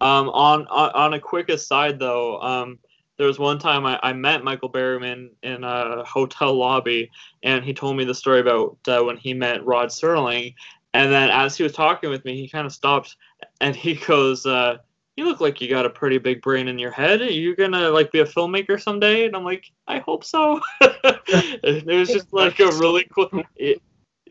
Um, 0.00 0.28
on, 0.28 0.66
on 0.68 0.90
on 0.90 1.14
a 1.14 1.20
quick 1.20 1.48
aside 1.48 1.98
though, 1.98 2.40
um, 2.40 2.78
there 3.16 3.26
was 3.26 3.38
one 3.38 3.58
time 3.58 3.84
I, 3.84 3.98
I 4.02 4.12
met 4.12 4.44
Michael 4.44 4.70
Berryman 4.70 5.30
in 5.42 5.64
a 5.64 6.04
hotel 6.04 6.54
lobby, 6.54 7.10
and 7.42 7.64
he 7.64 7.74
told 7.74 7.96
me 7.96 8.04
the 8.04 8.14
story 8.14 8.40
about 8.40 8.78
uh, 8.86 9.02
when 9.02 9.16
he 9.16 9.34
met 9.34 9.64
Rod 9.66 9.88
Serling, 9.88 10.54
and 10.94 11.10
then 11.12 11.30
as 11.30 11.56
he 11.56 11.64
was 11.64 11.72
talking 11.72 12.10
with 12.10 12.24
me, 12.24 12.36
he 12.40 12.48
kind 12.48 12.66
of 12.66 12.72
stopped, 12.72 13.16
and 13.60 13.74
he 13.74 13.94
goes, 14.06 14.46
uh, 14.46 14.76
"You 15.16 15.24
look 15.26 15.40
like 15.40 15.60
you 15.60 15.68
got 15.68 15.84
a 15.86 15.90
pretty 15.90 16.18
big 16.18 16.42
brain 16.42 16.68
in 16.68 16.78
your 16.78 16.92
head. 16.92 17.20
Are 17.20 17.24
you 17.24 17.56
gonna 17.56 17.90
like 17.90 18.12
be 18.12 18.20
a 18.20 18.24
filmmaker 18.24 18.80
someday?" 18.80 19.26
And 19.26 19.34
I'm 19.34 19.44
like, 19.44 19.64
"I 19.88 19.98
hope 19.98 20.22
so." 20.24 20.60
it 20.80 21.86
was 21.86 22.12
just 22.12 22.32
like 22.32 22.60
a 22.60 22.72
really 22.72 23.04
cool. 23.12 23.30
it- 23.56 23.82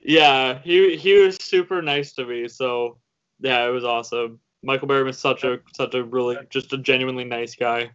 yeah, 0.01 0.59
he 0.59 0.95
he 0.95 1.13
was 1.20 1.36
super 1.41 1.82
nice 1.82 2.13
to 2.13 2.26
me, 2.26 2.47
so 2.47 2.97
yeah, 3.41 3.65
it 3.68 3.72
was 3.72 3.84
awesome. 3.84 4.39
Michael 4.64 4.88
Berryman's 4.88 5.20
such 5.20 5.43
a 5.43 5.60
such 5.74 5.93
a 5.93 6.03
really 6.03 6.38
just 6.49 6.74
a 6.74 6.78
genuinely 6.78 7.24
nice 7.24 7.55
guy. 7.55 7.91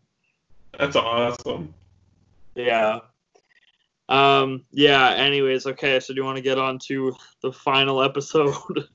That's 0.79 0.97
awesome. 0.97 1.75
Yeah. 2.55 3.01
Um. 4.09 4.65
Yeah. 4.71 5.11
Anyways, 5.11 5.67
okay. 5.67 6.01
So 6.01 6.13
do 6.15 6.21
you 6.21 6.25
want 6.25 6.37
to 6.37 6.43
get 6.43 6.59
on 6.59 6.79
to 6.87 7.15
the 7.43 7.53
final 7.53 8.03
episode? 8.03 8.55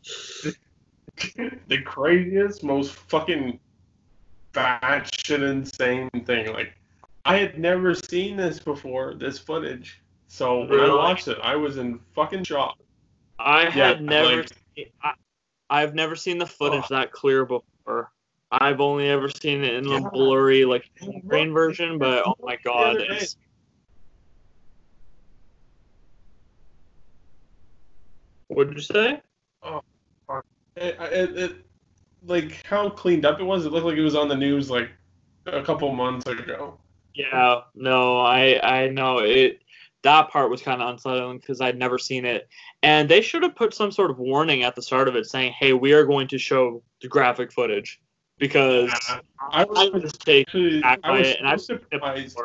the 1.67 1.81
craziest, 1.83 2.63
most 2.63 2.91
fucking 2.93 3.59
batshit 4.53 5.49
insane 5.49 6.09
thing. 6.25 6.53
Like, 6.53 6.73
I 7.25 7.37
had 7.37 7.59
never 7.59 7.93
seen 7.95 8.37
this 8.37 8.59
before, 8.59 9.13
this 9.15 9.37
footage. 9.39 10.01
So 10.27 10.65
when 10.65 10.79
I 10.79 10.93
watched 10.93 11.27
it, 11.27 11.37
I 11.41 11.55
was 11.55 11.77
in 11.77 11.99
fucking 12.13 12.43
shock. 12.43 12.77
I 13.39 13.63
Yeah, 13.63 13.69
had 13.69 14.01
never. 14.01 14.37
like- 14.37 14.49
seen, 14.75 14.85
I, 15.01 15.13
I've 15.69 15.93
never 15.95 16.15
seen 16.15 16.37
the 16.37 16.45
footage 16.45 16.85
Oh. 16.91 16.95
that 16.95 17.11
clear 17.11 17.45
before. 17.45 18.11
I've 18.51 18.79
only 18.79 19.09
ever 19.09 19.29
seen 19.29 19.63
it 19.63 19.73
in 19.73 19.85
Yeah. 19.85 20.07
blurry, 20.11 20.63
like 20.63 20.89
screen 21.25 21.53
version. 21.53 21.97
But 21.97 22.25
oh 22.25 22.35
my 22.41 22.57
god, 22.63 22.97
it's 23.01 23.35
what 28.47 28.67
did 28.67 28.77
you 28.77 28.83
say? 28.83 29.21
Oh, 29.63 29.81
it, 30.77 30.95
it, 30.99 31.37
it, 31.37 31.55
like 32.23 32.65
how 32.65 32.89
cleaned 32.89 33.25
up 33.25 33.39
it 33.39 33.43
was. 33.43 33.65
It 33.65 33.71
looked 33.71 33.85
like 33.85 33.97
it 33.97 34.01
was 34.01 34.15
on 34.15 34.29
the 34.29 34.35
news 34.35 34.69
like 34.69 34.89
a 35.45 35.61
couple 35.61 35.93
months 35.93 36.25
ago. 36.27 36.79
Yeah, 37.13 37.61
no, 37.75 38.19
I 38.21 38.59
I 38.63 38.87
know 38.87 39.19
it. 39.19 39.61
That 40.03 40.29
part 40.29 40.49
was 40.49 40.61
kind 40.61 40.81
of 40.81 40.89
unsettling 40.89 41.39
because 41.39 41.59
I'd 41.59 41.77
never 41.77 41.97
seen 41.97 42.23
it, 42.23 42.47
and 42.83 43.09
they 43.09 43.21
should 43.21 43.43
have 43.43 43.55
put 43.55 43.73
some 43.73 43.91
sort 43.91 44.11
of 44.11 44.19
warning 44.19 44.63
at 44.63 44.75
the 44.75 44.81
start 44.81 45.07
of 45.07 45.15
it 45.15 45.25
saying, 45.25 45.53
"Hey, 45.53 45.73
we 45.73 45.93
are 45.93 46.05
going 46.05 46.27
to 46.29 46.37
show 46.37 46.83
the 47.01 47.07
graphic 47.07 47.51
footage," 47.51 47.99
because 48.37 48.91
Yeah, 49.09 49.19
I 49.41 49.61
I 49.61 49.65
was 49.65 49.91
was 49.91 50.01
just 50.03 50.25
taken 50.25 50.41
actually, 50.41 50.81
back 50.81 50.99
I 51.03 51.07
by 51.09 51.19
was 51.19 51.27
it, 51.27 51.37
and 51.41 51.61
seen 51.61 51.75
it 51.77 51.81
surprised. 51.91 52.39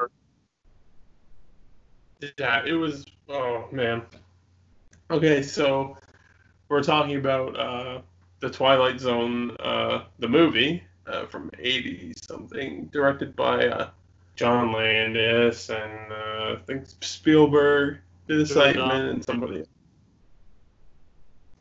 Yeah, 2.38 2.64
it 2.64 2.72
was. 2.74 3.04
Oh 3.28 3.68
man. 3.72 4.02
Okay, 5.10 5.42
so 5.42 5.98
we're 6.68 6.82
talking 6.82 7.16
about 7.16 7.58
uh, 7.58 8.00
the 8.40 8.48
Twilight 8.48 8.98
Zone, 8.98 9.54
uh, 9.60 10.04
the 10.18 10.28
movie 10.28 10.82
uh, 11.06 11.26
from 11.26 11.50
'80 11.58 12.14
something, 12.22 12.86
directed 12.86 13.36
by 13.36 13.66
uh, 13.66 13.90
John 14.36 14.72
Landis 14.72 15.68
and 15.68 16.12
uh, 16.12 16.54
I 16.54 16.58
think 16.66 16.86
Spielberg 17.00 17.98
did 18.26 18.48
segment 18.48 19.10
and 19.10 19.24
somebody. 19.24 19.64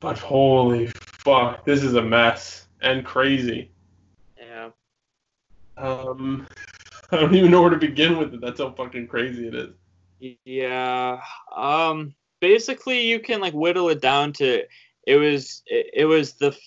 But 0.01 0.17
holy 0.17 0.87
fuck, 0.87 1.63
this 1.63 1.83
is 1.83 1.93
a 1.93 2.01
mess 2.01 2.67
and 2.81 3.05
crazy. 3.05 3.71
Yeah, 4.35 4.71
Um, 5.77 6.47
I 7.11 7.17
don't 7.17 7.35
even 7.35 7.51
know 7.51 7.61
where 7.61 7.69
to 7.69 7.77
begin 7.77 8.17
with 8.17 8.33
it. 8.33 8.41
That's 8.41 8.59
how 8.59 8.71
fucking 8.71 9.07
crazy 9.07 9.47
it 9.47 9.55
is. 9.55 10.37
yeah. 10.43 11.21
Um, 11.55 12.15
basically, 12.39 13.07
you 13.07 13.19
can 13.19 13.39
like 13.39 13.53
whittle 13.53 13.89
it 13.89 14.01
down 14.01 14.33
to 14.33 14.63
it 15.05 15.15
was 15.17 15.61
it, 15.67 15.91
it 15.93 16.05
was 16.05 16.33
the 16.33 16.57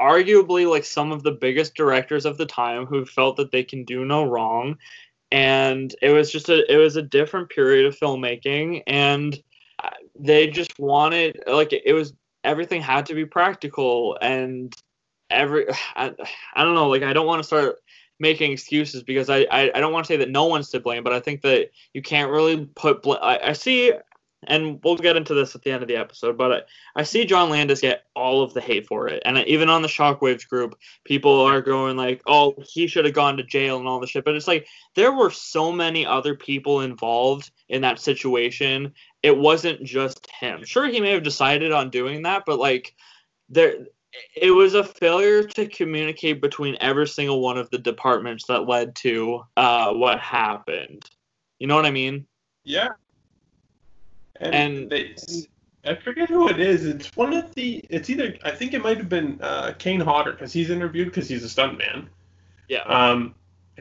arguably 0.00 0.68
like 0.68 0.84
some 0.84 1.12
of 1.12 1.22
the 1.22 1.30
biggest 1.30 1.76
directors 1.76 2.26
of 2.26 2.36
the 2.36 2.46
time 2.46 2.84
who 2.86 3.06
felt 3.06 3.36
that 3.36 3.52
they 3.52 3.62
can 3.62 3.84
do 3.84 4.04
no 4.04 4.24
wrong 4.24 4.76
and 5.30 5.94
it 6.02 6.10
was 6.10 6.32
just 6.32 6.48
a 6.48 6.70
it 6.72 6.76
was 6.76 6.96
a 6.96 7.02
different 7.02 7.48
period 7.50 7.86
of 7.86 7.96
filmmaking 7.96 8.82
and 8.88 9.40
uh, 9.84 9.90
they 10.18 10.48
just 10.48 10.76
wanted 10.78 11.40
like 11.46 11.72
it 11.72 11.92
was 11.92 12.14
everything 12.44 12.82
had 12.82 13.06
to 13.06 13.14
be 13.14 13.24
practical 13.24 14.18
and 14.20 14.74
every 15.30 15.66
I, 15.96 16.12
I 16.54 16.64
don't 16.64 16.74
know 16.74 16.88
like 16.88 17.02
I 17.02 17.12
don't 17.12 17.26
want 17.26 17.40
to 17.40 17.46
start 17.46 17.76
making 18.18 18.52
excuses 18.52 19.02
because 19.02 19.28
I, 19.28 19.38
I, 19.50 19.72
I 19.74 19.80
don't 19.80 19.92
want 19.92 20.06
to 20.06 20.12
say 20.12 20.16
that 20.18 20.30
no 20.30 20.46
one's 20.46 20.70
to 20.70 20.78
blame, 20.78 21.02
but 21.02 21.12
I 21.12 21.18
think 21.18 21.42
that 21.42 21.70
you 21.92 22.02
can't 22.02 22.30
really 22.30 22.66
put 22.76 23.02
bl- 23.02 23.14
I, 23.14 23.38
I 23.42 23.52
see 23.52 23.92
and 24.48 24.80
we'll 24.82 24.96
get 24.96 25.16
into 25.16 25.34
this 25.34 25.54
at 25.54 25.62
the 25.62 25.70
end 25.70 25.82
of 25.82 25.88
the 25.88 25.96
episode, 25.96 26.36
but 26.36 26.52
I, 26.52 26.60
I 27.00 27.02
see 27.04 27.24
John 27.24 27.50
Landis 27.50 27.80
get 27.80 28.04
all 28.16 28.42
of 28.42 28.54
the 28.54 28.60
hate 28.60 28.86
for 28.86 29.06
it. 29.08 29.22
And 29.24 29.38
even 29.38 29.68
on 29.68 29.82
the 29.82 29.88
Shockwaves 29.88 30.48
group, 30.48 30.76
people 31.04 31.40
are 31.40 31.60
going 31.60 31.96
like, 31.96 32.22
oh, 32.26 32.54
he 32.66 32.88
should 32.88 33.04
have 33.04 33.14
gone 33.14 33.36
to 33.36 33.44
jail 33.44 33.78
and 33.78 33.86
all 33.86 34.00
the 34.00 34.06
shit. 34.06 34.24
But 34.24 34.34
it's 34.34 34.48
like 34.48 34.66
there 34.96 35.12
were 35.12 35.30
so 35.30 35.70
many 35.70 36.04
other 36.04 36.34
people 36.34 36.80
involved 36.80 37.52
in 37.68 37.82
that 37.82 38.00
situation. 38.00 38.94
It 39.22 39.36
wasn't 39.36 39.84
just 39.84 40.28
him. 40.30 40.64
Sure, 40.64 40.86
he 40.86 41.00
may 41.00 41.12
have 41.12 41.22
decided 41.22 41.72
on 41.72 41.90
doing 41.90 42.22
that, 42.22 42.44
but 42.46 42.58
like 42.58 42.94
there 43.48 43.86
it 44.36 44.50
was 44.50 44.74
a 44.74 44.84
failure 44.84 45.42
to 45.42 45.66
communicate 45.66 46.40
between 46.40 46.76
every 46.80 47.08
single 47.08 47.40
one 47.40 47.56
of 47.56 47.70
the 47.70 47.78
departments 47.78 48.46
that 48.46 48.68
led 48.68 48.94
to 48.96 49.42
uh, 49.56 49.92
what 49.92 50.20
happened. 50.20 51.08
You 51.58 51.66
know 51.66 51.76
what 51.76 51.86
I 51.86 51.90
mean? 51.90 52.26
Yeah, 52.64 52.88
and, 54.36 54.54
And- 54.54 54.90
they, 54.90 55.14
I 55.84 55.96
forget 55.96 56.28
who 56.28 56.48
it 56.48 56.60
is. 56.60 56.86
It's 56.86 57.16
one 57.16 57.32
of 57.32 57.52
the. 57.54 57.84
It's 57.90 58.08
either 58.08 58.36
I 58.44 58.52
think 58.52 58.72
it 58.72 58.82
might 58.82 58.98
have 58.98 59.08
been 59.08 59.38
uh, 59.42 59.72
Kane 59.78 60.00
Hodder 60.00 60.32
because 60.32 60.52
he's 60.52 60.70
interviewed 60.70 61.08
because 61.08 61.28
he's 61.28 61.44
a 61.44 61.48
stuntman. 61.48 62.06
Yeah. 62.68 62.82
Um, 62.82 63.34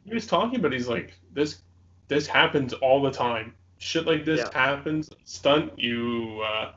he 0.03 0.13
was 0.13 0.25
talking, 0.25 0.61
but 0.61 0.73
he's 0.73 0.87
like, 0.87 1.13
this 1.31 1.61
this 2.07 2.25
happens 2.25 2.73
all 2.73 3.03
the 3.03 3.11
time. 3.11 3.53
Shit 3.81 4.05
like 4.05 4.25
this 4.25 4.41
Yeah. 4.41 4.49
happens. 4.53 5.09
Stunt, 5.25 5.77
you 5.79 6.39
uh, 6.45 6.73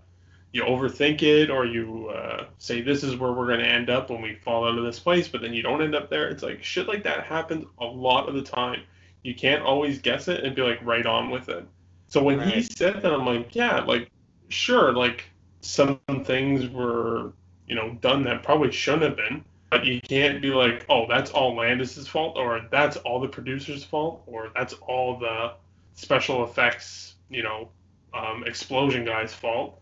you 0.53 0.63
overthink 0.63 1.23
it, 1.23 1.51
or 1.51 1.67
you 1.67 2.09
uh, 2.09 2.47
say 2.57 2.81
this 2.81 3.05
is 3.05 3.17
where 3.17 3.33
we're 3.33 3.47
gonna 3.47 3.63
end 3.63 3.91
up 3.91 4.09
when 4.09 4.23
we 4.23 4.37
fall 4.37 4.67
out 4.67 4.79
of 4.79 4.85
this 4.85 4.99
place, 4.99 5.29
but 5.29 5.43
then 5.43 5.53
you 5.53 5.61
don't 5.61 5.83
end 5.83 5.95
up 5.95 6.09
there. 6.09 6.29
It's 6.29 6.43
like 6.43 6.65
shit 6.65 6.89
like 6.89 7.03
that 7.05 7.25
happens 7.25 7.67
a 7.79 7.85
lot 7.85 8.27
of 8.27 8.35
the 8.35 8.43
time. 8.43 8.85
You 9.23 9.35
can't 9.35 9.63
always 9.63 9.99
guess 9.99 10.29
it 10.29 10.45
and 10.45 10.57
be 10.57 10.63
like 10.63 10.81
right 10.83 11.05
on 11.05 11.29
with 11.29 11.51
it. 11.51 11.67
So 12.09 12.23
when 12.23 12.41
he 12.41 12.63
said 12.63 13.03
that, 13.03 13.13
I'm 13.13 13.27
like, 13.27 13.55
yeah, 13.55 13.81
like 13.81 14.11
sure, 14.49 14.91
like 14.95 15.25
some 15.61 16.01
things 16.25 16.69
were 16.71 17.33
you 17.67 17.75
know 17.75 17.99
done 18.01 18.23
that 18.25 18.43
probably 18.43 18.73
shouldn't 18.73 19.03
have 19.03 19.17
been. 19.17 19.45
But 19.71 19.85
you 19.85 20.01
can't 20.01 20.41
be 20.41 20.51
like, 20.51 20.87
oh, 20.89 21.07
that's 21.07 21.33
all 21.33 21.55
Landis's 21.55 22.09
fault, 22.09 22.39
or 22.39 22.63
that's 22.71 22.97
all 22.97 23.21
the 23.21 23.29
producer's 23.29 23.85
fault, 23.85 24.23
or 24.27 24.51
that's 24.55 24.73
all 24.87 25.19
the 25.19 25.53
special 25.95 26.45
effects, 26.45 27.15
you 27.29 27.43
know, 27.43 27.71
um, 28.13 28.45
explosion 28.47 29.05
guy's 29.05 29.33
fault. 29.33 29.81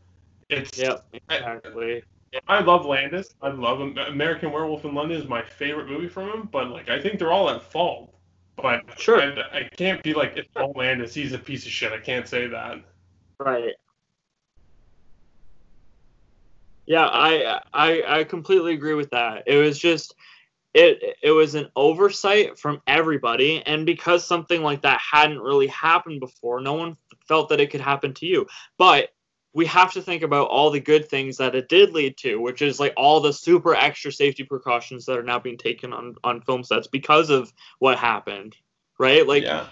It's 0.49 0.79
Yep, 0.79 1.05
exactly. 1.29 2.03
I 2.49 2.61
love 2.61 2.87
Landis. 2.87 3.35
I 3.43 3.49
love. 3.49 3.81
American 3.81 4.53
Werewolf 4.53 4.85
in 4.85 4.95
London 4.95 5.21
is 5.21 5.29
my 5.29 5.43
favorite 5.43 5.89
movie 5.89 6.09
from 6.09 6.31
him, 6.31 6.49
but 6.51 6.69
like 6.69 6.89
I 6.89 7.01
think 7.01 7.19
they're 7.19 7.33
all 7.33 7.51
at 7.51 7.63
fault. 7.63 8.15
But 8.57 8.83
Sure. 8.99 9.21
I, 9.21 9.59
I 9.59 9.69
can't 9.77 10.03
be 10.03 10.15
like 10.15 10.37
it's 10.37 10.49
all 10.57 10.73
Landis. 10.77 11.15
He's 11.15 11.33
a 11.33 11.39
piece 11.39 11.67
of 11.67 11.73
shit. 11.73 11.93
I 11.93 11.99
can't 11.99 12.27
say 12.27 12.47
that. 12.47 12.79
Right. 13.39 13.75
Yeah, 16.87 17.07
I 17.07 17.61
I 17.73 18.03
I 18.21 18.25
completely 18.25 18.75
agree 18.75 18.95
with 18.95 19.11
that. 19.11 19.45
It 19.47 19.57
was 19.57 19.79
just 19.79 20.15
it 20.75 21.19
it 21.23 21.31
was 21.31 21.55
an 21.55 21.69
oversight 21.77 22.59
from 22.59 22.81
everybody 22.87 23.63
and 23.67 23.85
because 23.85 24.25
something 24.25 24.63
like 24.63 24.83
that 24.83 25.01
hadn't 25.01 25.41
really 25.41 25.67
happened 25.67 26.21
before, 26.21 26.61
no 26.61 26.75
one 26.75 26.97
felt 27.27 27.49
that 27.51 27.61
it 27.61 27.71
could 27.71 27.81
happen 27.81 28.15
to 28.15 28.27
you. 28.27 28.47
But 28.79 29.11
we 29.55 29.67
have 29.67 29.93
to 29.93 30.03
think 30.03 30.23
about 30.23 30.49
all 30.49 30.71
the 30.71 30.81
good 30.81 31.09
things 31.09 31.37
that 31.37 31.55
it 31.55 31.69
did 31.69 31.93
lead 31.93 32.17
to, 32.19 32.41
which 32.41 32.63
is 32.63 32.81
like 32.81 32.95
all 32.97 33.21
the 33.21 33.33
super 33.33 33.75
extra 33.75 34.11
safety 34.11 34.45
precautions 34.45 35.05
that 35.05 35.19
are 35.19 35.23
now 35.23 35.39
being 35.39 35.59
taken 35.59 35.93
on 35.93 36.15
on 36.25 36.41
film 36.41 36.65
sets 36.65 36.87
because 36.87 37.29
of 37.29 37.53
what 37.79 37.99
happened. 37.99 38.57
Right? 38.99 39.27
Like 39.27 39.43
yeah, 39.43 39.67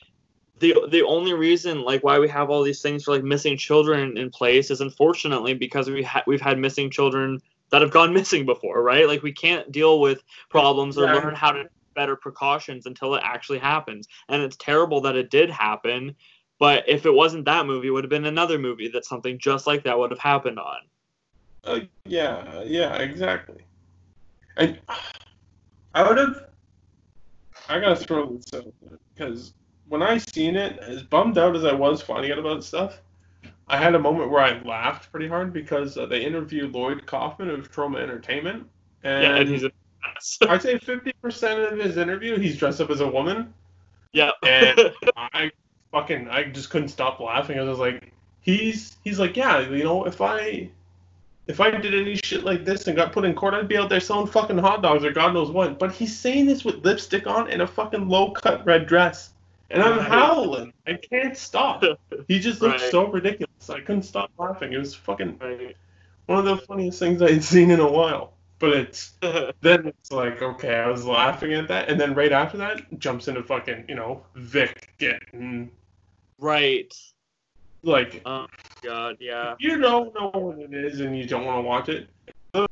the 0.59 0.87
the 0.91 1.03
only 1.03 1.33
reason 1.33 1.83
like 1.83 2.05
why 2.05 2.19
we 2.19 2.29
have 2.29 2.51
all 2.51 2.63
these 2.63 2.83
things 2.83 3.05
for 3.05 3.13
like 3.13 3.25
missing 3.25 3.57
children 3.57 4.19
in 4.19 4.31
place 4.31 4.71
is 4.71 4.83
unfortunately 4.83 5.55
because 5.55 5.89
we 5.89 6.03
ha- 6.03 6.25
we've 6.27 6.41
had 6.41 6.59
missing 6.59 6.91
children 6.91 7.41
that 7.71 7.83
have 7.83 7.91
gone 7.91 8.13
missing 8.15 8.47
before, 8.47 8.83
right? 8.83 9.07
Like 9.07 9.23
we 9.23 9.33
can't 9.33 9.71
deal 9.73 10.01
with 10.01 10.23
problems 10.51 10.99
or 10.99 11.07
Yeah. 11.07 11.15
learn 11.15 11.35
how 11.35 11.53
to 11.53 11.65
better 11.95 12.17
precautions 12.17 12.87
until 12.87 13.15
it 13.15 13.23
actually 13.25 13.59
happens. 13.59 14.07
And 14.29 14.43
it's 14.43 14.57
terrible 14.57 15.01
that 15.03 15.17
it 15.17 15.31
did 15.31 15.51
happen, 15.51 16.15
but 16.59 16.89
if 16.89 17.07
it 17.07 17.13
wasn't 17.15 17.47
that 17.47 17.67
movie, 17.67 17.89
it 17.89 17.91
would 17.91 18.05
have 18.05 18.11
been 18.11 18.27
another 18.27 18.59
movie 18.59 18.89
that 18.89 19.05
something 19.05 19.39
just 19.39 19.67
like 19.67 19.85
that 19.85 19.99
would 19.99 20.11
have 20.11 20.21
happened 20.21 20.59
on. 20.59 20.79
uh, 21.65 21.81
yeah, 22.07 22.63
yeah, 22.63 22.97
exactly. 22.97 23.67
And 24.57 24.81
I 25.95 26.07
would 26.09 26.19
have. 26.19 26.47
I 27.69 27.79
gotta 27.81 27.97
throw 27.97 28.27
this 28.27 28.45
out 28.55 28.75
because 29.15 29.55
when 29.89 30.03
I 30.03 30.19
seen 30.19 30.57
it, 30.57 30.79
as 30.79 31.03
bummed 31.03 31.39
out 31.39 31.57
as 31.57 31.65
I 31.65 31.73
was 31.73 32.03
finding 32.03 32.33
out 32.33 32.39
about 32.39 32.65
stuff, 32.65 33.01
I 33.71 33.77
had 33.77 33.95
a 33.95 33.99
moment 33.99 34.31
where 34.31 34.43
I 34.43 34.61
laughed 34.63 35.11
pretty 35.13 35.29
hard 35.29 35.53
because 35.53 35.97
uh, 35.97 36.05
they 36.05 36.25
interviewed 36.25 36.73
Lloyd 36.73 37.07
Kaufman 37.07 37.49
of 37.51 37.71
Troma 37.71 38.01
Entertainment, 38.01 38.67
and, 39.05 39.23
yeah, 39.23 39.37
and 39.37 39.49
he's 39.49 39.63
a 39.63 39.71
I'd 40.49 40.61
say 40.63 40.79
fifty 40.79 41.13
percent 41.23 41.61
of 41.61 41.79
his 41.79 41.97
interview 41.97 42.39
he's 42.39 42.57
dressed 42.57 42.81
up 42.81 42.91
as 42.91 43.01
a 43.01 43.09
woman, 43.09 43.55
yeah. 44.13 44.33
and 44.43 44.93
I 45.17 45.51
fucking 45.93 46.29
I 46.29 46.45
just 46.45 46.71
couldn't 46.71 46.89
stop 46.89 47.21
laughing. 47.21 47.59
I 47.59 47.63
was 47.63 47.79
like, 47.79 48.13
he's 48.41 48.97
he's 49.05 49.21
like, 49.21 49.37
yeah, 49.37 49.61
you 49.61 49.85
know, 49.85 50.05
if 50.05 50.21
I 50.21 50.69
if 51.47 51.61
I 51.61 51.71
did 51.71 51.95
any 51.95 52.17
shit 52.17 52.45
like 52.45 52.65
this 52.65 52.87
and 52.87 52.97
got 52.97 53.13
put 53.13 53.25
in 53.25 53.35
court, 53.35 53.55
I'd 53.55 53.69
be 53.69 53.77
out 53.77 53.89
there 53.89 54.01
selling 54.01 54.27
fucking 54.27 54.59
hot 54.59 54.83
dogs 54.83 55.05
or 55.05 55.13
God 55.13 55.35
knows 55.35 55.51
what. 55.51 55.79
But 55.79 55.93
he's 55.93 56.17
saying 56.17 56.47
this 56.47 56.65
with 56.65 56.85
lipstick 56.85 57.27
on 57.27 57.51
and 57.51 57.63
a 57.63 57.67
fucking 57.67 58.09
low 58.09 58.31
cut 58.33 58.65
red 58.65 58.87
dress. 58.87 59.31
And 59.71 59.83
I'm 59.83 59.99
Right. 59.99 60.09
howling. 60.09 60.73
I 60.87 60.95
can't 60.95 61.37
stop. 61.37 61.85
He 62.29 62.41
just 62.41 62.61
looks 62.61 62.83
Right. 62.83 62.91
so 62.91 63.07
ridiculous. 63.07 63.50
I 63.69 63.81
couldn't 63.81 64.03
stop 64.03 64.31
laughing. 64.39 64.73
It 64.73 64.79
was 64.79 64.95
fucking 64.95 65.39
one 66.27 66.39
of 66.39 66.45
the 66.45 66.57
funniest 66.59 66.99
things 66.99 67.21
I 67.21 67.33
had 67.33 67.45
seen 67.45 67.71
in 67.71 67.81
a 67.81 67.91
while. 67.91 68.35
But 68.59 68.71
it's 68.77 69.13
then 69.61 69.87
it's 69.87 70.13
like, 70.13 70.43
okay, 70.43 70.77
I 70.77 70.89
was 70.89 71.05
laughing 71.05 71.53
at 71.55 71.69
that, 71.69 71.89
and 71.89 72.01
then 72.01 72.15
right 72.15 72.33
after 72.33 72.57
that 72.59 72.99
jumps 72.99 73.29
into 73.29 73.43
fucking, 73.43 73.87
you 73.89 73.95
know, 73.95 74.23
Vic 74.35 74.95
getting 74.99 75.71
right. 76.39 76.93
like 77.83 78.23
Oh 78.25 78.47
god, 78.83 79.17
yeah. 79.19 79.55
you 79.59 79.79
don't 79.79 80.15
know 80.15 80.31
what 80.33 80.59
it 80.59 80.75
is 80.75 81.01
and 81.01 81.17
you 81.17 81.27
don't 81.27 81.47
want 81.47 81.59
to 81.59 81.63
watch 81.63 81.89
it. 81.89 82.09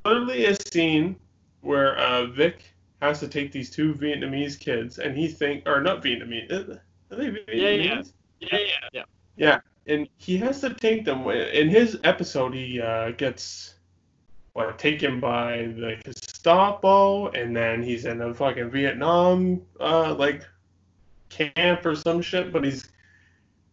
Literally 0.04 0.46
a 0.46 0.56
scene 0.70 1.16
where 1.62 1.96
uh, 1.98 2.26
Vic 2.26 2.62
has 3.00 3.20
to 3.20 3.28
take 3.28 3.52
these 3.52 3.70
two 3.70 3.94
Vietnamese 3.94 4.58
kids, 4.58 4.98
and 4.98 5.16
he 5.16 5.28
think 5.28 5.66
or 5.66 5.80
not 5.80 6.02
Vietnamese, 6.02 6.50
uh, 6.52 6.76
are 7.10 7.16
they 7.16 7.30
Vietnamese? 7.30 7.48
Yeah, 7.48 7.70
yeah. 7.70 8.02
Yeah, 8.40 8.58
yeah, 8.58 8.88
yeah. 8.92 9.04
Yeah, 9.36 9.60
and 9.88 10.08
he 10.18 10.36
has 10.38 10.60
to 10.60 10.74
take 10.74 11.04
them. 11.04 11.28
In 11.28 11.68
his 11.68 11.98
episode, 12.04 12.54
he 12.54 12.80
uh, 12.80 13.10
gets 13.12 13.74
what 14.52 14.78
taken 14.78 15.20
by 15.20 15.72
the 15.76 15.96
Gestapo, 16.04 17.28
and 17.28 17.56
then 17.56 17.82
he's 17.82 18.04
in 18.04 18.20
a 18.20 18.34
fucking 18.34 18.70
Vietnam 18.70 19.62
uh, 19.80 20.14
like 20.14 20.46
camp 21.30 21.84
or 21.86 21.94
some 21.94 22.20
shit. 22.20 22.52
But 22.52 22.64
he's 22.64 22.88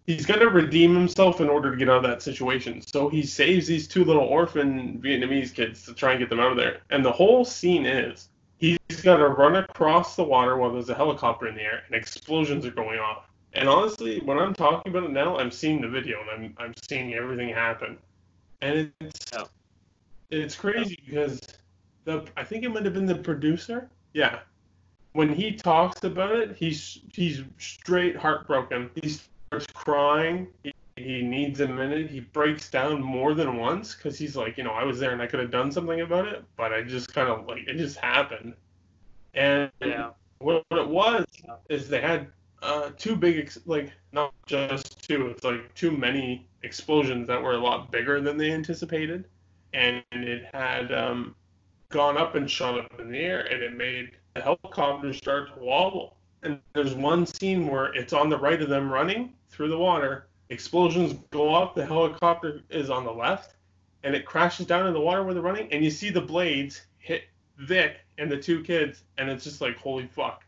he's 0.08 0.26
to 0.26 0.50
redeem 0.50 0.96
himself 0.96 1.42
in 1.42 1.50
order 1.50 1.72
to 1.72 1.78
get 1.78 1.90
out 1.90 1.98
of 1.98 2.04
that 2.04 2.22
situation. 2.22 2.82
So 2.82 3.10
he 3.10 3.24
saves 3.24 3.68
these 3.68 3.88
two 3.88 4.06
little 4.06 4.24
orphan 4.24 5.02
Vietnamese 5.04 5.54
kids 5.54 5.84
to 5.86 5.94
try 5.94 6.12
and 6.12 6.20
get 6.20 6.30
them 6.30 6.40
out 6.40 6.52
of 6.52 6.58
there. 6.58 6.82
And 6.92 7.04
the 7.04 7.12
whole 7.12 7.44
scene 7.44 7.86
is 7.86 8.30
he's 8.58 8.78
got 9.04 9.18
to 9.18 9.28
run 9.28 9.56
across 9.56 10.16
the 10.16 10.24
water 10.24 10.58
while 10.58 10.72
there's 10.72 10.90
a 10.90 10.96
helicopter 10.96 11.48
in 11.48 11.56
the 11.56 11.62
air, 11.62 11.84
and 11.88 11.96
explosions 11.96 12.66
are 12.66 12.72
going 12.72 13.00
off. 13.00 13.26
And 13.56 13.70
honestly, 13.70 14.20
when 14.22 14.38
I'm 14.38 14.54
talking 14.54 14.92
about 14.92 15.06
it 15.06 15.12
now, 15.12 15.38
I'm 15.38 15.52
seeing 15.52 15.82
the 15.82 15.88
video 15.90 16.20
and 16.22 16.30
I'm 16.32 16.56
I'm 16.58 16.74
seeing 16.90 17.14
everything 17.14 17.50
happen, 17.50 17.98
and 18.62 18.92
it's 19.02 19.20
Yeah. 19.34 19.46
it's 20.30 20.56
crazy 20.56 20.98
because 21.06 21.40
the 22.06 22.26
I 22.38 22.44
think 22.44 22.64
it 22.64 22.70
might 22.70 22.86
have 22.86 22.94
been 22.94 23.06
the 23.06 23.16
producer. 23.16 23.90
Yeah, 24.14 24.40
when 25.14 25.34
he 25.34 25.54
talks 25.54 26.04
about 26.04 26.36
it, 26.36 26.58
he's 26.58 27.00
he's 27.14 27.44
straight 27.58 28.16
heartbroken. 28.18 28.92
He 28.96 29.10
starts 29.10 29.68
crying. 29.74 30.48
He, 30.64 30.74
he 30.98 31.22
needs 31.22 31.62
a 31.62 31.68
minute. 31.68 32.10
He 32.10 32.22
breaks 32.22 32.70
down 32.70 33.02
more 33.02 33.34
than 33.34 33.58
once 33.58 33.96
because 33.96 34.18
he's 34.18 34.36
like, 34.36 34.58
you 34.58 34.64
know, 34.64 34.72
I 34.72 34.84
was 34.84 35.00
there 35.00 35.12
and 35.12 35.22
I 35.22 35.28
could 35.28 35.40
have 35.40 35.52
done 35.52 35.72
something 35.72 36.02
about 36.02 36.28
it, 36.28 36.44
but 36.58 36.74
I 36.74 36.84
just 36.84 37.14
kind 37.14 37.30
of 37.30 37.46
like 37.48 37.68
it 37.68 37.78
just 37.78 37.98
happened. 37.98 38.56
And 39.34 39.72
Yeah. 39.82 40.12
what, 40.40 40.64
what 40.70 40.82
it 40.82 40.90
was 40.90 41.26
is 41.70 41.90
they 41.90 42.02
had 42.02 42.28
uh, 42.62 42.92
two 42.98 43.16
big, 43.16 43.38
ex- 43.38 43.60
like 43.66 43.92
not 44.12 44.34
just 44.46 45.08
two, 45.08 45.28
it's 45.28 45.44
like 45.44 45.74
too 45.76 45.92
many 45.92 46.48
explosions 46.64 47.28
that 47.28 47.42
were 47.42 47.54
a 47.54 47.58
lot 47.58 47.92
bigger 47.92 48.22
than 48.22 48.38
they 48.38 48.52
anticipated, 48.52 49.26
and 49.74 50.04
it 50.12 50.46
had 50.54 50.92
um, 50.94 51.36
gone 51.90 52.18
up 52.18 52.36
and 52.36 52.50
shot 52.50 52.80
up 52.80 53.00
in 53.00 53.12
the 53.12 53.20
air, 53.20 53.42
and 53.42 53.62
it 53.62 53.76
made 53.76 54.12
the 54.34 54.42
helicopter 54.42 55.14
start 55.14 55.54
to 55.54 55.60
wobble. 55.60 56.18
And 56.44 56.60
there's 56.74 56.94
one 56.94 57.26
scene 57.26 57.68
where 57.68 57.94
it's 57.94 58.14
on 58.14 58.30
the 58.30 58.38
right 58.38 58.62
of 58.62 58.70
them 58.70 58.92
running 58.92 59.34
through 59.50 59.70
the 59.70 59.78
water. 59.78 60.28
Explosions 60.50 61.14
go 61.32 61.50
off. 61.50 61.74
The 61.74 61.86
helicopter 61.86 62.62
is 62.70 62.90
on 62.90 63.04
the 63.04 63.12
left, 63.12 63.56
and 64.04 64.16
it 64.16 64.26
crashes 64.26 64.68
down 64.68 64.86
in 64.88 64.94
the 64.94 65.00
water 65.00 65.24
where 65.24 65.34
they're 65.34 65.44
running, 65.44 65.72
and 65.72 65.84
you 65.84 65.90
see 65.90 66.10
the 66.10 66.22
blades 66.22 66.86
hit 67.00 67.24
Vic 67.58 67.98
and 68.18 68.32
the 68.32 68.38
two 68.38 68.64
kids, 68.64 69.04
and 69.18 69.30
it's 69.30 69.44
just 69.44 69.62
like 69.62 69.78
holy 69.78 70.08
fuck. 70.08 70.45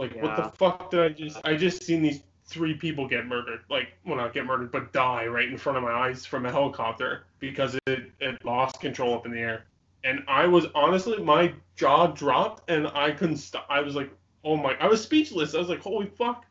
Like 0.00 0.16
what 0.22 0.36
the 0.36 0.50
fuck 0.56 0.90
did 0.90 1.00
I 1.00 1.08
just? 1.10 1.40
I 1.44 1.54
just 1.54 1.82
seen 1.84 2.00
these 2.00 2.22
three 2.46 2.72
people 2.72 3.06
get 3.06 3.26
murdered. 3.26 3.60
Like 3.68 3.92
well 4.06 4.16
not 4.16 4.32
get 4.32 4.46
murdered, 4.46 4.72
but 4.72 4.92
die 4.92 5.26
right 5.26 5.46
in 5.46 5.58
front 5.58 5.76
of 5.76 5.84
my 5.84 5.92
eyes 5.92 6.24
from 6.24 6.46
a 6.46 6.50
helicopter 6.50 7.24
because 7.38 7.78
it 7.86 8.10
it 8.18 8.42
lost 8.44 8.80
control 8.80 9.14
up 9.14 9.26
in 9.26 9.32
the 9.32 9.40
air. 9.40 9.64
And 10.02 10.24
I 10.26 10.46
was 10.46 10.66
honestly 10.74 11.22
my 11.22 11.52
jaw 11.76 12.06
dropped 12.06 12.70
and 12.70 12.88
I 12.88 13.10
couldn't 13.10 13.36
stop. 13.36 13.66
I 13.68 13.80
was 13.80 13.94
like, 13.94 14.10
oh 14.42 14.56
my! 14.56 14.74
I 14.80 14.86
was 14.86 15.02
speechless. 15.02 15.54
I 15.54 15.58
was 15.58 15.68
like, 15.68 15.82
holy 15.82 16.06
fuck! 16.06 16.46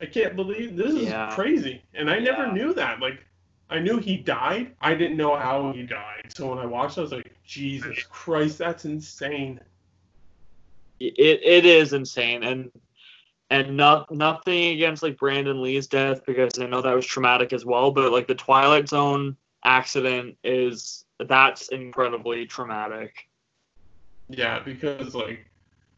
I 0.00 0.06
can't 0.06 0.34
believe 0.34 0.74
this 0.74 0.94
is 0.94 1.08
Yeah. 1.08 1.34
crazy. 1.34 1.82
And 1.92 2.08
I 2.10 2.18
never 2.20 2.50
knew 2.50 2.72
that. 2.72 3.00
Like 3.00 3.22
I 3.68 3.80
knew 3.80 3.98
he 3.98 4.16
died. 4.16 4.74
I 4.80 4.94
didn't 4.94 5.18
know 5.18 5.36
how 5.36 5.72
he 5.72 5.82
died. 5.82 6.32
So 6.34 6.48
when 6.48 6.58
I 6.58 6.64
watched, 6.64 6.96
I 6.96 7.02
was 7.02 7.12
like, 7.12 7.34
Jesus 7.44 8.02
Christ, 8.08 8.56
that's 8.56 8.86
insane. 8.86 9.60
It 11.00 11.40
it 11.42 11.66
is 11.66 11.92
insane 11.92 12.42
and 12.42 12.70
and 13.50 13.76
not 13.76 14.10
nothing 14.10 14.74
against 14.74 15.02
like 15.02 15.18
Brandon 15.18 15.62
Lee's 15.62 15.86
death 15.86 16.24
because 16.26 16.58
I 16.58 16.66
know 16.66 16.82
that 16.82 16.94
was 16.94 17.06
traumatic 17.06 17.52
as 17.52 17.64
well, 17.64 17.90
but 17.90 18.12
like 18.12 18.26
the 18.26 18.34
Twilight 18.34 18.88
Zone 18.88 19.36
accident 19.64 20.36
is 20.44 21.04
that's 21.18 21.68
incredibly 21.68 22.46
traumatic. 22.46 23.28
Yeah, 24.28 24.60
because 24.60 25.14
like 25.14 25.46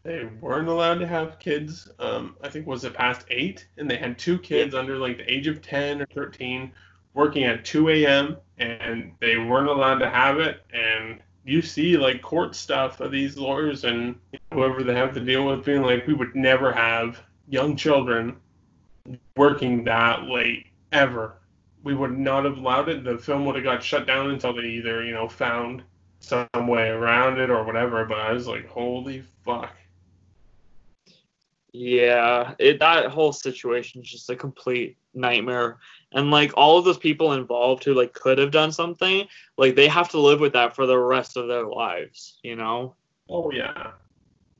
they 0.02 0.28
weren't 0.40 0.68
allowed 0.68 0.98
to 1.00 1.06
have 1.06 1.38
kids. 1.38 1.88
Um, 1.98 2.36
I 2.42 2.48
think 2.48 2.66
was 2.66 2.84
it 2.84 2.94
past 2.94 3.26
eight, 3.30 3.66
and 3.76 3.90
they 3.90 3.96
had 3.96 4.18
two 4.18 4.38
kids 4.38 4.74
under 4.74 4.96
like 4.96 5.18
the 5.18 5.30
age 5.30 5.46
of 5.46 5.60
ten 5.60 6.00
or 6.00 6.06
thirteen, 6.06 6.72
working 7.14 7.44
at 7.44 7.64
two 7.64 7.88
a.m. 7.88 8.36
and 8.58 9.12
they 9.20 9.36
weren't 9.36 9.68
allowed 9.68 9.98
to 9.98 10.08
have 10.08 10.38
it. 10.38 10.64
And 10.72 11.20
you 11.50 11.60
see 11.60 11.96
like 11.96 12.22
court 12.22 12.54
stuff 12.54 13.00
of 13.00 13.10
these 13.10 13.36
lawyers 13.36 13.82
and 13.82 14.14
whoever 14.54 14.84
they 14.84 14.94
have 14.94 15.12
to 15.12 15.20
deal 15.20 15.46
with 15.46 15.64
being 15.64 15.82
like, 15.82 16.06
we 16.06 16.14
would 16.14 16.36
never 16.36 16.72
have 16.72 17.20
young 17.48 17.74
children 17.74 18.36
working 19.36 19.82
that 19.82 20.22
late 20.26 20.66
ever. 20.92 21.38
We 21.82 21.94
would 21.94 22.16
not 22.16 22.44
have 22.44 22.58
allowed 22.58 22.88
it. 22.88 23.02
The 23.02 23.18
film 23.18 23.46
would 23.46 23.56
have 23.56 23.64
got 23.64 23.82
shut 23.82 24.06
down 24.06 24.30
until 24.30 24.54
they 24.54 24.62
either 24.62 25.02
you 25.02 25.12
know 25.12 25.28
found 25.28 25.82
some 26.20 26.46
way 26.54 26.90
around 26.90 27.40
it 27.40 27.50
or 27.50 27.64
whatever. 27.64 28.04
But 28.04 28.18
I 28.18 28.32
was 28.32 28.46
like, 28.46 28.68
holy 28.68 29.24
fuck. 29.44 29.74
Yeah, 31.72 32.54
it 32.60 32.78
that 32.78 33.06
whole 33.06 33.32
situation 33.32 34.02
is 34.02 34.08
just 34.08 34.30
a 34.30 34.36
complete 34.36 34.98
nightmare. 35.14 35.78
And 36.12 36.30
like 36.30 36.52
all 36.56 36.78
of 36.78 36.84
those 36.84 36.98
people 36.98 37.32
involved 37.32 37.84
who 37.84 37.94
like 37.94 38.12
could 38.12 38.38
have 38.38 38.50
done 38.50 38.72
something, 38.72 39.26
like 39.56 39.74
they 39.74 39.88
have 39.88 40.08
to 40.10 40.18
live 40.20 40.40
with 40.40 40.52
that 40.54 40.74
for 40.74 40.86
the 40.86 40.98
rest 40.98 41.36
of 41.36 41.48
their 41.48 41.66
lives, 41.66 42.38
you 42.42 42.56
know? 42.56 42.94
Oh 43.28 43.50
yeah. 43.52 43.92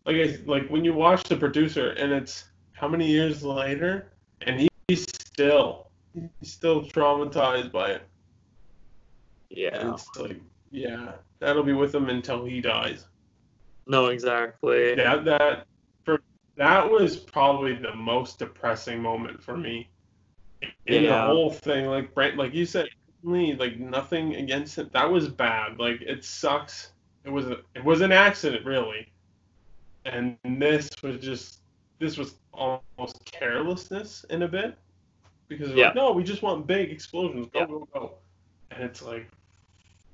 Like 0.07 0.17
I, 0.17 0.39
like 0.47 0.69
when 0.69 0.85
you 0.85 0.95
watch 0.95 1.25
the 1.25 1.37
producer 1.37 1.91
and 1.91 2.13
it's 2.13 2.45
how 2.73 2.89
many 2.89 3.07
years 3.07 3.43
later 3.43 4.13
and 4.43 4.61
he, 4.61 4.69
he's 4.89 5.03
still 5.03 5.89
he's 6.15 6.53
still 6.53 6.83
traumatized 6.83 7.73
by 7.73 7.91
it. 7.91 8.03
And 9.51 9.59
Yeah. 9.59 9.93
it's 9.93 10.09
like 10.17 10.41
yeah, 10.71 11.13
that'll 11.41 11.65
be 11.65 11.73
with 11.73 11.95
him 11.95 12.09
until 12.09 12.45
he 12.45 12.61
dies. 12.61 13.07
No, 13.87 14.07
exactly. 14.07 14.95
That 14.95 15.25
that 15.25 15.67
for 16.05 16.23
that 16.57 16.89
was 16.89 17.17
probably 17.17 17.75
the 17.75 17.95
most 17.95 18.39
depressing 18.39 19.03
moment 19.03 19.43
for 19.43 19.57
me. 19.57 19.91
In 20.87 21.05
the 21.05 21.23
whole 21.23 21.51
thing, 21.51 21.87
like 21.87 22.15
Brent, 22.15 22.37
like 22.37 22.53
you 22.55 22.67
said, 22.67 22.89
Lee, 23.23 23.55
like 23.55 23.79
nothing 23.79 24.37
against 24.37 24.79
it. 24.79 24.93
That 24.93 25.11
was 25.11 25.29
bad. 25.29 25.79
Like 25.79 26.01
it 26.03 26.25
sucks. 26.25 26.93
It 27.25 27.31
was 27.31 27.47
a, 27.47 27.59
it 27.75 27.85
was 27.85 28.01
an 28.01 28.13
accident, 28.13 28.65
really. 28.65 29.13
And 30.07 30.37
this 30.45 30.91
was 31.03 31.19
just 31.21 31.61
this 31.99 32.17
was 32.17 32.37
almost 32.53 33.23
carelessness 33.31 34.25
in 34.31 34.43
a 34.43 34.49
bit 34.49 34.77
because 35.49 35.71
Yeah. 35.73 35.87
like, 35.89 35.95
no, 35.95 36.13
we 36.13 36.23
just 36.25 36.43
want 36.43 36.67
big 36.67 36.91
explosions. 36.91 37.47
Go 37.53 37.61
Yeah. 37.61 37.67
go 37.67 37.89
go. 37.93 38.15
And 38.71 38.83
it's 38.83 39.03
like 39.03 39.31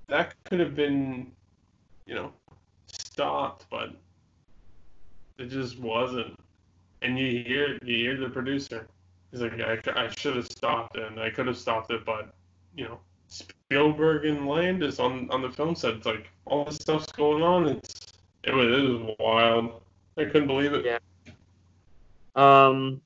that 0.09 0.35
could 0.45 0.61
have 0.61 0.75
been, 0.75 1.31
you 2.07 2.15
know, 2.15 2.33
stopped, 2.87 3.67
but 3.71 3.91
it 5.39 5.47
just 5.47 5.79
wasn't. 5.79 6.39
And 7.03 7.19
you 7.19 7.43
hear 7.45 7.79
you 7.83 7.97
hear 7.97 8.17
the 8.17 8.29
producer. 8.31 8.89
He's 9.37 9.43
like, 9.43 9.61
I, 9.61 10.05
I 10.05 10.09
should 10.17 10.37
have 10.37 10.47
stopped 10.47 10.97
it, 10.97 11.05
and 11.11 11.21
I 11.21 11.29
could 11.29 11.47
have 11.47 11.59
stopped 11.59 11.91
it, 11.91 12.05
but 12.07 12.35
you 12.75 12.85
know, 12.85 12.99
Spielberg 13.29 14.25
and 14.25 14.49
Landis 14.49 14.99
on 14.99 15.29
on 15.31 15.43
the 15.43 15.51
film 15.51 15.75
set. 15.75 15.95
It's 15.95 16.07
like 16.07 16.31
all 16.47 16.65
this 16.65 16.77
stuff's 16.77 17.13
going 17.13 17.43
on. 17.43 17.69
It's 17.69 18.15
it 18.45 18.55
was 18.55 18.67
it 18.67 18.83
was 18.83 19.17
wild. 19.19 19.83
I 20.17 20.25
couldn't 20.25 20.47
believe 20.47 20.73
it. 20.73 20.85
Yeah. 20.87 20.99
Um, 22.35 23.03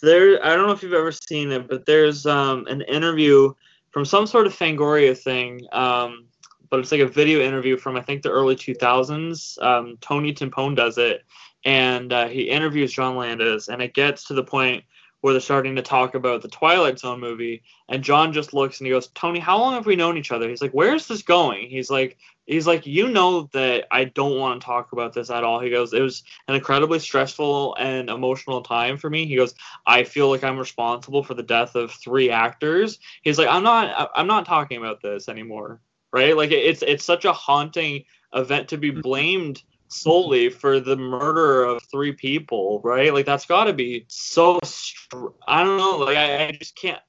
there. 0.00 0.44
I 0.44 0.56
don't 0.56 0.66
know 0.66 0.72
if 0.72 0.82
you've 0.82 0.94
ever 0.94 1.12
seen 1.12 1.52
it, 1.52 1.68
but 1.68 1.84
there's 1.84 2.24
um 2.24 2.66
an 2.68 2.82
interview 2.82 3.52
from 3.90 4.04
some 4.04 4.26
sort 4.26 4.46
of 4.46 4.54
Fangoria 4.54 5.16
thing. 5.16 5.60
Um, 5.72 6.28
but 6.70 6.80
it's 6.80 6.92
like 6.92 7.00
a 7.00 7.06
video 7.06 7.40
interview 7.40 7.76
from 7.76 7.96
I 7.96 8.02
think 8.02 8.22
the 8.22 8.30
early 8.30 8.56
2000s. 8.56 9.62
Um, 9.62 9.98
Tony 10.00 10.32
Timpone 10.32 10.76
does 10.76 10.96
it, 10.96 11.24
and 11.64 12.12
uh, 12.12 12.28
he 12.28 12.42
interviews 12.42 12.92
John 12.92 13.16
Landis, 13.16 13.68
and 13.68 13.82
it 13.82 13.92
gets 13.94 14.24
to 14.24 14.34
the 14.34 14.44
point 14.44 14.84
where 15.28 15.34
they're 15.34 15.42
starting 15.42 15.76
to 15.76 15.82
talk 15.82 16.14
about 16.14 16.40
the 16.40 16.48
Twilight 16.48 16.98
Zone 16.98 17.20
movie, 17.20 17.62
and 17.90 18.02
John 18.02 18.32
just 18.32 18.54
looks 18.54 18.80
and 18.80 18.86
he 18.86 18.92
goes, 18.92 19.08
"Tony, 19.08 19.38
how 19.38 19.58
long 19.58 19.74
have 19.74 19.84
we 19.84 19.94
known 19.94 20.16
each 20.16 20.32
other?" 20.32 20.48
He's 20.48 20.62
like, 20.62 20.70
"Where's 20.70 21.06
this 21.06 21.20
going?" 21.20 21.68
He's 21.68 21.90
like, 21.90 22.16
"He's 22.46 22.66
like, 22.66 22.86
you 22.86 23.08
know 23.08 23.42
that 23.52 23.86
I 23.90 24.04
don't 24.04 24.38
want 24.38 24.58
to 24.58 24.64
talk 24.64 24.92
about 24.92 25.12
this 25.12 25.28
at 25.28 25.44
all." 25.44 25.60
He 25.60 25.68
goes, 25.68 25.92
"It 25.92 26.00
was 26.00 26.22
an 26.48 26.54
incredibly 26.54 26.98
stressful 26.98 27.76
and 27.78 28.08
emotional 28.08 28.62
time 28.62 28.96
for 28.96 29.10
me." 29.10 29.26
He 29.26 29.36
goes, 29.36 29.54
"I 29.86 30.04
feel 30.04 30.30
like 30.30 30.44
I'm 30.44 30.56
responsible 30.56 31.22
for 31.22 31.34
the 31.34 31.42
death 31.42 31.74
of 31.74 31.92
three 31.92 32.30
actors." 32.30 32.98
He's 33.20 33.38
like, 33.38 33.48
"I'm 33.48 33.62
not, 33.62 34.10
I'm 34.16 34.28
not 34.28 34.46
talking 34.46 34.78
about 34.78 35.02
this 35.02 35.28
anymore." 35.28 35.82
Right? 36.10 36.34
Like 36.34 36.52
it's 36.52 36.80
it's 36.80 37.04
such 37.04 37.26
a 37.26 37.34
haunting 37.34 38.04
event 38.32 38.68
to 38.68 38.78
be 38.78 38.92
mm-hmm. 38.92 39.02
blamed 39.02 39.62
solely 39.88 40.48
for 40.48 40.80
the 40.80 40.96
murder 40.96 41.64
of 41.64 41.82
three 41.90 42.12
people, 42.12 42.80
right? 42.84 43.12
Like 43.12 43.26
that's 43.26 43.46
got 43.46 43.64
to 43.64 43.72
be 43.72 44.04
so. 44.08 44.58
Str- 44.64 45.28
I 45.46 45.64
don't 45.64 45.78
know. 45.78 45.98
Like 45.98 46.16
I, 46.16 46.46
I 46.46 46.52
just 46.52 46.76
can't. 46.76 47.00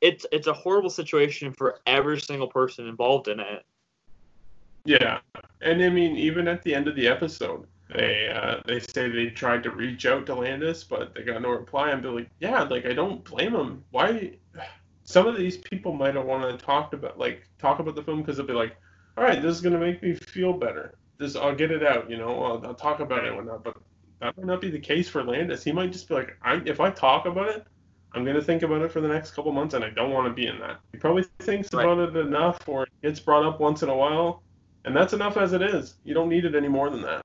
It's 0.00 0.24
it's 0.30 0.46
a 0.46 0.52
horrible 0.52 0.90
situation 0.90 1.52
for 1.52 1.80
every 1.86 2.20
single 2.20 2.48
person 2.48 2.86
involved 2.86 3.28
in 3.28 3.40
it. 3.40 3.64
Yeah, 4.84 5.18
and 5.60 5.82
I 5.82 5.88
mean, 5.88 6.16
even 6.16 6.46
at 6.46 6.62
the 6.62 6.74
end 6.74 6.86
of 6.86 6.94
the 6.94 7.08
episode, 7.08 7.66
they 7.92 8.28
uh, 8.28 8.60
they 8.66 8.78
say 8.78 9.08
they 9.08 9.26
tried 9.30 9.62
to 9.64 9.70
reach 9.70 10.06
out 10.06 10.26
to 10.26 10.34
Landis, 10.34 10.84
but 10.84 11.14
they 11.14 11.22
got 11.22 11.42
no 11.42 11.50
reply. 11.50 11.90
And 11.90 12.02
be 12.02 12.08
like, 12.08 12.30
yeah, 12.40 12.62
like 12.62 12.86
I 12.86 12.92
don't 12.92 13.24
blame 13.24 13.52
them. 13.52 13.84
Why? 13.90 14.32
Some 15.04 15.28
of 15.28 15.36
these 15.36 15.56
people 15.58 15.92
might 15.92 16.16
have 16.16 16.24
wanted 16.24 16.58
to 16.58 16.64
talk 16.64 16.92
about 16.92 17.16
like 17.16 17.48
talk 17.60 17.78
about 17.78 17.94
the 17.94 18.02
film 18.02 18.22
because 18.22 18.36
they'll 18.36 18.46
be 18.46 18.52
like, 18.52 18.76
all 19.16 19.22
right, 19.22 19.40
this 19.40 19.54
is 19.54 19.60
gonna 19.60 19.78
make 19.78 20.02
me 20.02 20.14
feel 20.14 20.52
better. 20.52 20.94
This 21.18 21.36
I'll 21.36 21.54
get 21.54 21.70
it 21.70 21.82
out, 21.84 22.10
you 22.10 22.16
know. 22.18 22.42
I'll, 22.44 22.66
I'll 22.66 22.74
talk 22.74 23.00
about 23.00 23.24
it 23.24 23.28
and 23.28 23.36
whatnot. 23.36 23.64
But 23.64 23.76
that 24.20 24.36
might 24.36 24.46
not 24.46 24.60
be 24.60 24.70
the 24.70 24.78
case 24.78 25.08
for 25.08 25.22
Landis. 25.24 25.64
He 25.64 25.72
might 25.72 25.92
just 25.92 26.08
be 26.08 26.14
like, 26.14 26.36
I 26.42 26.60
if 26.66 26.80
I 26.80 26.90
talk 26.90 27.26
about 27.26 27.48
it, 27.50 27.66
I'm 28.12 28.24
gonna 28.24 28.42
think 28.42 28.62
about 28.62 28.82
it 28.82 28.92
for 28.92 29.00
the 29.00 29.08
next 29.08 29.32
couple 29.32 29.52
months, 29.52 29.74
and 29.74 29.84
I 29.84 29.90
don't 29.90 30.10
want 30.12 30.28
to 30.28 30.34
be 30.34 30.46
in 30.46 30.58
that. 30.60 30.80
He 30.92 30.98
probably 30.98 31.24
thinks 31.40 31.72
Right. 31.72 31.84
about 31.84 31.98
it 31.98 32.16
enough, 32.16 32.68
or 32.68 32.84
it 32.84 32.90
gets 33.02 33.20
brought 33.20 33.44
up 33.44 33.60
once 33.60 33.82
in 33.82 33.88
a 33.88 33.96
while, 33.96 34.42
and 34.84 34.96
that's 34.96 35.12
enough 35.12 35.36
as 35.36 35.52
it 35.52 35.62
is. 35.62 35.96
You 36.04 36.14
don't 36.14 36.28
need 36.28 36.44
it 36.44 36.54
any 36.54 36.68
more 36.68 36.90
than 36.90 37.02
that. 37.02 37.24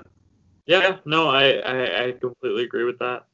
Yeah, 0.66 1.00
no, 1.06 1.30
I 1.30 1.54
I, 1.60 2.04
I 2.06 2.12
completely 2.14 2.64
agree 2.64 2.86
with 2.86 3.00
that. 3.00 3.26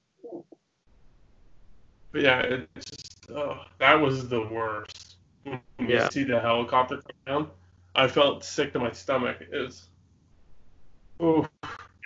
But 2.11 2.21
yeah, 2.21 2.39
it's 2.41 2.85
just, 2.89 3.01
oh, 3.35 3.59
that 3.79 3.95
was 3.95 4.27
the 4.29 4.41
worst. 4.41 5.17
When 5.43 5.61
Yeah. 5.79 6.05
you 6.05 6.11
see 6.11 6.23
the 6.23 6.39
helicopter 6.39 6.97
come 6.97 7.15
down, 7.25 7.51
I 7.95 8.07
felt 8.07 8.43
sick 8.43 8.73
to 8.73 8.79
my 8.79 8.91
stomach. 8.91 9.37
It 9.41 9.55
was, 9.55 9.89
oh, 11.19 11.47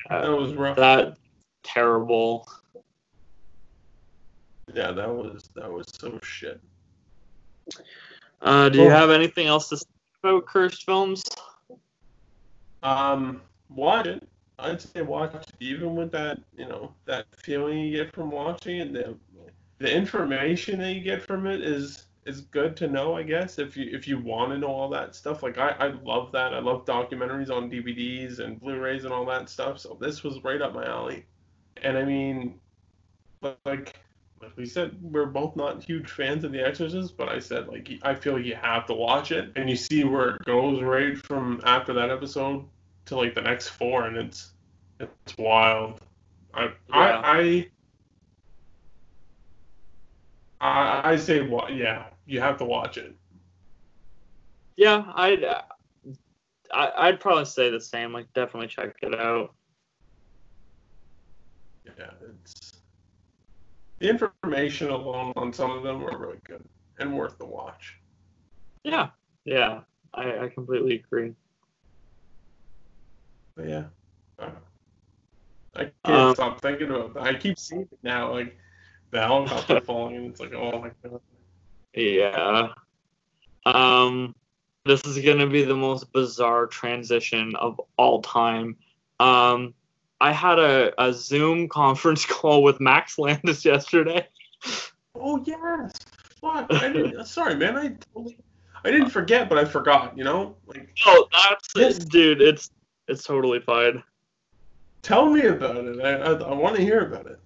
that 0.09 0.27
was 0.27 0.53
rough. 0.53 0.77
That 0.77 1.17
terrible. 1.63 2.47
yeah, 4.73 4.91
that 4.91 5.09
was 5.09 5.49
that 5.55 5.71
was 5.71 5.87
so 5.99 6.19
shit. 6.23 6.59
Uh, 8.41 8.69
do 8.69 8.81
you 8.81 8.89
have 8.89 9.09
anything 9.09 9.47
else 9.47 9.69
to 9.69 9.77
say 9.77 9.85
about 10.23 10.45
cursed 10.45 10.83
films? 10.85 11.23
Um, 12.83 13.41
watch 13.69 14.07
it. 14.07 14.27
I'd 14.57 14.81
say 14.81 15.01
watch 15.01 15.33
it, 15.33 15.51
even 15.59 15.95
with 15.95 16.11
that, 16.11 16.39
you 16.55 16.67
know, 16.67 16.93
that 17.05 17.25
feeling 17.35 17.79
you 17.79 18.03
get 18.03 18.13
from 18.13 18.31
watching 18.31 18.77
it. 18.77 18.93
The, 18.93 19.15
the 19.79 19.91
information 19.93 20.79
that 20.79 20.93
you 20.93 21.01
get 21.01 21.23
from 21.23 21.47
it 21.47 21.61
is 21.61 22.05
is 22.25 22.41
good 22.41 22.77
to 22.77 22.87
know, 22.87 23.15
I 23.15 23.23
guess. 23.23 23.57
If 23.57 23.75
you 23.75 23.89
if 23.91 24.07
you 24.07 24.19
want 24.19 24.51
to 24.51 24.57
know 24.57 24.67
all 24.67 24.89
that 24.89 25.15
stuff, 25.15 25.43
like 25.43 25.57
I 25.57 25.69
I 25.79 25.87
love 26.03 26.31
that. 26.33 26.53
I 26.53 26.59
love 26.59 26.85
documentaries 26.85 27.49
on 27.49 27.69
DVDs 27.69 28.39
and 28.39 28.59
Blu-rays 28.59 29.05
and 29.05 29.13
all 29.13 29.25
that 29.25 29.49
stuff. 29.49 29.79
So 29.79 29.97
this 29.99 30.23
was 30.23 30.43
right 30.43 30.61
up 30.61 30.73
my 30.73 30.85
alley. 30.85 31.25
And 31.81 31.97
I 31.97 32.03
mean, 32.03 32.59
like 33.41 33.95
like 34.41 34.55
we 34.55 34.65
said, 34.65 34.97
we're 35.01 35.25
both 35.25 35.55
not 35.55 35.83
huge 35.83 36.09
fans 36.09 36.43
of 36.43 36.51
The 36.51 36.65
Exorcist, 36.65 37.15
but 37.17 37.29
I 37.29 37.39
said 37.39 37.67
like 37.67 37.89
I 38.03 38.13
feel 38.15 38.33
like 38.33 38.45
you 38.45 38.55
have 38.55 38.85
to 38.87 38.93
watch 38.93 39.31
it, 39.31 39.51
and 39.55 39.69
you 39.69 39.75
see 39.75 40.03
where 40.03 40.35
it 40.35 40.45
goes 40.45 40.81
right 40.81 41.17
from 41.17 41.61
after 41.63 41.93
that 41.93 42.09
episode 42.09 42.65
to 43.05 43.15
like 43.15 43.33
the 43.35 43.41
next 43.41 43.69
four, 43.69 44.05
and 44.05 44.17
it's 44.17 44.51
it's 44.99 45.37
wild. 45.37 45.99
I 46.53 46.65
Yeah. 46.65 46.71
I, 46.91 47.39
I 47.39 47.67
I 50.61 51.11
I 51.11 51.15
say 51.15 51.41
what? 51.41 51.75
Yeah, 51.75 52.05
you 52.25 52.39
have 52.39 52.57
to 52.57 52.65
watch 52.65 52.97
it. 52.97 53.15
Yeah, 54.77 55.03
I'd 55.15 55.43
uh, 55.43 55.61
I, 56.73 56.91
I'd 57.07 57.19
probably 57.19 57.45
say 57.45 57.69
the 57.69 57.81
same. 57.81 58.13
Like, 58.13 58.31
definitely 58.33 58.67
check 58.67 58.95
it 59.01 59.15
out. 59.19 59.53
Yeah, 61.85 62.11
it's 62.45 62.81
the 63.99 64.09
information 64.09 64.89
alone 64.89 65.33
on 65.35 65.51
some 65.51 65.71
of 65.71 65.83
them 65.83 66.03
are 66.03 66.17
really 66.17 66.39
good 66.45 66.63
and 66.99 67.17
worth 67.17 67.37
the 67.37 67.45
watch. 67.45 67.97
Yeah, 68.83 69.09
yeah, 69.45 69.81
I, 70.13 70.45
I 70.45 70.49
completely 70.49 70.95
agree. 70.95 71.33
But 73.55 73.67
yeah, 73.67 73.83
I. 74.39 74.49
I 75.73 75.83
can't 75.83 76.27
Um, 76.27 76.35
stop 76.35 76.61
thinking 76.61 76.89
about 76.89 77.13
that. 77.13 77.23
I 77.23 77.33
keep 77.33 77.57
seeing 77.57 77.83
it 77.83 77.99
now, 78.03 78.33
like 78.33 78.57
the 79.11 79.21
helicopter 79.21 79.81
falling, 79.81 80.25
it's 80.25 80.39
like, 80.39 80.53
oh 80.53 80.81
my 80.81 80.91
god. 81.03 81.21
Yeah. 81.93 82.69
Um, 83.65 84.33
this 84.85 85.05
is 85.05 85.23
gonna 85.23 85.47
be 85.47 85.63
the 85.63 85.75
most 85.75 86.11
bizarre 86.13 86.65
transition 86.67 87.55
of 87.57 87.79
all 87.97 88.21
time. 88.21 88.77
Um, 89.19 89.73
I 90.19 90.31
had 90.31 90.59
a, 90.59 90.93
a 91.03 91.13
Zoom 91.13 91.67
conference 91.69 92.25
call 92.25 92.63
with 92.63 92.79
Max 92.79 93.19
Landis 93.19 93.65
yesterday. 93.73 94.27
Oh 95.15 95.43
yes, 95.45 95.91
fuck. 96.39 96.67
I 96.71 96.91
didn't, 96.91 97.25
sorry, 97.27 97.55
man. 97.55 97.77
I 97.77 97.89
totally, 98.13 98.37
I 98.83 98.91
didn't 98.91 99.09
forget, 99.09 99.49
but 99.49 99.57
I 99.57 99.65
forgot. 99.65 100.17
You 100.17 100.23
know, 100.23 100.55
like 100.65 100.89
Oh, 101.05 101.27
that's 101.31 101.75
it, 101.75 102.09
dude. 102.09 102.41
It's 102.41 102.71
it's 103.07 103.23
totally 103.23 103.59
fine. 103.59 104.01
tell 105.01 105.29
me 105.29 105.41
about 105.41 105.75
it. 105.77 105.99
I 106.01 106.13
I, 106.13 106.31
I 106.33 106.53
want 106.53 106.75
to 106.77 106.81
hear 106.81 107.05
about 107.05 107.27
it. 107.27 107.39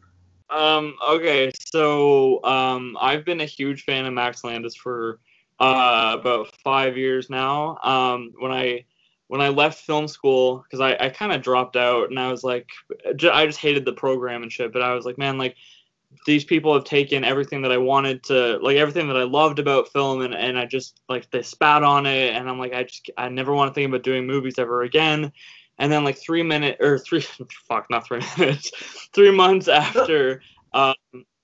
Um, 0.50 0.96
okay, 1.08 1.52
so 1.72 2.44
um, 2.44 2.98
I've 3.00 3.26
been 3.26 3.42
a 3.42 3.46
huge 3.46 3.84
fan 3.84 4.06
of 4.06 4.14
Max 4.14 4.44
Landis 4.44 4.76
for 4.76 5.20
uh, 5.60 6.18
about 6.20 6.56
five 6.64 6.98
years 6.98 7.30
now. 7.30 7.78
Um, 7.84 8.34
when 8.40 8.52
I 8.52 8.86
when 9.28 9.42
I 9.42 9.50
left 9.50 9.80
film 9.80 10.08
school, 10.08 10.64
because 10.64 10.80
I, 10.80 11.06
I 11.06 11.10
kind 11.10 11.32
of 11.32 11.42
dropped 11.42 11.76
out 11.76 12.10
and 12.10 12.20
I 12.20 12.30
was 12.30 12.44
like, 12.44 12.68
I 13.08 13.46
just 13.46 13.60
hated 13.60 13.84
the 13.84 13.94
program 13.94 14.44
and 14.44 14.52
shit. 14.52 14.72
But 14.72 14.84
I 14.84 14.94
was 14.94 15.04
like, 15.04 15.18
man, 15.18 15.40
like 15.40 15.56
these 16.26 16.46
people 16.46 16.74
have 16.74 16.84
taken 16.84 17.24
everything 17.24 17.62
that 17.64 17.72
I 17.72 17.78
wanted 17.78 18.24
to, 18.26 18.58
like 18.62 18.78
everything 18.78 19.08
that 19.08 19.18
I 19.18 19.24
loved 19.24 19.60
about 19.60 19.92
film, 19.92 20.22
and, 20.22 20.34
and 20.34 20.58
I 20.58 20.66
just 20.66 21.02
like 21.10 21.30
they 21.32 21.42
spat 21.42 21.84
on 21.84 22.06
it, 22.06 22.36
and 22.36 22.50
I'm 22.50 22.60
like, 22.60 22.74
I 22.74 22.84
just 22.84 23.10
I 23.18 23.30
never 23.30 23.54
want 23.54 23.70
to 23.70 23.74
think 23.74 23.90
about 23.90 24.04
doing 24.04 24.28
movies 24.28 24.60
ever 24.60 24.84
again. 24.84 25.32
And 25.78 25.92
then 25.92 26.04
like 26.04 26.18
three 26.18 26.44
minutes 26.44 26.78
or 26.82 26.98
three 26.98 27.22
fuck 27.68 27.88
not 27.90 28.08
three 28.08 28.22
minutes, 28.38 28.72
three 29.14 29.32
months 29.32 29.68
after 29.68 30.42
um, 30.74 30.96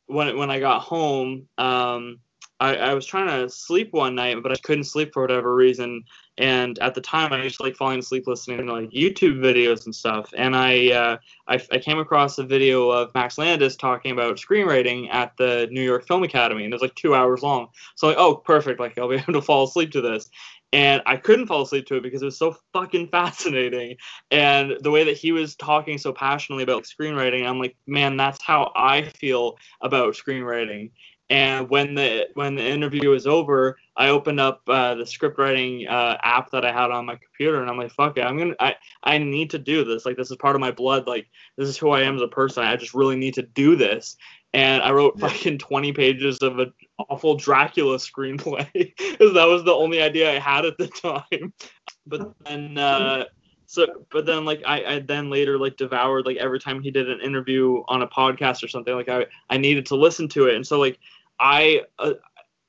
when 0.08 0.38
when 0.38 0.50
I 0.50 0.60
got 0.60 0.82
home, 0.82 1.48
um, 1.58 2.20
I, 2.62 2.76
I 2.76 2.94
was 2.94 3.08
trying 3.08 3.28
to 3.28 3.50
sleep 3.50 3.92
one 3.92 4.14
night, 4.14 4.38
but 4.44 4.52
I 4.52 4.56
couldn't 4.62 4.84
sleep 4.84 5.14
for 5.14 5.24
whatever 5.24 5.56
reason. 5.56 6.04
And 6.38 6.78
at 6.78 6.94
the 6.94 7.02
time, 7.02 7.34
I 7.34 7.42
used 7.42 7.58
to 7.58 7.64
like 7.64 7.76
falling 7.76 8.00
asleep 8.00 8.28
listening 8.28 8.68
to 8.68 8.72
like 8.72 8.92
YouTube 8.92 9.40
videos 9.40 9.86
and 9.86 9.96
stuff. 9.96 10.32
And 10.38 10.56
I, 10.56 10.92
uh, 10.92 11.18
I 11.48 11.60
I 11.72 11.80
came 11.80 11.98
across 11.98 12.38
a 12.38 12.44
video 12.44 12.92
of 12.92 13.14
Max 13.16 13.40
Landis 13.40 13.76
talking 13.76 14.12
about 14.12 14.38
screenwriting 14.38 15.12
at 15.12 15.36
the 15.38 15.70
New 15.72 15.82
York 15.82 16.06
Film 16.06 16.22
Academy, 16.22 16.64
and 16.64 16.72
it 16.72 16.76
was 16.76 16.84
like 16.84 16.94
two 16.94 17.16
hours 17.16 17.42
long. 17.42 17.70
So 17.96 18.08
like, 18.08 18.18
oh, 18.18 18.36
perfect! 18.36 18.80
Like 18.80 18.96
I'll 19.00 19.10
be 19.10 19.16
able 19.16 19.34
to 19.34 19.42
fall 19.42 19.64
asleep 19.64 19.92
to 19.94 20.02
this. 20.02 20.30
And 20.74 21.01
I 21.05 21.17
couldn't 21.17 21.47
fall 21.47 21.63
asleep 21.63 21.86
to 21.88 21.97
it 21.97 22.03
because 22.03 22.22
it 22.22 22.26
was 22.26 22.38
so 22.38 22.55
fucking 22.74 23.09
fascinating. 23.09 23.97
And 24.30 24.78
the 24.82 24.91
way 24.91 25.03
that 25.03 25.17
he 25.17 25.32
was 25.32 25.55
talking 25.55 25.97
so 25.97 26.13
passionately 26.13 26.63
about 26.63 26.86
screenwriting, 26.86 27.45
I'm 27.45 27.59
like, 27.59 27.76
man, 27.88 28.17
that's 28.17 28.41
how 28.41 28.72
I 28.76 29.03
feel 29.03 29.57
about 29.82 30.13
screenwriting. 30.13 30.91
And 31.32 31.69
when 31.69 31.95
the 31.95 32.28
when 32.34 32.55
the 32.55 32.67
interview 32.67 33.09
was 33.09 33.26
over, 33.26 33.78
I 33.95 34.09
opened 34.09 34.41
up 34.41 34.63
uh, 34.67 34.95
the 34.95 35.05
script 35.05 35.39
writing 35.39 35.88
uh, 35.88 36.17
app 36.22 36.51
that 36.51 36.65
I 36.65 36.74
had 36.74 36.91
on 36.91 37.05
my 37.05 37.15
computer, 37.15 37.61
and 37.61 37.69
I'm 37.69 37.78
like, 37.78 37.93
"Fuck 37.93 38.17
it, 38.17 38.26
I'm 38.26 38.38
gonna, 38.38 38.55
I, 38.59 38.76
I 39.03 39.17
need 39.17 39.49
to 39.51 39.57
do 39.57 39.86
this. 39.86 40.05
Like, 40.05 40.17
this 40.17 40.30
is 40.30 40.36
part 40.36 40.57
of 40.57 40.59
my 40.59 40.72
blood. 40.72 41.07
Like, 41.07 41.28
this 41.55 41.69
is 41.69 41.78
who 41.78 41.91
I 41.91 42.01
am 42.01 42.17
as 42.17 42.22
a 42.22 42.28
person. 42.28 42.65
I 42.65 42.76
just 42.76 42.93
really 42.93 43.15
need 43.15 43.36
to 43.36 43.43
do 43.43 43.78
this." 43.78 44.17
And 44.54 44.82
I 44.82 44.91
wrote 44.91 45.20
fucking 45.20 45.60
20 45.60 45.93
pages 45.93 46.39
of 46.39 46.60
an 46.60 46.74
awful 47.10 47.36
Dracula 47.36 47.97
screenplay 47.97 48.68
because 48.74 49.34
that 49.34 49.45
was 49.45 49.64
the 49.64 49.74
only 49.74 50.02
idea 50.02 50.30
I 50.36 50.39
had 50.39 50.66
at 50.66 50.78
the 50.78 50.88
time. 50.88 51.54
But 52.08 52.34
then, 52.43 52.80
uh, 52.80 53.26
so, 53.68 53.86
but 54.12 54.26
then 54.26 54.43
like 54.43 54.64
I, 54.66 54.95
I 54.95 54.99
then 54.99 55.30
later 55.30 55.60
like 55.60 55.78
devoured 55.78 56.26
like 56.26 56.38
every 56.38 56.60
time 56.60 56.82
he 56.82 56.89
did 56.89 57.12
an 57.12 57.22
interview 57.22 57.84
on 57.88 58.02
a 58.02 58.08
podcast 58.08 58.64
or 58.64 58.68
something 58.68 58.95
like 58.95 59.08
I, 59.08 59.28
I 59.52 59.58
needed 59.58 59.86
to 59.86 59.95
listen 59.95 60.28
to 60.30 60.47
it, 60.47 60.56
and 60.56 60.66
so 60.66 60.80
like 60.80 60.97
I, 61.39 61.84
uh, 61.99 62.14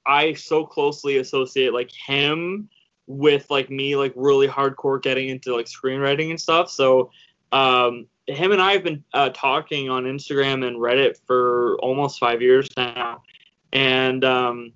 I 0.05 0.35
so 0.35 0.67
closely 0.67 1.17
associate 1.17 1.73
like 1.73 1.91
him 1.91 2.69
with 3.07 3.51
like 3.51 3.71
me 3.71 3.97
like 3.97 4.13
really 4.17 4.49
hardcore 4.49 5.03
getting 5.03 5.29
into 5.29 5.55
like 5.57 5.67
screenwriting 5.67 6.31
and 6.31 6.41
stuff. 6.41 6.71
So, 6.71 7.11
um, 7.53 8.07
him 8.27 8.53
and 8.53 8.63
I 8.63 8.73
have 8.73 8.85
been 8.85 9.03
uh, 9.13 9.31
talking 9.31 9.91
on 9.91 10.05
Instagram 10.05 10.67
and 10.67 10.77
Reddit 10.77 11.19
for 11.27 11.77
almost 11.81 12.19
five 12.19 12.41
years 12.41 12.69
now, 12.77 13.23
and 13.73 14.25
um, 14.25 14.73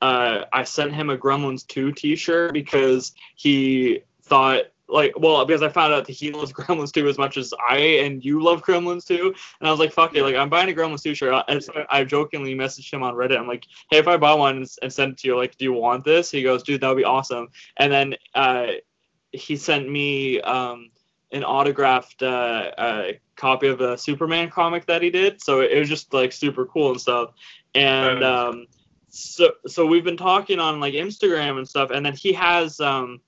uh, 0.00 0.44
I 0.52 0.64
sent 0.64 0.94
him 0.94 1.10
a 1.10 1.18
Gremlins 1.18 1.66
2 1.66 1.92
T-shirt 1.92 2.52
because 2.52 3.12
he 3.36 4.02
thought 4.22 4.64
like 4.90 5.12
well 5.18 5.44
because 5.44 5.62
I 5.62 5.68
found 5.68 5.92
out 5.92 6.06
that 6.06 6.12
he 6.12 6.32
loves 6.32 6.52
Gremlins 6.54 6.92
2 6.92 7.08
as 7.08 7.18
much 7.18 7.36
as 7.36 7.52
I 7.68 7.76
and 7.76 8.24
you 8.24 8.42
love 8.42 8.62
Gremlins 8.62 9.06
2 9.06 9.34
and 9.60 9.68
I 9.68 9.70
was 9.70 9.80
like 9.80 9.92
fuck 9.92 10.14
it. 10.14 10.22
Like 10.22 10.34
I'm 10.34 10.48
buying 10.48 10.70
a 10.70 10.72
Gremlins 10.72 11.02
2 11.02 11.14
shirt 11.14 11.44
and 11.48 11.62
so 11.62 11.84
I 11.90 12.04
jokingly 12.04 12.54
messaged 12.54 12.92
him 12.92 13.02
on 13.02 13.14
Reddit. 13.14 13.38
I'm 13.38 13.46
like 13.46 13.66
hey 13.90 13.98
if 13.98 14.08
I 14.08 14.16
buy 14.16 14.32
one 14.34 14.66
and, 14.82 14.92
send 14.92 15.12
it 15.12 15.18
to 15.18 15.28
you 15.28 15.36
like 15.36 15.56
do 15.58 15.64
you 15.64 15.72
want 15.72 16.04
this? 16.04 16.30
He 16.30 16.42
goes 16.42 16.62
dude 16.62 16.80
that 16.80 16.88
would 16.88 16.96
be 16.96 17.04
awesome. 17.04 17.48
And 17.76 17.92
then 17.92 18.14
uh, 18.34 18.68
he 19.32 19.56
sent 19.56 19.88
me 19.90 20.40
um, 20.40 20.90
an 21.32 21.44
autographed 21.44 22.22
uh, 22.22 22.70
uh, 22.78 23.12
copy 23.36 23.68
of 23.68 23.80
a 23.80 23.98
Superman 23.98 24.50
comic 24.50 24.86
that 24.86 25.02
he 25.02 25.10
did 25.10 25.40
so 25.42 25.60
it 25.60 25.78
was 25.78 25.88
just 25.88 26.12
like 26.12 26.32
super 26.32 26.66
cool 26.66 26.90
and 26.90 27.00
stuff 27.00 27.30
and 27.74 28.24
um, 28.24 28.66
so 29.08 29.52
so 29.66 29.86
we've 29.86 30.04
been 30.04 30.16
talking 30.16 30.58
on 30.58 30.80
like 30.80 30.94
Instagram 30.94 31.58
and 31.58 31.68
stuff, 31.68 31.90
and 31.90 32.04
then 32.04 32.14
he 32.14 32.32
has 32.32 32.80
um 32.80 33.20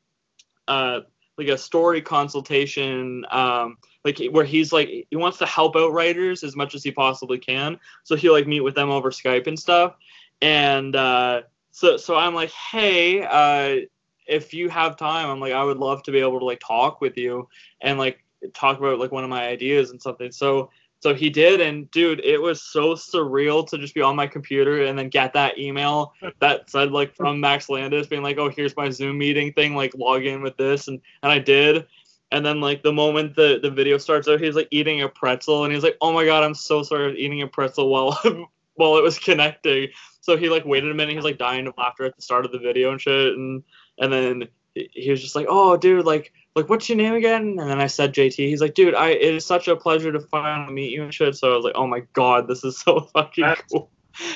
uh 0.68 1.00
like 1.38 1.48
a 1.48 1.58
story 1.58 2.02
consultation 2.02 3.24
um 3.30 3.78
like 4.04 4.20
where 4.30 4.44
he's 4.44 4.72
like 4.72 4.88
he 5.10 5.16
wants 5.16 5.38
to 5.38 5.46
help 5.46 5.76
out 5.76 5.92
writers 5.92 6.44
as 6.44 6.54
much 6.56 6.74
as 6.74 6.82
he 6.82 6.90
possibly 6.90 7.38
can. 7.38 7.78
So 8.04 8.16
he'll 8.16 8.32
like 8.32 8.46
meet 8.46 8.60
with 8.60 8.74
them 8.74 8.90
over 8.90 9.10
Skype 9.10 9.46
and 9.46 9.58
stuff. 9.58 9.94
And 10.42 10.94
uh 10.96 11.42
so 11.70 11.96
so 11.96 12.16
I'm 12.16 12.34
like, 12.34 12.50
hey, 12.50 13.22
uh 13.22 13.86
if 14.30 14.54
you 14.54 14.68
have 14.68 14.96
time, 14.96 15.28
I'm 15.28 15.40
like 15.40 15.52
I 15.52 15.64
would 15.64 15.78
love 15.78 16.02
to 16.04 16.12
be 16.12 16.20
able 16.20 16.38
to 16.38 16.44
like 16.44 16.60
talk 16.60 17.00
with 17.00 17.16
you 17.16 17.48
and 17.80 17.98
like 17.98 18.24
talk 18.54 18.78
about 18.78 18.98
like 18.98 19.12
one 19.12 19.24
of 19.24 19.30
my 19.30 19.46
ideas 19.46 19.90
and 19.90 20.00
something. 20.00 20.32
So 20.32 20.70
so 21.00 21.14
he 21.14 21.30
did, 21.30 21.62
and 21.62 21.90
dude, 21.90 22.20
it 22.20 22.40
was 22.40 22.62
so 22.62 22.94
surreal 22.94 23.66
to 23.68 23.78
just 23.78 23.94
be 23.94 24.02
on 24.02 24.16
my 24.16 24.26
computer 24.26 24.84
and 24.84 24.98
then 24.98 25.08
get 25.08 25.32
that 25.32 25.58
email 25.58 26.12
that 26.40 26.68
said 26.70 26.92
like 26.92 27.14
from 27.14 27.40
Max 27.40 27.68
Landis 27.70 28.06
being 28.06 28.22
like, 28.22 28.38
"Oh, 28.38 28.50
here's 28.50 28.76
my 28.76 28.90
Zoom 28.90 29.18
meeting 29.18 29.52
thing. 29.54 29.74
Like, 29.74 29.94
log 29.94 30.24
in 30.24 30.42
with 30.42 30.56
this," 30.56 30.88
and 30.88 31.00
and 31.22 31.32
I 31.32 31.38
did. 31.38 31.86
And 32.32 32.46
then 32.46 32.60
like 32.60 32.82
the 32.82 32.92
moment 32.92 33.34
the 33.34 33.58
the 33.62 33.70
video 33.70 33.98
starts 33.98 34.28
out, 34.28 34.40
he's 34.40 34.54
like 34.54 34.68
eating 34.70 35.02
a 35.02 35.08
pretzel, 35.08 35.64
and 35.64 35.72
he's 35.72 35.82
like, 35.82 35.96
"Oh 36.02 36.12
my 36.12 36.24
god, 36.24 36.44
I'm 36.44 36.54
so 36.54 36.82
sorry, 36.82 37.04
I 37.04 37.08
was 37.08 37.16
eating 37.16 37.42
a 37.42 37.48
pretzel 37.48 37.88
while 37.88 38.20
while 38.74 38.98
it 38.98 39.02
was 39.02 39.18
connecting." 39.18 39.88
So 40.20 40.36
he 40.36 40.50
like 40.50 40.66
waited 40.66 40.90
a 40.90 40.94
minute, 40.94 41.14
he's 41.14 41.24
like 41.24 41.38
dying 41.38 41.66
of 41.66 41.74
laughter 41.78 42.04
at 42.04 42.14
the 42.14 42.22
start 42.22 42.44
of 42.44 42.52
the 42.52 42.58
video 42.58 42.92
and 42.92 43.00
shit, 43.00 43.34
and 43.34 43.62
and 44.00 44.12
then 44.12 44.48
he 44.74 45.10
was 45.10 45.20
just 45.22 45.36
like, 45.36 45.46
"Oh, 45.48 45.76
dude, 45.76 46.04
like." 46.04 46.32
Like 46.56 46.68
what's 46.68 46.88
your 46.88 46.98
name 46.98 47.14
again? 47.14 47.56
And 47.60 47.70
then 47.70 47.80
I 47.80 47.86
said 47.86 48.12
JT. 48.12 48.34
He's 48.34 48.60
like, 48.60 48.74
dude, 48.74 48.96
I 48.96 49.10
it 49.10 49.34
is 49.36 49.46
such 49.46 49.68
a 49.68 49.76
pleasure 49.76 50.10
to 50.10 50.18
finally 50.18 50.72
meet 50.72 50.90
you 50.90 51.04
and 51.04 51.14
shit. 51.14 51.36
So 51.36 51.52
I 51.52 51.54
was 51.54 51.64
like, 51.64 51.76
oh 51.76 51.86
my 51.86 52.00
god, 52.12 52.48
this 52.48 52.64
is 52.64 52.76
so 52.80 53.02
fucking 53.14 53.44
That's- 53.44 53.62
cool. 53.70 53.88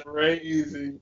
Crazy. 0.07 1.01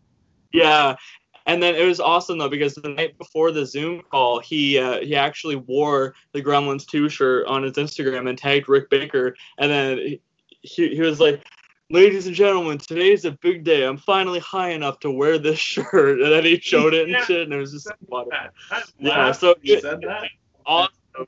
Yeah. 0.55 0.97
And 1.45 1.63
then 1.63 1.75
it 1.75 1.85
was 1.85 2.01
awesome 2.01 2.39
though 2.39 2.49
because 2.49 2.77
the 2.77 2.89
night 2.89 3.19
before 3.19 3.51
the 3.51 3.67
Zoom 3.67 4.01
call, 4.11 4.41
he 4.41 4.79
uh, 4.79 5.01
he 5.01 5.15
actually 5.15 5.57
wore 5.57 6.15
the 6.33 6.43
Gremlins 6.43 6.87
2 6.87 7.11
shirt 7.11 7.47
on 7.47 7.63
his 7.63 7.75
Instagram 7.75 8.27
and 8.27 8.39
tagged 8.39 8.71
Rick 8.71 8.89
Baker. 8.89 9.37
And 9.59 9.71
then 9.71 9.99
he, 9.99 10.21
he, 10.63 10.95
he 10.95 11.01
was 11.03 11.21
like, 11.21 11.45
"Ladies 11.93 12.27
and 12.27 12.35
gentlemen, 12.35 12.79
today's 12.79 13.27
a 13.27 13.33
big 13.43 13.65
day. 13.65 13.85
I'm 13.85 13.99
finally 13.99 14.39
high 14.39 14.71
enough 14.71 14.99
to 15.01 15.11
wear 15.11 15.39
this 15.39 15.59
shirt." 15.93 16.21
And 16.21 16.33
then 16.33 16.45
he 16.45 16.59
showed 16.59 16.95
it 16.95 17.03
and 17.03 17.13
Yeah. 17.13 17.25
shit, 17.25 17.43
and 17.43 17.53
it 17.53 17.59
was 17.59 17.73
just 17.73 17.87
that 17.87 18.53
Yeah, 18.99 19.33
so 19.33 19.55
you 19.61 19.79
said 19.79 20.01
that. 20.01 20.31
awesome. 20.65 21.27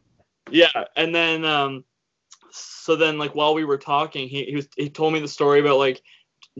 Yeah, 0.50 0.84
and 0.96 1.14
then 1.14 1.44
um, 1.44 1.84
so 2.50 2.96
then 2.96 3.18
like 3.18 3.34
while 3.34 3.54
we 3.54 3.64
were 3.64 3.76
talking, 3.78 4.26
he 4.26 4.44
he, 4.44 4.56
was, 4.56 4.68
he 4.76 4.88
told 4.88 5.12
me 5.12 5.20
the 5.20 5.28
story 5.28 5.60
about 5.60 5.76
like 5.76 6.02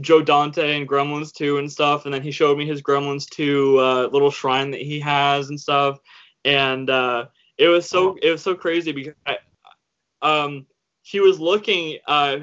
Joe 0.01 0.23
Dante 0.23 0.77
and 0.77 0.89
Gremlins 0.89 1.33
2 1.33 1.59
and 1.59 1.71
stuff, 1.71 2.05
and 2.05 2.13
then 2.13 2.23
he 2.23 2.31
showed 2.31 2.59
me 2.59 2.67
his 2.67 2.83
Gremlins 2.83 3.29
2 3.31 3.79
uh, 3.79 4.09
little 4.13 4.31
shrine 4.31 4.71
that 4.73 4.83
he 4.83 5.01
has 5.01 5.49
and 5.49 5.59
stuff, 5.59 5.99
and 6.45 6.91
uh, 6.91 7.27
it 7.57 7.69
was 7.69 7.89
so 7.89 8.19
it 8.21 8.31
was 8.31 8.43
so 8.43 8.55
crazy 8.55 8.93
because 8.93 9.15
I, 9.27 9.39
um 10.23 10.67
he 11.03 11.21
was 11.21 11.39
looking 11.39 11.99
uh 12.07 12.39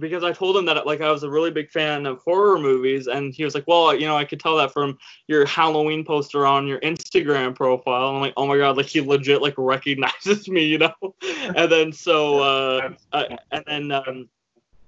because 0.00 0.22
I 0.22 0.32
told 0.32 0.56
him 0.56 0.66
that 0.66 0.86
like 0.86 1.00
I 1.00 1.10
was 1.10 1.22
a 1.22 1.30
really 1.30 1.50
big 1.50 1.70
fan 1.70 2.04
of 2.06 2.18
horror 2.20 2.58
movies, 2.58 3.06
and 3.06 3.32
he 3.32 3.44
was 3.44 3.54
like, 3.54 3.66
"Well, 3.66 3.94
you 3.94 4.06
know, 4.06 4.16
I 4.16 4.24
could 4.24 4.40
tell 4.40 4.56
that 4.58 4.72
from 4.72 4.98
your 5.26 5.46
Halloween 5.46 6.04
poster 6.04 6.46
on 6.46 6.66
your 6.66 6.80
Instagram 6.80 7.54
profile." 7.54 8.08
And 8.08 8.16
I'm 8.16 8.22
like, 8.22 8.34
"Oh 8.36 8.46
my 8.46 8.58
god!" 8.58 8.76
Like 8.76 8.86
he 8.86 9.00
legit 9.00 9.40
like 9.40 9.54
recognizes 9.56 10.48
me, 10.48 10.64
you 10.64 10.78
know. 10.78 10.92
and 11.22 11.72
then 11.72 11.92
so, 11.92 12.40
uh, 12.40 12.90
I, 13.12 13.38
and 13.50 13.64
then 13.66 13.92
um, 13.92 14.28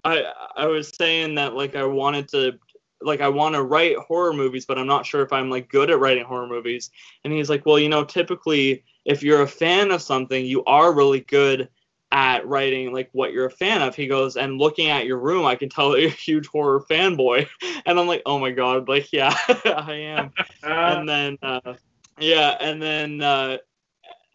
I 0.05 0.24
I 0.57 0.66
was 0.66 0.92
saying 0.94 1.34
that 1.36 1.55
like 1.55 1.76
I 1.76 1.84
wanted 1.84 2.28
to 2.28 2.59
like 3.01 3.22
I 3.22 3.28
want 3.28 3.55
to 3.55 3.62
write 3.62 3.96
horror 3.96 4.34
movies, 4.34 4.66
but 4.66 4.78
I'm 4.78 4.86
not 4.86 5.07
sure 5.07 5.22
if 5.22 5.32
I'm 5.32 5.48
like 5.48 5.70
good 5.70 5.90
at 5.90 5.98
writing 5.98 6.24
horror 6.24 6.46
movies. 6.46 6.90
And 7.24 7.32
he's 7.32 7.48
like, 7.48 7.64
"Well, 7.64 7.78
you 7.78 7.88
know, 7.88 8.05
typically 8.05 8.84
if 9.07 9.22
you're 9.22 9.42
a 9.42 9.48
fan 9.48 9.90
of 9.90 10.03
something, 10.03 10.44
you 10.44 10.62
are 10.64 10.92
really 10.92 11.20
good." 11.20 11.68
At 12.12 12.46
writing 12.46 12.92
like 12.92 13.08
what 13.12 13.32
you're 13.32 13.46
a 13.46 13.50
fan 13.50 13.82
of. 13.82 13.94
He 13.94 14.06
goes, 14.06 14.36
and 14.36 14.58
looking 14.58 14.88
at 14.88 15.06
your 15.06 15.18
room, 15.18 15.46
I 15.46 15.54
can 15.54 15.68
tell 15.68 15.90
that 15.90 16.00
you're 16.00 16.11
a 16.11 16.12
huge 16.12 16.46
horror 16.46 16.84
fanboy. 16.90 17.46
And 17.86 17.98
I'm 17.98 18.06
like, 18.06 18.22
oh 18.26 18.38
my 18.38 18.50
god, 18.50 18.88
like 18.88 19.12
yeah, 19.12 19.34
I 19.48 19.94
am. 19.94 20.32
and 20.62 21.08
then 21.08 21.38
uh, 21.42 21.74
yeah, 22.18 22.56
and 22.61 22.80
then 22.80 23.22
uh, 23.22 23.56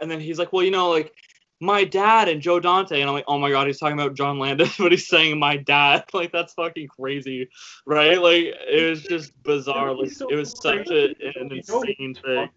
and 0.02 0.10
then 0.10 0.20
he's 0.20 0.40
like, 0.40 0.52
well, 0.52 0.64
you 0.64 0.72
know, 0.72 0.90
like 0.90 1.14
my 1.60 1.84
dad 1.84 2.28
and 2.28 2.42
Joe 2.42 2.60
Dante, 2.60 3.00
and 3.00 3.10
I'm 3.10 3.16
like, 3.16 3.26
oh 3.28 3.40
my 3.40 3.50
god, 3.50 3.68
he's 3.68 3.80
talking 3.80 3.98
about 3.98 4.16
John 4.16 4.40
Landis, 4.40 4.78
but 4.80 4.92
he's 4.92 5.08
saying 5.08 5.40
my 5.40 5.58
dad. 5.58 6.06
Like 6.14 6.32
that's 6.32 6.54
fucking 6.54 6.88
crazy, 6.88 7.50
right? 7.86 8.22
Like 8.22 8.54
it 8.68 8.90
was 8.90 9.04
just 9.04 9.42
bizarre. 9.44 9.94
Like 9.94 10.12
it 10.30 10.36
was 10.36 10.52
such 10.52 10.88
a, 10.90 11.16
an 11.40 11.52
insane 11.52 12.16
thing. 12.16 12.50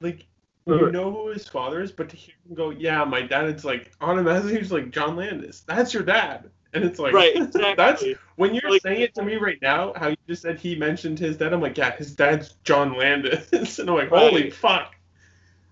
Like 0.00 0.26
you 0.66 0.90
know 0.90 1.10
who 1.10 1.28
his 1.28 1.46
father 1.46 1.82
is, 1.82 1.92
but 1.92 2.08
to 2.08 2.16
hear 2.16 2.34
him 2.48 2.54
go, 2.54 2.70
yeah, 2.70 3.04
my 3.04 3.22
dad, 3.22 3.44
it's 3.46 3.64
like 3.64 3.90
automatically 4.00 4.56
he's 4.56 4.72
like 4.72 4.90
John 4.90 5.16
Landis. 5.16 5.60
That's 5.66 5.92
your 5.92 6.02
dad. 6.02 6.50
And 6.72 6.84
it's 6.84 6.98
like 6.98 7.12
right, 7.12 7.36
exactly. 7.36 7.74
that's 7.76 8.04
when 8.36 8.54
you're 8.54 8.70
like, 8.70 8.82
saying 8.82 9.00
it 9.00 9.14
to 9.14 9.22
me 9.22 9.36
right 9.36 9.58
now, 9.62 9.92
how 9.94 10.08
you 10.08 10.16
just 10.26 10.42
said 10.42 10.58
he 10.58 10.74
mentioned 10.74 11.18
his 11.18 11.36
dad, 11.36 11.52
I'm 11.52 11.60
like, 11.60 11.78
yeah, 11.78 11.94
his 11.96 12.14
dad's 12.14 12.56
John 12.64 12.96
Landis. 12.96 13.78
and 13.78 13.88
I'm 13.88 13.96
like, 13.96 14.08
holy 14.08 14.44
right. 14.44 14.54
fuck. 14.54 14.94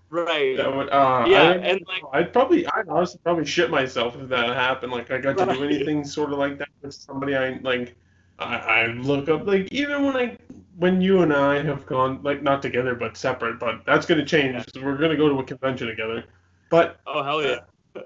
Right. 0.09 0.55
That 0.57 0.75
would, 0.75 0.89
uh, 0.89 1.25
yeah, 1.27 1.53
and 1.53 1.81
like 1.87 2.03
I'd 2.13 2.31
probably, 2.31 2.67
I'd 2.67 2.87
honestly 2.87 3.19
probably 3.23 3.45
shit 3.45 3.71
myself 3.71 4.15
if 4.15 4.29
that 4.29 4.49
happened. 4.49 4.91
Like 4.91 5.09
I 5.09 5.17
got 5.17 5.39
to 5.39 5.45
right. 5.45 5.57
do 5.57 5.65
anything 5.65 6.03
sort 6.05 6.31
of 6.31 6.37
like 6.37 6.59
that 6.59 6.69
with 6.81 6.93
somebody 6.93 7.35
I 7.35 7.59
like. 7.63 7.95
I, 8.39 8.55
I 8.55 8.85
look 8.87 9.29
up 9.29 9.45
like 9.45 9.71
even 9.71 10.03
when 10.03 10.15
I 10.15 10.37
when 10.77 11.01
you 11.01 11.21
and 11.21 11.33
I 11.33 11.61
have 11.61 11.85
gone 11.85 12.21
like 12.23 12.41
not 12.41 12.61
together 12.61 12.95
but 12.95 13.17
separate, 13.17 13.59
but 13.59 13.85
that's 13.85 14.05
gonna 14.05 14.25
change. 14.25 14.65
Yeah. 14.75 14.83
We're 14.83 14.97
gonna 14.97 15.17
go 15.17 15.29
to 15.29 15.39
a 15.39 15.43
convention 15.43 15.87
together. 15.87 16.25
But 16.69 16.99
oh 17.07 17.23
hell 17.23 17.43
yeah. 17.43 17.59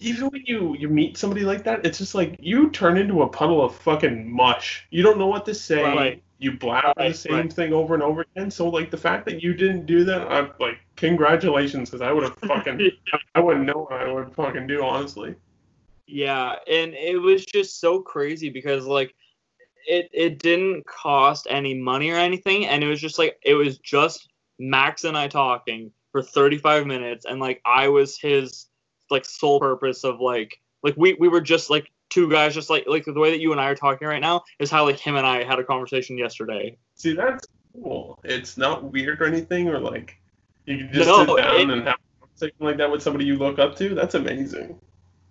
Even 0.00 0.28
when 0.28 0.42
you 0.46 0.76
you 0.76 0.88
meet 0.88 1.16
somebody 1.16 1.42
like 1.42 1.64
that, 1.64 1.86
it's 1.86 1.98
just 1.98 2.14
like 2.14 2.36
you 2.40 2.70
turn 2.70 2.96
into 2.98 3.22
a 3.22 3.28
puddle 3.28 3.64
of 3.64 3.74
fucking 3.76 4.30
mush. 4.30 4.86
You 4.90 5.02
don't 5.02 5.18
know 5.18 5.26
what 5.26 5.44
to 5.46 5.54
say. 5.54 5.82
Right. 5.82 6.22
You 6.38 6.58
blab 6.58 6.96
right, 6.96 7.12
the 7.12 7.14
same 7.14 7.32
right. 7.34 7.52
thing 7.52 7.72
over 7.72 7.94
and 7.94 8.02
over 8.02 8.22
again. 8.22 8.50
So 8.50 8.68
like 8.68 8.90
the 8.90 8.96
fact 8.96 9.26
that 9.26 9.42
you 9.42 9.54
didn't 9.54 9.86
do 9.86 10.02
that, 10.04 10.22
I'm 10.30 10.50
like 10.58 10.78
congratulations, 10.96 11.88
because 11.88 12.02
I 12.02 12.12
would 12.12 12.24
have 12.24 12.36
fucking 12.38 12.80
yeah. 12.80 13.18
I 13.34 13.40
wouldn't 13.40 13.64
know 13.64 13.86
what 13.88 14.00
I 14.00 14.12
would 14.12 14.34
fucking 14.34 14.66
do 14.66 14.84
honestly. 14.84 15.36
Yeah, 16.06 16.56
and 16.68 16.94
it 16.94 17.16
was 17.16 17.44
just 17.46 17.80
so 17.80 18.00
crazy 18.00 18.50
because 18.50 18.86
like 18.86 19.14
it 19.86 20.10
it 20.12 20.38
didn't 20.38 20.86
cost 20.86 21.46
any 21.50 21.74
money 21.74 22.10
or 22.10 22.16
anything, 22.16 22.66
and 22.66 22.82
it 22.82 22.86
was 22.86 23.00
just 23.00 23.18
like 23.18 23.38
it 23.42 23.54
was 23.54 23.78
just 23.78 24.28
Max 24.58 25.04
and 25.04 25.16
I 25.16 25.28
talking 25.28 25.90
for 26.12 26.22
35 26.22 26.86
minutes, 26.86 27.24
and 27.24 27.40
like 27.40 27.60
I 27.64 27.88
was 27.88 28.18
his 28.18 28.66
like 29.10 29.24
sole 29.24 29.60
purpose 29.60 30.04
of 30.04 30.20
like 30.20 30.60
like 30.82 30.94
we 30.96 31.14
we 31.14 31.28
were 31.28 31.40
just 31.40 31.70
like 31.70 31.90
two 32.10 32.30
guys, 32.30 32.54
just 32.54 32.70
like 32.70 32.84
like 32.86 33.04
the 33.04 33.12
way 33.12 33.30
that 33.30 33.40
you 33.40 33.52
and 33.52 33.60
I 33.60 33.68
are 33.68 33.74
talking 33.74 34.06
right 34.06 34.20
now 34.20 34.42
is 34.58 34.70
how 34.70 34.84
like 34.84 34.98
him 34.98 35.16
and 35.16 35.26
I 35.26 35.44
had 35.44 35.58
a 35.58 35.64
conversation 35.64 36.18
yesterday. 36.18 36.76
See, 36.94 37.14
that's 37.14 37.46
cool. 37.74 38.20
It's 38.24 38.56
not 38.56 38.84
weird 38.84 39.20
or 39.20 39.24
anything, 39.24 39.68
or 39.68 39.78
like 39.78 40.18
you 40.66 40.78
can 40.78 40.92
just 40.92 41.08
no, 41.08 41.24
sit 41.24 41.36
down 41.42 41.56
it, 41.56 41.70
and 41.70 41.86
have 41.86 41.96
a 41.96 42.26
conversation 42.26 42.56
like 42.60 42.76
that 42.76 42.90
with 42.90 43.02
somebody 43.02 43.24
you 43.24 43.36
look 43.36 43.58
up 43.58 43.76
to. 43.76 43.94
That's 43.94 44.14
amazing. 44.14 44.78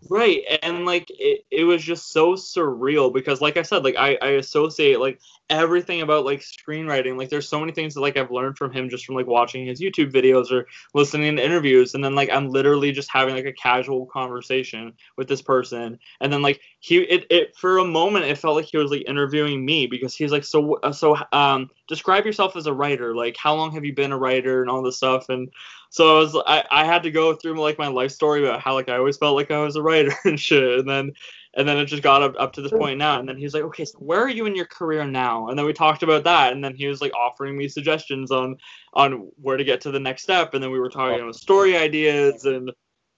Right, 0.10 0.42
and 0.64 0.86
like 0.86 1.06
it, 1.10 1.46
it 1.52 1.64
was 1.64 1.84
just 1.84 2.12
so 2.12 2.34
surreal 2.34 3.14
because, 3.14 3.40
like 3.40 3.56
I 3.56 3.62
said, 3.62 3.84
like 3.84 3.96
I, 3.98 4.18
I 4.22 4.28
associate 4.32 5.00
like 5.00 5.22
everything 5.50 6.02
about 6.02 6.26
like 6.26 6.42
screenwriting. 6.42 7.18
Like 7.18 7.30
there's 7.30 7.48
so 7.48 7.60
many 7.60 7.72
things 7.72 7.94
that 7.94 8.02
like 8.02 8.18
I've 8.18 8.32
learned 8.32 8.58
from 8.58 8.74
him 8.74 8.90
just 8.90 9.06
from 9.06 9.16
like 9.16 9.28
watching 9.28 9.66
his 9.66 9.80
YouTube 9.80 10.12
videos 10.12 10.52
or 10.52 10.68
listening 10.94 11.36
to 11.38 11.46
interviews, 11.46 11.94
and 11.94 12.04
then 12.04 12.16
like 12.16 12.30
I'm 12.30 12.50
literally 12.50 12.92
just 12.92 13.12
having 13.12 13.36
like 13.36 13.46
a 13.46 13.54
casual 13.54 14.08
conversation 14.08 14.94
with 15.18 15.28
this 15.30 15.42
person, 15.42 16.00
and 16.20 16.34
then 16.34 16.42
like 16.42 16.60
he 16.84 16.98
it, 16.98 17.28
it 17.30 17.56
for 17.56 17.78
a 17.78 17.86
moment 17.86 18.26
it 18.26 18.40
felt 18.40 18.56
like 18.56 18.66
he 18.66 18.78
was 18.78 18.90
like 18.90 19.08
interviewing 19.08 19.64
me 19.64 19.86
because 19.86 20.16
he's 20.16 20.32
like 20.32 20.44
so 20.44 20.80
uh, 20.82 20.92
so 20.92 21.16
um 21.32 21.70
describe 21.88 22.26
yourself 22.26 22.56
as 22.56 22.66
a 22.66 22.74
writer. 22.74 23.16
Like 23.16 23.38
how 23.38 23.54
long 23.54 23.72
have 23.74 23.86
you 23.86 23.94
been 23.94 24.12
a 24.12 24.18
writer 24.18 24.62
and 24.62 24.70
all 24.70 24.82
this 24.82 24.98
stuff? 24.98 25.30
And 25.30 25.52
so 25.92 26.18
I 26.18 26.20
was 26.20 26.44
I, 26.48 26.64
I 26.72 26.86
had 26.86 27.04
to 27.04 27.12
go 27.12 27.36
through 27.36 27.62
like 27.62 27.78
my 27.78 27.88
life 27.88 28.12
story 28.12 28.44
about 28.44 28.62
how 28.62 28.74
like 28.74 28.90
I 28.90 28.98
always 28.98 29.18
felt 29.18 29.36
like 29.36 29.52
I 29.52 29.60
was 29.60 29.76
a 29.76 29.82
writer 29.84 30.12
and 30.26 30.40
shit. 30.40 30.80
And 30.80 30.90
then 30.90 31.12
and 31.54 31.68
then 31.68 31.78
it 31.78 31.86
just 31.86 32.02
got 32.02 32.24
up, 32.24 32.34
up 32.40 32.54
to 32.54 32.62
this 32.62 32.72
point 32.72 32.98
now. 32.98 33.20
And 33.20 33.30
then 33.30 33.38
he's 33.38 33.54
like 33.54 33.64
okay 33.64 33.86
so 33.86 34.00
where 34.00 34.22
are 34.22 34.30
you 34.30 34.48
in 34.48 34.56
your 34.56 34.66
career 34.66 35.06
now? 35.06 35.50
And 35.50 35.60
then 35.60 35.68
we 35.68 35.74
talked 35.74 36.02
about 36.02 36.24
that. 36.24 36.52
And 36.52 36.64
then 36.64 36.74
he 36.74 36.88
was 36.88 37.00
like 37.00 37.14
offering 37.14 37.56
me 37.56 37.68
suggestions 37.68 38.32
on 38.32 38.58
on 38.96 39.30
where 39.40 39.58
to 39.58 39.64
get 39.64 39.82
to 39.82 39.92
the 39.92 40.00
next 40.00 40.24
step. 40.24 40.56
And 40.56 40.64
then 40.64 40.72
we 40.72 40.80
were 40.80 40.90
talking 40.90 41.22
about 41.22 41.36
story 41.36 41.78
ideas 41.78 42.46
and 42.46 42.72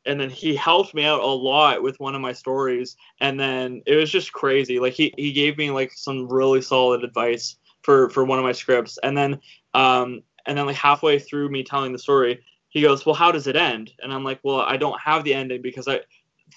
and 0.06 0.20
then 0.20 0.30
he 0.30 0.56
helped 0.56 0.94
me 0.94 1.06
out 1.06 1.22
a 1.22 1.26
lot 1.26 1.82
with 1.82 2.00
one 2.00 2.16
of 2.16 2.22
my 2.22 2.34
stories. 2.34 2.96
And 3.22 3.40
then 3.40 3.82
it 3.86 3.96
was 3.96 4.12
just 4.12 4.34
crazy. 4.34 4.80
Like 4.80 4.94
he, 4.94 5.14
he 5.18 5.32
gave 5.32 5.58
me 5.58 5.72
like 5.72 5.92
some 5.94 6.28
really 6.28 6.62
solid 6.62 7.04
advice 7.04 7.58
for 7.82 8.10
for 8.10 8.24
one 8.24 8.40
of 8.40 8.46
my 8.46 8.52
scripts. 8.52 8.98
And 9.04 9.18
then 9.18 9.40
um 9.74 10.24
and 10.46 10.58
then 10.58 10.66
like 10.66 10.76
halfway 10.76 11.20
through 11.20 11.50
me 11.50 11.64
telling 11.64 11.92
the 11.92 12.00
story 12.00 12.42
he 12.70 12.82
goes 12.82 13.06
well 13.06 13.16
how 13.16 13.32
does 13.32 13.48
it 13.48 13.56
end? 13.56 13.92
And 14.02 14.14
i'm 14.14 14.24
like 14.24 14.40
well 14.44 14.62
i 14.62 14.78
don't 14.78 15.00
have 15.00 15.24
the 15.24 15.34
ending 15.34 15.62
because 15.62 15.88
i 15.88 16.02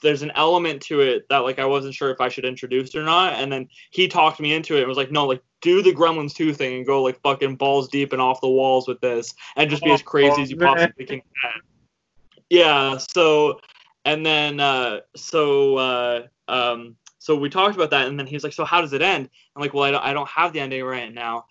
there's 0.02 0.22
an 0.22 0.32
element 0.34 0.82
to 0.82 1.00
it 1.00 1.26
that 1.30 1.38
like 1.38 1.58
i 1.58 1.64
wasn't 1.64 1.94
sure 1.94 2.10
if 2.10 2.20
i 2.20 2.28
should 2.28 2.44
introduce 2.44 2.94
or 2.94 3.02
not. 3.02 3.34
And 3.34 3.50
then 3.50 3.68
he 3.90 4.08
talked 4.08 4.40
me 4.40 4.52
into 4.52 4.76
it 4.76 4.80
and 4.80 4.88
was 4.88 4.98
like 4.98 5.10
no 5.10 5.26
like 5.26 5.42
do 5.62 5.82
the 5.82 5.94
gremlins 5.94 6.34
2 6.34 6.52
thing 6.52 6.76
and 6.76 6.86
go 6.86 7.02
like 7.02 7.20
fucking 7.22 7.56
balls 7.56 7.88
deep 7.88 8.12
and 8.12 8.20
off 8.20 8.40
the 8.40 8.48
walls 8.48 8.86
with 8.88 9.00
this 9.00 9.34
and 9.56 9.70
just 9.70 9.82
be 9.82 9.92
as 9.92 10.02
crazy 10.02 10.42
as 10.42 10.50
you 10.50 10.56
possibly 10.56 11.06
can 11.06 11.16
get 11.16 11.62
yeah 12.50 12.96
so 12.96 13.60
and 14.04 14.24
then 14.24 14.60
uh 14.60 15.00
so 15.16 15.76
uh 15.76 16.22
um 16.48 16.96
so 17.18 17.34
we 17.34 17.50
talked 17.50 17.74
about 17.74 17.90
that 17.90 18.06
and 18.06 18.18
then 18.18 18.26
he's 18.26 18.44
like 18.44 18.52
so 18.52 18.64
how 18.64 18.80
does 18.80 18.92
it 18.92 19.02
end? 19.02 19.28
I'm 19.54 19.62
like 19.62 19.74
well 19.74 19.84
i 19.84 19.90
don't, 19.90 20.04
I 20.04 20.12
don't 20.12 20.28
have 20.28 20.52
the 20.52 20.60
ending 20.60 20.84
right 20.84 21.12
now. 21.12 21.46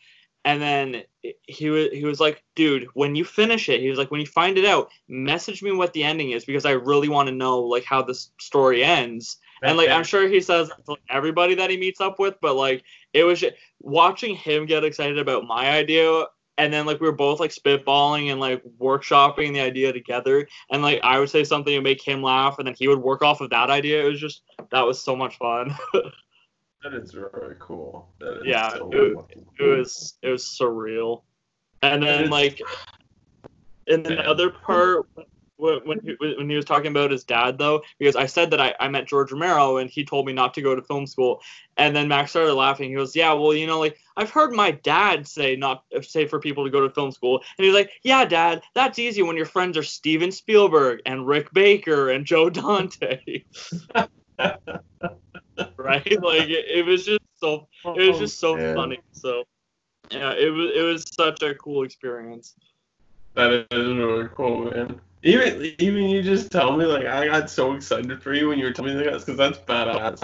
And 0.46 0.62
then 0.62 1.04
he 1.48 1.70
was 1.72 1.88
he 1.92 2.06
was 2.06 2.20
like 2.20 2.44
dude 2.56 2.88
when 2.94 3.16
you 3.16 3.26
finish 3.26 3.68
it 3.68 3.82
he 3.82 3.90
was 3.90 3.98
like 3.98 4.12
when 4.12 4.22
you 4.22 4.28
find 4.28 4.60
it 4.60 4.66
out 4.66 4.92
message 5.08 5.64
me 5.64 5.72
what 5.72 5.92
the 5.94 6.04
ending 6.04 6.32
is 6.32 6.46
because 6.46 6.66
i 6.66 6.72
really 6.72 7.10
want 7.10 7.28
to 7.28 7.34
know 7.34 7.62
like 7.62 7.84
how 7.84 8.04
this 8.04 8.30
story 8.40 8.84
ends. 8.84 9.38
And 9.64 9.76
like 9.76 9.90
i'm 9.90 10.04
sure 10.04 10.28
he 10.28 10.42
says 10.42 10.70
to 10.70 10.92
like, 10.92 11.00
everybody 11.10 11.56
that 11.56 11.72
he 11.72 11.78
meets 11.78 12.00
up 12.00 12.20
with 12.20 12.36
but 12.42 12.56
like 12.56 12.84
it 13.14 13.24
was 13.24 13.40
just, 13.40 13.56
watching 13.82 14.36
him 14.36 14.68
get 14.68 14.84
excited 14.84 15.18
about 15.18 15.46
my 15.46 15.72
idea 15.72 16.26
and 16.58 16.74
then 16.74 16.86
like 16.86 17.00
we 17.00 17.08
were 17.08 17.16
both 17.16 17.40
like 17.40 17.52
spitballing 17.52 18.32
and 18.32 18.40
like 18.40 18.64
workshopping 18.80 19.54
the 19.54 19.60
idea 19.60 19.92
together 19.92 20.48
and 20.72 20.82
like 20.82 21.00
i 21.04 21.20
would 21.20 21.30
say 21.30 21.44
something 21.44 21.74
to 21.74 21.82
make 21.82 22.02
him 22.02 22.24
laugh 22.24 22.58
and 22.60 22.68
then 22.68 22.76
he 22.78 22.88
would 22.88 23.00
work 23.00 23.22
off 23.22 23.42
of 23.42 23.50
that 23.50 23.70
idea. 23.70 24.06
It 24.06 24.10
was 24.10 24.20
just 24.20 24.42
that 24.72 24.82
was 24.82 25.02
so 25.02 25.16
much 25.16 25.38
fun. 25.38 25.76
That 26.84 26.94
is 26.94 27.14
very 27.14 27.56
cool. 27.58 28.10
Yeah 28.44 28.70
so 28.70 28.92
it, 28.94 29.18
it, 29.58 29.64
was 29.64 30.20
it 30.22 30.30
was 30.30 30.44
surreal. 30.44 31.24
And 31.82 32.04
then 32.04 32.30
like 32.30 32.62
in 33.88 34.04
the 34.04 34.24
other 34.24 34.52
part 34.52 35.08
when 35.58 36.00
he, 36.04 36.16
when 36.20 36.50
he 36.50 36.56
was 36.56 36.66
talking 36.66 36.92
about 36.92 37.12
his 37.12 37.24
dad 37.24 37.58
though 37.58 37.82
because 37.98 38.16
i 38.16 38.26
said 38.26 38.52
that 38.52 38.60
I, 38.60 38.74
I 38.80 38.88
met 38.90 39.08
george 39.08 39.32
romero 39.32 39.78
and 39.78 39.90
he 39.90 40.04
told 40.04 40.26
me 40.26 40.34
not 40.34 40.54
to 40.56 40.62
go 40.62 40.76
to 40.76 40.82
film 40.82 41.08
school. 41.08 41.42
And 41.78 41.94
then 41.94 42.08
max 42.08 42.32
started 42.32 42.54
laughing. 42.54 42.90
He 42.90 42.96
goes 42.96 43.16
yeah 43.16 43.34
well 43.34 43.54
you 43.54 43.68
know 43.68 43.80
like 43.80 43.98
i've 44.18 44.30
heard 44.30 44.54
my 44.54 44.72
dad 44.72 45.28
say 45.28 45.56
not 45.56 45.84
say 46.02 46.26
for 46.26 46.40
people 46.40 46.64
to 46.64 46.70
go 46.70 46.82
to 46.82 46.94
film 46.94 47.12
school. 47.12 47.42
And 47.58 47.66
he's 47.66 47.74
like 47.74 47.92
yeah 48.04 48.26
dad 48.26 48.62
that's 48.74 49.00
easy 49.00 49.24
when 49.24 49.38
your 49.38 49.46
friends 49.46 49.78
are 49.78 49.84
steven 49.84 50.32
spielberg 50.32 51.02
and 51.06 51.28
rick 51.28 51.52
baker 51.54 52.10
and 52.10 52.26
joe 52.26 52.50
dante. 52.50 53.44
Right? 55.78 56.22
Like 56.22 56.50
it, 56.50 56.66
it, 56.68 56.86
was 56.86 57.06
just 57.06 57.22
so 57.38 57.70
it 57.86 58.10
was 58.10 58.20
just 58.20 58.40
so 58.40 58.60
oh, 58.60 58.76
funny. 58.76 59.00
So 59.14 59.46
yeah 60.12 60.34
it 60.34 60.50
was 60.50 60.72
it 60.76 60.82
was 60.82 61.06
such 61.16 61.42
a 61.44 61.56
cool 61.56 61.84
experience. 61.84 62.56
That 63.36 63.54
is 63.54 63.66
really 63.72 64.28
cool 64.36 64.66
man 64.66 65.00
even 65.26 65.74
even 65.80 66.04
you 66.04 66.22
just 66.22 66.52
tell 66.52 66.78
me 66.78 66.86
like 66.86 67.06
I 67.06 67.28
got 67.28 67.50
so 67.50 67.74
excited 67.74 68.22
for 68.22 68.34
you 68.34 68.48
when 68.50 68.60
you 68.60 68.66
were 68.66 68.72
telling 68.72 68.98
me 68.98 69.04
that 69.04 69.20
because 69.20 69.38
that's 69.38 69.58
badass. 69.58 70.24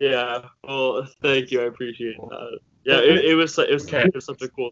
Yeah. 0.00 0.46
Well, 0.64 1.06
thank 1.22 1.50
you. 1.50 1.60
I 1.60 1.64
appreciate 1.64 2.16
that. 2.16 2.58
Yeah, 2.84 2.98
it, 2.98 3.24
it 3.26 3.34
was 3.34 3.58
it 3.58 3.70
was, 3.70 3.86
Okay. 3.86 4.04
it 4.04 4.14
was 4.14 4.24
such 4.24 4.40
a 4.40 4.48
cool 4.48 4.70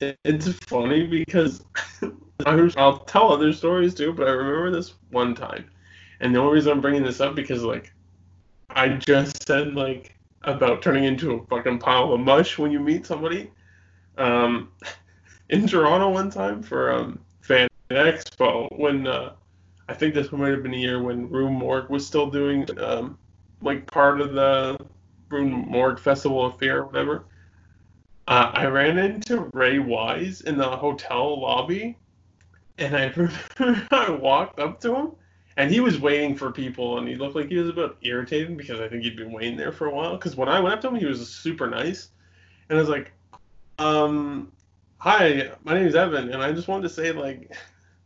thing. 0.00 0.16
It's 0.24 0.48
funny 0.48 1.06
because 1.06 1.64
I'll 2.46 2.98
tell 2.98 3.32
other 3.32 3.52
stories 3.52 3.94
too, 3.94 4.12
but 4.12 4.26
I 4.26 4.32
remember 4.32 4.72
this 4.72 4.94
one 5.10 5.36
time, 5.36 5.70
and 6.18 6.34
the 6.34 6.40
only 6.40 6.54
reason 6.54 6.72
I'm 6.72 6.80
bringing 6.80 7.04
this 7.04 7.20
up 7.20 7.36
because 7.36 7.62
like 7.62 7.92
I 8.70 8.88
just 8.88 9.46
said 9.46 9.74
like 9.74 10.16
about 10.42 10.82
turning 10.82 11.04
into 11.04 11.34
a 11.34 11.46
fucking 11.46 11.78
pile 11.78 12.12
of 12.12 12.18
mush 12.18 12.58
when 12.58 12.72
you 12.72 12.80
meet 12.80 13.06
somebody. 13.06 13.52
Um, 14.18 14.72
in 15.50 15.68
Toronto 15.68 16.08
one 16.10 16.30
time 16.30 16.62
for 16.62 16.92
um 16.92 17.20
Expo 17.94 18.68
when 18.78 19.06
uh, 19.06 19.32
I 19.88 19.94
think 19.94 20.14
this 20.14 20.32
might 20.32 20.50
have 20.50 20.62
been 20.62 20.74
a 20.74 20.78
year 20.78 21.02
when 21.02 21.28
Rue 21.28 21.50
Morgue 21.50 21.90
was 21.90 22.06
still 22.06 22.30
doing 22.30 22.66
um 22.80 23.18
like 23.60 23.86
part 23.90 24.20
of 24.20 24.32
the 24.32 24.78
Rue 25.30 25.48
Morgue 25.48 25.98
Festival 25.98 26.44
of 26.44 26.58
Fear 26.58 26.80
or 26.80 26.86
whatever. 26.86 27.24
Uh, 28.28 28.50
I 28.54 28.66
ran 28.66 28.98
into 28.98 29.50
Ray 29.52 29.78
Wise 29.78 30.42
in 30.42 30.56
the 30.56 30.76
hotel 30.76 31.40
lobby, 31.40 31.96
and 32.78 32.96
I 32.96 33.12
I 33.90 34.10
walked 34.10 34.60
up 34.60 34.80
to 34.82 34.94
him, 34.94 35.10
and 35.56 35.70
he 35.70 35.80
was 35.80 36.00
waiting 36.00 36.36
for 36.36 36.52
people, 36.52 36.98
and 36.98 37.08
he 37.08 37.16
looked 37.16 37.34
like 37.34 37.48
he 37.48 37.56
was 37.56 37.68
a 37.68 37.72
bit 37.72 37.96
irritated 38.02 38.56
because 38.56 38.80
I 38.80 38.88
think 38.88 39.02
he'd 39.02 39.16
been 39.16 39.32
waiting 39.32 39.56
there 39.56 39.72
for 39.72 39.86
a 39.86 39.94
while. 39.94 40.16
Because 40.16 40.36
when 40.36 40.48
I 40.48 40.60
went 40.60 40.74
up 40.74 40.80
to 40.82 40.88
him, 40.88 40.94
he 40.94 41.06
was 41.06 41.28
super 41.28 41.68
nice, 41.68 42.10
and 42.68 42.78
I 42.78 42.80
was 42.80 42.90
like, 42.90 43.12
um, 43.78 44.52
"Hi, 44.98 45.50
my 45.64 45.74
name 45.74 45.86
is 45.86 45.96
Evan, 45.96 46.30
and 46.30 46.42
I 46.42 46.52
just 46.52 46.68
wanted 46.68 46.84
to 46.84 46.94
say 46.94 47.12
like." 47.12 47.52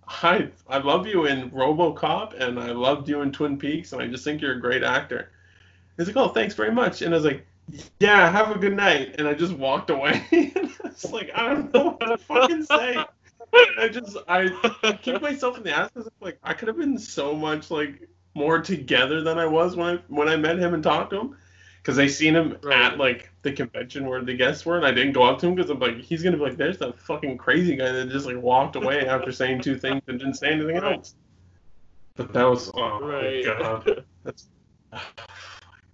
Hi, 0.07 0.49
I 0.69 0.79
love 0.79 1.07
you 1.07 1.27
in 1.27 1.51
RoboCop, 1.51 2.41
and 2.41 2.59
I 2.59 2.71
loved 2.71 3.09
you 3.09 3.23
in 3.23 3.33
Twin 3.33 3.59
Peaks, 3.59 3.93
and 3.93 4.01
I 4.01 4.07
just 4.07 4.25
think 4.25 4.41
you're 4.41 4.53
a 4.53 4.61
great 4.61 4.83
actor. 4.83 5.31
He's 5.97 6.07
like, 6.07 6.17
"Oh, 6.17 6.29
thanks 6.29 6.55
very 6.55 6.73
much," 6.73 7.03
and 7.03 7.13
I 7.13 7.17
was 7.17 7.25
like, 7.25 7.47
yeah, 8.01 8.31
have 8.31 8.55
a 8.55 8.59
good 8.59 8.77
night. 8.77 9.17
And 9.19 9.27
I 9.27 9.35
just 9.35 9.53
walked 9.53 9.91
away. 9.91 10.25
it's 10.31 11.11
like, 11.11 11.31
I 11.35 11.49
don't 11.49 11.75
know 11.75 11.97
what 11.99 12.07
to 12.07 12.19
fucking 12.19 12.65
say. 12.65 13.05
I 13.79 13.89
just, 13.89 14.17
I 14.29 14.49
keep 15.03 15.21
myself 15.23 15.57
in 15.57 15.63
the 15.63 15.77
ass 15.77 15.91
because 15.93 16.09
like, 16.21 16.39
I 16.43 16.53
could 16.53 16.69
have 16.69 16.77
been 16.77 16.99
so 16.99 17.35
much 17.35 17.71
like 17.71 18.09
more 18.35 18.61
together 18.61 19.23
than 19.23 19.39
I 19.39 19.47
was 19.47 19.77
when 19.77 19.97
I 19.97 20.03
when 20.09 20.29
I 20.29 20.37
met 20.37 20.59
him 20.59 20.75
and 20.75 20.83
talked 20.83 21.11
to 21.11 21.21
him. 21.21 21.37
Because 21.87 22.01
I 22.01 22.09
seen 22.09 22.35
him 22.35 22.59
Right. 22.65 22.83
at 22.83 22.99
like 22.99 23.31
the 23.43 23.53
convention 23.53 24.09
where 24.09 24.21
the 24.21 24.35
guests 24.35 24.67
were, 24.67 24.77
and 24.77 24.85
I 24.85 24.91
didn't 24.91 25.13
go 25.13 25.23
up 25.23 25.39
to 25.39 25.47
him 25.47 25.55
because 25.55 25.71
I'm 25.71 25.79
like, 25.79 25.99
he's 26.01 26.21
gonna 26.21 26.37
be 26.37 26.43
like, 26.43 26.57
there's 26.57 26.79
that 26.79 26.99
fucking 26.99 27.39
crazy 27.39 27.77
guy 27.77 27.93
that 27.93 28.09
just 28.11 28.27
like 28.27 28.43
walked 28.43 28.75
away 28.75 29.07
after 29.07 29.31
saying 29.31 29.61
two 29.61 29.79
things 29.79 30.03
and 30.09 30.19
didn't 30.19 30.35
say 30.35 30.49
anything 30.49 30.79
Right. 30.79 30.97
else. 30.97 31.15
But 32.17 32.33
that 32.33 32.43
was, 32.43 32.73
oh 32.75 32.99
Right. 32.99 33.47
my 33.47 33.53
god. 33.53 34.05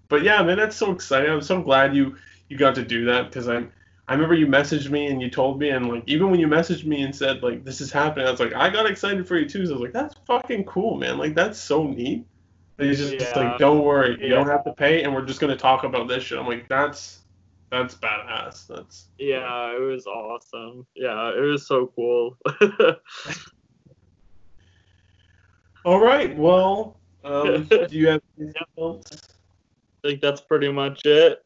But 0.08 0.22
yeah, 0.22 0.42
man, 0.42 0.56
that's 0.58 0.76
so 0.76 0.92
exciting. 0.92 1.30
I'm 1.30 1.42
so 1.42 1.60
glad 1.62 1.94
you 1.94 2.16
you 2.48 2.56
got 2.56 2.74
to 2.76 2.84
do 2.84 3.04
that 3.06 3.24
because 3.28 3.48
I'm. 3.48 3.70
I 4.08 4.14
remember 4.14 4.34
you 4.34 4.46
messaged 4.46 4.90
me 4.90 5.06
and 5.08 5.22
you 5.22 5.30
told 5.30 5.58
me 5.58 5.70
and 5.70 5.88
like 5.88 6.04
even 6.06 6.30
when 6.30 6.40
you 6.40 6.48
messaged 6.48 6.84
me 6.84 7.02
and 7.02 7.14
said 7.14 7.42
like 7.42 7.64
this 7.64 7.80
is 7.82 7.92
happening, 7.92 8.26
I 8.26 8.30
was 8.30 8.40
like 8.40 8.54
I 8.54 8.70
got 8.70 8.86
excited 8.86 9.28
for 9.28 9.38
you 9.38 9.46
too. 9.48 9.66
So 9.66 9.72
I 9.72 9.74
was 9.74 9.82
like 9.82 9.92
that's 9.92 10.14
fucking 10.26 10.64
cool, 10.64 10.96
man. 10.96 11.18
Like 11.18 11.34
that's 11.34 11.58
so 11.58 11.84
neat. 11.86 12.26
He's 12.82 12.98
just, 12.98 13.18
just 13.18 13.36
like 13.36 13.58
don't 13.58 13.84
worry, 13.84 14.18
you 14.20 14.28
Yeah. 14.28 14.36
don't 14.36 14.48
have 14.48 14.64
to 14.64 14.72
pay, 14.72 15.02
and 15.02 15.14
we're 15.14 15.24
just 15.24 15.40
gonna 15.40 15.56
talk 15.56 15.84
about 15.84 16.08
this 16.08 16.24
shit. 16.24 16.38
I'm 16.38 16.46
like 16.46 16.68
that's 16.68 17.20
that's 17.70 17.94
badass. 17.94 18.66
That's 18.66 19.08
yeah, 19.18 19.74
it 19.74 19.80
was 19.80 20.06
awesome. 20.06 20.86
Yeah, 20.94 21.30
it 21.30 21.40
was 21.40 21.66
so 21.66 21.92
cool. 21.94 22.36
all 25.84 26.00
right. 26.00 26.36
Well, 26.36 27.00
um, 27.24 27.64
do 27.68 27.86
you 27.90 28.08
have 28.08 28.20
anything 28.38 28.62
else? 28.78 29.06
I 29.12 30.08
think 30.08 30.20
that's 30.20 30.40
pretty 30.40 30.70
much 30.70 31.00
it. 31.04 31.44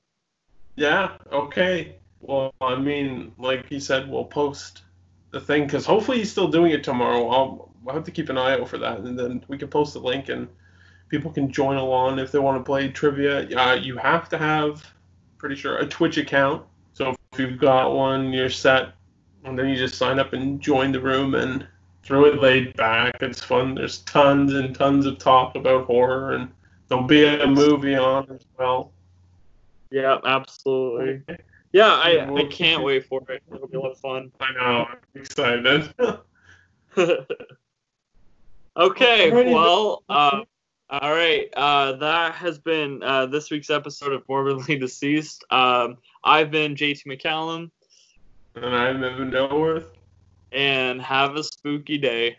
Yeah. 0.76 1.16
Okay. 1.32 1.96
Well, 2.20 2.52
I 2.60 2.76
mean, 2.76 3.32
like 3.38 3.68
he 3.68 3.78
said, 3.78 4.10
we'll 4.10 4.24
post 4.24 4.82
the 5.30 5.40
thing 5.40 5.64
because 5.64 5.86
hopefully 5.86 6.18
he's 6.18 6.30
still 6.30 6.48
doing 6.48 6.72
it 6.72 6.82
tomorrow. 6.82 7.28
I'll, 7.28 7.74
I'll 7.86 7.94
have 7.94 8.04
to 8.04 8.10
keep 8.10 8.30
an 8.30 8.38
eye 8.38 8.54
out 8.58 8.68
for 8.68 8.78
that, 8.78 9.00
and 9.00 9.18
then 9.18 9.44
we 9.48 9.58
can 9.58 9.68
post 9.68 9.92
the 9.92 10.00
link 10.00 10.28
and 10.28 10.48
people 11.08 11.30
can 11.30 11.50
join 11.50 11.76
along 11.76 12.18
if 12.18 12.32
they 12.32 12.38
want 12.38 12.58
to 12.58 12.64
play 12.64 12.88
trivia. 12.88 13.48
Uh, 13.56 13.74
you 13.74 13.96
have 13.96 14.28
to 14.30 14.38
have, 14.38 14.84
pretty 15.38 15.54
sure, 15.54 15.78
a 15.78 15.86
Twitch 15.86 16.18
account. 16.18 16.64
So 16.92 17.14
if 17.32 17.38
you've 17.38 17.58
got 17.58 17.94
one, 17.94 18.32
you're 18.32 18.50
set, 18.50 18.94
and 19.44 19.58
then 19.58 19.68
you 19.68 19.76
just 19.76 19.96
sign 19.96 20.18
up 20.18 20.32
and 20.32 20.60
join 20.60 20.92
the 20.92 21.00
room 21.00 21.34
and 21.34 21.66
throw 22.02 22.24
it 22.24 22.40
laid 22.40 22.76
back. 22.76 23.16
It's 23.20 23.42
fun. 23.42 23.74
There's 23.74 23.98
tons 23.98 24.54
and 24.54 24.74
tons 24.74 25.06
of 25.06 25.18
talk 25.18 25.56
about 25.56 25.86
horror, 25.86 26.32
and 26.32 26.50
there'll 26.88 27.04
be 27.04 27.24
a 27.26 27.46
movie 27.46 27.96
on 27.96 28.30
as 28.30 28.44
well. 28.58 28.92
Yeah, 29.90 30.18
absolutely. 30.24 31.22
Yeah, 31.72 31.92
I, 31.92 32.26
I 32.34 32.44
can't 32.44 32.82
wait 32.82 33.06
for 33.06 33.20
it. 33.28 33.42
It'll 33.52 33.68
be 33.68 33.76
a 33.76 33.80
lot 33.80 33.92
of 33.92 33.98
fun. 33.98 34.32
I 34.40 34.52
know. 34.52 34.86
I'm 34.88 34.98
excited. 35.14 35.92
okay, 38.76 39.52
well, 39.52 40.02
uh, 40.08 40.40
all 40.88 41.10
right. 41.10 41.48
Uh, 41.56 41.92
that 41.92 42.34
has 42.34 42.58
been 42.58 43.02
uh, 43.02 43.26
this 43.26 43.50
week's 43.50 43.70
episode 43.70 44.12
of 44.12 44.22
Morbidly 44.28 44.78
Deceased. 44.80 45.44
Um, 45.50 45.98
I've 46.24 46.50
been 46.50 46.74
JT 46.74 47.06
McCallum, 47.06 47.70
and 48.54 48.74
I'm 48.74 49.02
Evan 49.02 49.30
Delworth. 49.30 49.86
and 50.52 51.00
have 51.02 51.34
a 51.36 51.42
spooky 51.42 51.98
day. 51.98 52.38